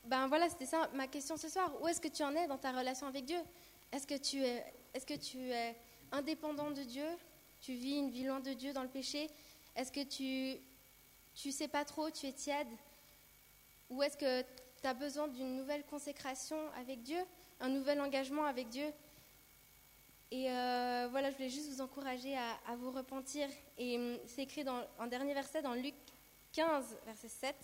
ben 0.05 0.27
voilà, 0.29 0.49
c'était 0.49 0.67
ça 0.67 0.89
ma 0.95 1.07
question 1.07 1.37
ce 1.37 1.49
soir. 1.49 1.73
Où 1.81 1.89
est-ce 1.89 2.01
que 2.01 2.09
tu 2.09 2.23
en 2.23 2.35
es 2.35 2.47
dans 2.47 2.59
ta 2.59 2.73
relation 2.73 3.07
avec 3.07 3.25
Dieu? 3.25 3.41
Est-ce 3.91 4.07
que 4.07 4.17
tu 4.17 4.43
es, 4.45 4.65
est-ce 4.95 5.07
que 5.07 5.15
tu 5.15 5.39
es 5.51 5.77
indépendant 6.13 6.71
de 6.71 6.83
Dieu? 6.83 7.07
Tu 7.61 7.75
vis 7.75 7.99
une 7.99 8.11
vie 8.11 8.25
loin 8.25 8.41
de 8.41 8.53
Dieu 8.53 8.73
dans 8.73 8.83
le 8.83 8.89
péché? 8.89 9.31
Est-ce 9.75 9.91
que 9.91 10.03
tu 10.03 10.61
tu 11.35 11.51
sais 11.51 11.69
pas 11.69 11.85
trop, 11.85 12.11
tu 12.11 12.27
es 12.27 12.33
tiède? 12.33 12.69
Ou 13.89 14.03
est-ce 14.03 14.17
que 14.17 14.43
tu 14.43 14.87
as 14.87 14.95
besoin 14.95 15.29
d'une 15.29 15.57
nouvelle 15.57 15.85
consécration 15.85 16.59
avec 16.73 17.03
Dieu, 17.03 17.21
un 17.61 17.69
nouvel 17.69 18.01
engagement 18.01 18.45
avec 18.45 18.69
Dieu? 18.69 18.93
Et 20.35 20.51
euh, 20.51 21.09
voilà, 21.11 21.31
je 21.31 21.37
voulais 21.37 21.51
juste 21.51 21.69
vous 21.69 21.83
encourager 21.83 22.35
à, 22.35 22.75
vous 22.77 22.91
repentir. 22.91 23.51
Et 23.77 23.99
hum, 23.99 24.19
c'est 24.25 24.45
écrit 24.45 24.65
dans 24.65 24.83
un 24.99 25.07
dernier 25.07 25.35
verset 25.35 25.61
dans 25.61 25.75
Luc 25.75 25.95
15, 26.53 27.01
verset 27.05 27.29
7. 27.29 27.57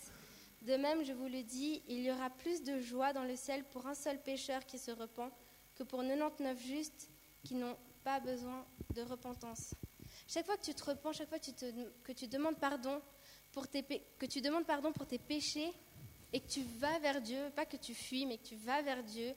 De 0.61 0.77
même, 0.77 1.03
je 1.03 1.11
vous 1.13 1.27
le 1.27 1.41
dis, 1.41 1.81
il 1.87 2.01
y 2.01 2.11
aura 2.11 2.29
plus 2.29 2.61
de 2.61 2.79
joie 2.79 3.11
dans 3.11 3.23
le 3.23 3.35
ciel 3.35 3.63
pour 3.63 3.87
un 3.87 3.95
seul 3.95 4.21
pécheur 4.21 4.67
qui 4.67 4.77
se 4.77 4.91
repent 4.91 5.31
que 5.73 5.81
pour 5.81 6.01
99 6.01 6.61
justes 6.61 7.09
qui 7.43 7.55
n'ont 7.55 7.75
pas 8.03 8.19
besoin 8.19 8.63
de 8.93 9.01
repentance. 9.01 9.73
Chaque 10.27 10.45
fois 10.45 10.55
que 10.55 10.65
tu 10.65 10.75
te 10.75 10.83
repens, 10.83 11.11
chaque 11.13 11.29
fois 11.29 11.39
que 11.39 12.11
tu 12.11 12.27
demandes 12.27 12.59
pardon 12.59 13.01
pour 13.51 13.67
tes, 13.67 13.81
que 14.19 14.27
tu 14.27 14.41
demandes 14.41 14.67
pardon 14.67 14.91
pour 14.91 15.07
tes 15.07 15.17
péchés 15.17 15.73
et 16.31 16.39
que 16.39 16.47
tu 16.47 16.61
vas 16.77 16.99
vers 16.99 17.19
Dieu, 17.19 17.49
pas 17.55 17.65
que 17.65 17.77
tu 17.77 17.95
fuis, 17.95 18.27
mais 18.27 18.37
que 18.37 18.45
tu 18.45 18.57
vas 18.57 18.83
vers 18.83 19.03
Dieu 19.03 19.33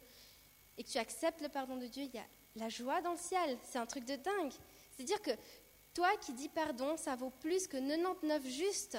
et 0.77 0.85
que 0.85 0.91
tu 0.91 0.99
acceptes 0.99 1.41
le 1.41 1.49
pardon 1.49 1.79
de 1.79 1.87
Dieu, 1.87 2.03
il 2.03 2.15
y 2.15 2.19
a 2.19 2.27
la 2.57 2.69
joie 2.69 3.01
dans 3.01 3.13
le 3.13 3.19
ciel. 3.19 3.59
C'est 3.63 3.79
un 3.79 3.87
truc 3.87 4.05
de 4.05 4.17
dingue. 4.17 4.53
C'est-à-dire 4.91 5.21
que 5.23 5.31
toi 5.95 6.11
qui 6.21 6.33
dis 6.33 6.49
pardon, 6.49 6.97
ça 6.97 7.17
vaut 7.17 7.31
plus 7.31 7.67
que 7.67 7.79
99 7.79 8.47
justes. 8.47 8.99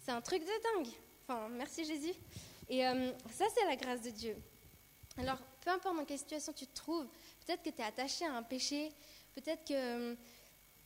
C'est 0.00 0.12
un 0.12 0.20
truc 0.20 0.42
de 0.42 0.62
dingue. 0.74 0.92
Enfin, 1.26 1.48
merci 1.50 1.84
Jésus. 1.84 2.14
Et 2.68 2.86
euh, 2.86 3.12
ça, 3.32 3.44
c'est 3.54 3.64
la 3.66 3.76
grâce 3.76 4.02
de 4.02 4.10
Dieu. 4.10 4.36
Alors, 5.18 5.38
peu 5.60 5.70
importe 5.70 5.96
dans 5.96 6.04
quelle 6.04 6.18
situation 6.18 6.52
tu 6.52 6.66
te 6.66 6.74
trouves, 6.74 7.06
peut-être 7.44 7.62
que 7.62 7.70
tu 7.70 7.80
es 7.80 7.84
attaché 7.84 8.24
à 8.24 8.32
un 8.32 8.42
péché, 8.42 8.90
peut-être 9.34 9.64
que 9.66 10.16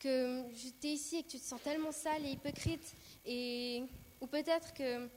que 0.05 0.53
tu 0.81 0.87
es 0.87 0.92
ici 0.92 1.16
et 1.16 1.22
que 1.22 1.29
tu 1.29 1.38
te 1.38 1.44
sens 1.44 1.61
tellement 1.62 1.92
sale 1.92 2.27
et 2.27 2.33
hypocrite, 2.33 2.94
et, 3.24 3.85
ou 4.20 4.27
peut-être 4.27 4.74
que 4.74 5.09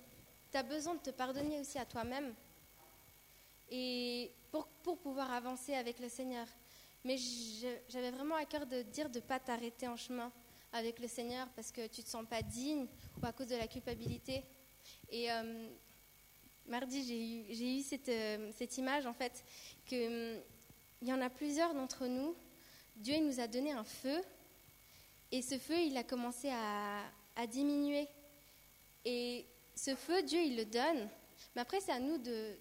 tu 0.51 0.57
as 0.57 0.63
besoin 0.63 0.95
de 0.95 0.99
te 0.99 1.09
pardonner 1.09 1.59
aussi 1.59 1.77
à 1.77 1.85
toi-même, 1.85 2.33
et 3.69 4.31
pour, 4.49 4.67
pour, 4.83 4.97
pouvoir 4.97 5.31
avancer 5.33 5.73
avec 5.73 5.99
le 5.99 6.07
Seigneur. 6.07 6.47
Mais 7.03 7.17
j'avais 7.87 8.11
vraiment 8.11 8.35
à 8.35 8.45
cœur 8.45 8.65
de 8.65 8.81
dire 8.81 9.09
de 9.09 9.19
ne 9.19 9.23
pas 9.23 9.39
t'arrêter 9.39 9.87
en 9.87 9.95
chemin 9.95 10.31
avec 10.73 10.99
le 10.99 11.07
Seigneur 11.07 11.47
parce 11.55 11.71
que 11.71 11.87
tu 11.87 12.01
ne 12.01 12.05
te 12.05 12.09
sens 12.09 12.25
pas 12.29 12.41
digne 12.41 12.87
ou 13.21 13.25
à 13.25 13.31
cause 13.31 13.47
de 13.47 13.55
la 13.55 13.67
culpabilité. 13.67 14.43
Et 15.09 15.31
euh, 15.31 15.67
mardi, 16.65 17.03
j'ai 17.03 17.79
eu, 17.79 17.83
euh, 18.09 18.51
cette, 18.53 18.77
image 18.77 19.05
en 19.05 19.13
fait 19.13 19.43
qu'il 19.85 20.07
hum, 20.07 20.41
il 21.01 21.07
y 21.07 21.13
en 21.13 21.21
a 21.21 21.29
plusieurs 21.29 21.73
d'entre 21.73 22.07
nous. 22.07 22.35
Dieu 22.95 23.17
nous 23.19 23.39
a 23.39 23.47
donné 23.47 23.71
un 23.71 23.83
feu 23.83 24.21
et 25.31 25.41
ce 25.41 25.57
feu, 25.57 25.77
il 25.79 25.97
a 25.97 26.03
commencé 26.03 26.49
à, 26.49 27.47
diminuer. 27.47 28.07
Et 29.05 29.45
ce 29.75 29.95
feu, 29.95 30.23
Dieu, 30.23 30.39
il 30.41 30.55
le 30.57 30.65
donne. 30.65 31.09
Mais 31.55 31.61
après, 31.61 31.79
c'est 31.81 31.91
à 31.91 31.99
nous 31.99 32.17
de, 32.17 32.55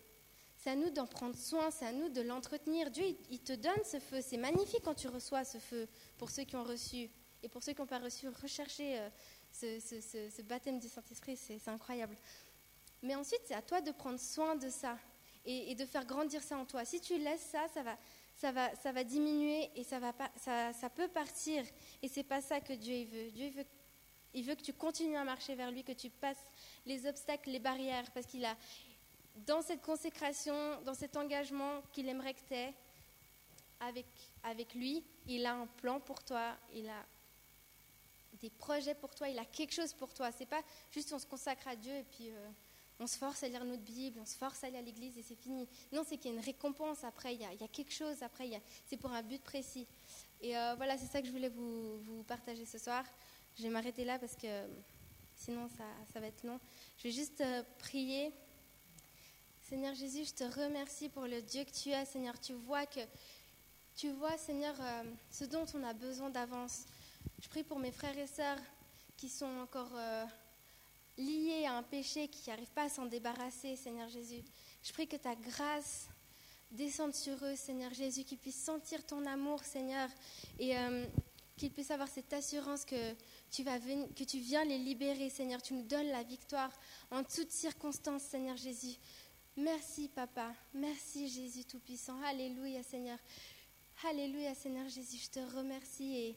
c'est 0.67 0.73
à 0.73 0.75
nous 0.75 0.91
d'en 0.91 1.07
prendre 1.07 1.37
soin, 1.37 1.71
c'est 1.71 1.87
à 1.87 1.93
nous 1.93 2.09
de 2.09 2.21
l'entretenir. 2.23 2.91
Dieu, 2.91 3.05
il, 3.31 3.39
te 3.39 3.53
donne 3.53 3.85
ce 3.85 4.01
feu. 4.01 4.19
C'est 4.21 4.37
magnifique 4.37 4.81
quand 4.83 4.97
tu 4.97 5.07
reçois 5.07 5.45
ce 5.45 5.59
feu. 5.59 5.87
Pour 6.19 6.29
ceux 6.29 6.43
qui 6.43 6.57
ont 6.57 6.65
reçu 6.65 7.09
et 7.45 7.49
pour 7.49 7.63
ceux 7.63 7.73
qui 7.73 7.81
n'ont 7.81 7.87
pas 7.87 8.01
reçu, 8.01 8.27
rechercher 8.43 8.99
euh, 8.99 9.09
ce, 9.53 10.43
baptême 10.43 10.81
du 10.81 10.89
Saint-Esprit, 10.89 11.37
c'est, 11.37 11.69
incroyable. 11.69 12.17
Mais 13.01 13.15
ensuite, 13.15 13.43
c'est 13.45 13.55
à 13.55 13.63
toi 13.63 13.81
de 13.81 13.93
prendre 13.93 14.19
soin 14.19 14.57
de 14.57 14.69
ça 14.69 14.99
et, 15.45 15.73
de 15.77 15.87
faire 15.87 16.05
grandir 16.05 16.43
ça 16.43 16.59
en 16.59 16.65
toi. 16.65 16.85
Si 16.85 17.01
tu 17.01 17.17
laisses 17.17 17.47
ça, 17.53 17.69
ça 17.73 17.85
va, 17.85 17.97
ça 18.35 18.51
va, 18.51 18.75
ça 18.75 18.91
va 18.91 19.05
diminuer 19.05 19.71
et 19.77 19.85
ça, 19.85 20.01
va 20.01 20.13
pas, 20.13 20.33
ça 20.37 20.91
peut 20.93 21.07
partir. 21.07 21.65
Et 22.03 22.09
c'est 22.09 22.25
pas 22.25 22.41
ça 22.41 22.61
que 22.61 22.73
Dieu 22.73 23.05
veut. 23.05 23.31
Dieu 23.31 23.51
veut, 23.51 23.67
il 24.35 24.43
veut 24.45 24.57
que 24.57 24.63
tu 24.63 24.73
continues 24.73 25.17
à 25.17 25.23
marcher 25.23 25.55
vers 25.55 25.71
lui, 25.71 25.85
que 25.85 25.93
tu 25.93 26.11
passes 26.11 26.45
les 26.87 27.07
obstacles, 27.07 27.51
les 27.51 27.61
barrières, 27.61 28.11
parce 28.13 28.27
qu'il 28.27 28.45
a, 28.45 28.57
dans 29.47 29.63
cette 29.63 29.83
consécration, 29.83 30.81
dans 30.83 30.95
cet 30.95 31.17
engagement 31.17 31.83
qu'il 31.93 32.09
aimerait 32.09 32.35
que 32.35 32.45
tu 32.47 32.55
aies 32.55 32.75
avec, 33.81 34.07
avec 34.43 34.75
lui, 34.75 35.05
il 35.27 35.45
a 35.47 35.55
un 35.55 35.67
plan 35.67 36.01
pour 36.01 36.23
toi, 36.25 36.57
il 36.73 36.89
a 36.89 37.05
des 38.41 38.51
projets 38.51 38.95
pour 38.95 39.15
toi, 39.15 39.29
il 39.29 39.39
a 39.39 39.45
quelque 39.45 39.73
chose 39.73 39.93
pour 39.93 40.13
toi. 40.13 40.31
C'est 40.33 40.47
pas 40.47 40.63
juste 40.91 41.13
on 41.13 41.19
se 41.19 41.27
consacre 41.27 41.69
à 41.69 41.77
Dieu 41.77 41.93
et 41.93 42.05
puis 42.05 42.31
euh, 42.31 42.49
on 42.99 43.07
se 43.07 43.19
force 43.19 43.43
à 43.43 43.49
lire 43.49 43.65
notre 43.65 43.83
Bible, 43.83 44.19
on 44.21 44.27
se 44.27 44.37
force 44.37 44.63
à 44.65 44.69
aller 44.69 44.79
à 44.79 44.83
l'église 44.83 45.19
et 45.19 45.23
c'est 45.23 45.37
fini. 45.37 45.69
Non, 45.93 46.03
c'est 46.07 46.17
qu'il 46.17 46.31
y 46.31 46.35
a 46.35 46.39
une 46.39 46.45
récompense 46.45 47.05
après, 47.05 47.35
il 47.35 47.41
y 47.41 47.45
a, 47.45 47.69
quelque 47.69 47.93
chose 47.93 48.23
après, 48.23 48.51
c'est 48.87 48.97
pour 48.97 49.13
un 49.13 49.23
but 49.23 49.43
précis. 49.43 49.87
Et 50.41 50.57
euh, 50.57 50.75
voilà, 50.77 50.97
c'est 50.97 51.07
ça 51.07 51.21
que 51.21 51.27
je 51.27 51.33
voulais 51.33 51.49
vous, 51.49 52.23
partager 52.27 52.65
ce 52.65 52.79
soir. 52.79 53.05
Je 53.59 53.63
vais 53.63 53.69
m'arrêter 53.71 54.05
là 54.05 54.19
parce 54.19 54.37
que 54.37 54.65
sinon 55.37 55.69
ça, 55.69 56.21
va 56.21 56.27
être 56.27 56.45
long. 56.45 56.59
Je 56.99 57.05
vais 57.05 57.13
juste 57.13 57.41
euh, 57.41 57.63
prier. 57.79 58.33
Seigneur 59.69 59.97
Jésus, 59.97 60.27
je 60.27 60.33
te 60.33 60.45
remercie 60.45 61.09
pour 61.09 61.25
le 61.25 61.43
Dieu 61.43 61.65
que 61.65 61.73
tu 61.73 61.91
es, 61.91 62.05
Seigneur. 62.05 62.39
Tu 62.41 62.53
vois 62.53 62.87
que 62.87 63.01
tu 63.97 64.11
vois, 64.11 64.39
Seigneur, 64.39 64.77
euh, 64.81 65.03
ce 65.29 65.45
dont 65.45 65.67
on 65.75 65.83
a 65.83 65.93
besoin 65.93 66.31
d'avance. 66.31 66.85
Je 67.43 67.49
prie 67.49 67.65
pour 67.65 67.81
mes 67.81 67.91
frères 67.91 68.17
et 68.17 68.29
sœurs 68.29 68.61
qui 69.17 69.29
sont 69.29 69.59
encore 69.59 69.91
liés 71.19 71.65
à 71.67 71.77
un 71.79 71.83
péché 71.83 72.29
qui 72.29 72.49
n'arrive 72.49 72.71
pas 72.71 72.85
à 72.85 72.89
s'en 72.89 73.07
débarrasser, 73.07 73.75
Seigneur 73.75 74.09
Jésus. 74.09 74.45
Je 74.85 74.93
prie 74.93 75.09
que 75.09 75.17
ta 75.17 75.35
grâce 75.35 76.07
descendre 76.71 77.17
sur 77.17 77.37
eux, 77.45 77.57
Seigneur 77.57 77.93
Jésus, 77.93 78.23
qu'ils 78.23 78.39
puissent 78.39 78.63
sentir 78.63 79.05
ton 79.05 79.27
amour, 79.27 79.65
Seigneur, 79.65 80.09
et 80.61 80.79
euh, 80.79 81.05
qu'ils 81.57 81.73
puissent 81.73 81.91
avoir 81.91 82.09
cette 82.09 82.33
assurance 82.33 82.85
que 82.85 83.15
tu, 83.51 83.63
vas 83.63 83.79
venir, 83.79 84.07
que 84.15 84.25
tu 84.25 84.39
viens 84.39 84.65
les 84.65 84.79
libérer, 84.79 85.31
Seigneur. 85.31 85.63
Tu 85.63 85.75
nous 85.75 85.83
donnes 85.83 86.09
la 86.09 86.23
victoire 86.23 86.71
en 87.11 87.25
toutes 87.25 87.51
circonstances, 87.51 88.23
Seigneur 88.23 88.57
Jésus. 88.57 88.97
Merci, 89.57 90.09
Papa. 90.09 90.55
Merci, 90.75 91.29
Jésus 91.29 91.65
Tout-Puissant. 91.65 92.21
Alléluia, 92.23 92.83
Seigneur. 92.83 93.19
Alléluia, 94.05 94.55
Seigneur 94.55 94.87
Jésus. 94.89 95.17
Je 95.17 95.31
te 95.31 95.57
remercie 95.57 96.17
et, 96.17 96.37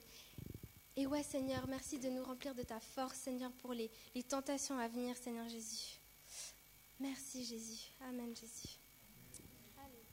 et 0.95 1.05
ouais, 1.05 1.24
Seigneur, 1.24 1.67
merci 1.67 1.99
de 1.99 2.09
nous 2.09 2.24
remplir 2.24 2.55
de 2.55 2.63
ta 2.63 2.80
force, 2.80 3.17
Seigneur, 3.17 3.51
pour 3.61 3.74
les, 3.74 3.91
les 4.15 4.24
tentations 4.24 4.80
à 4.80 4.88
venir, 4.88 5.17
Seigneur 5.17 5.47
Jésus. 5.49 5.99
Merci, 6.99 7.43
Jésus. 7.43 7.89
Amen, 8.01 8.34
Jésus. 8.36 8.78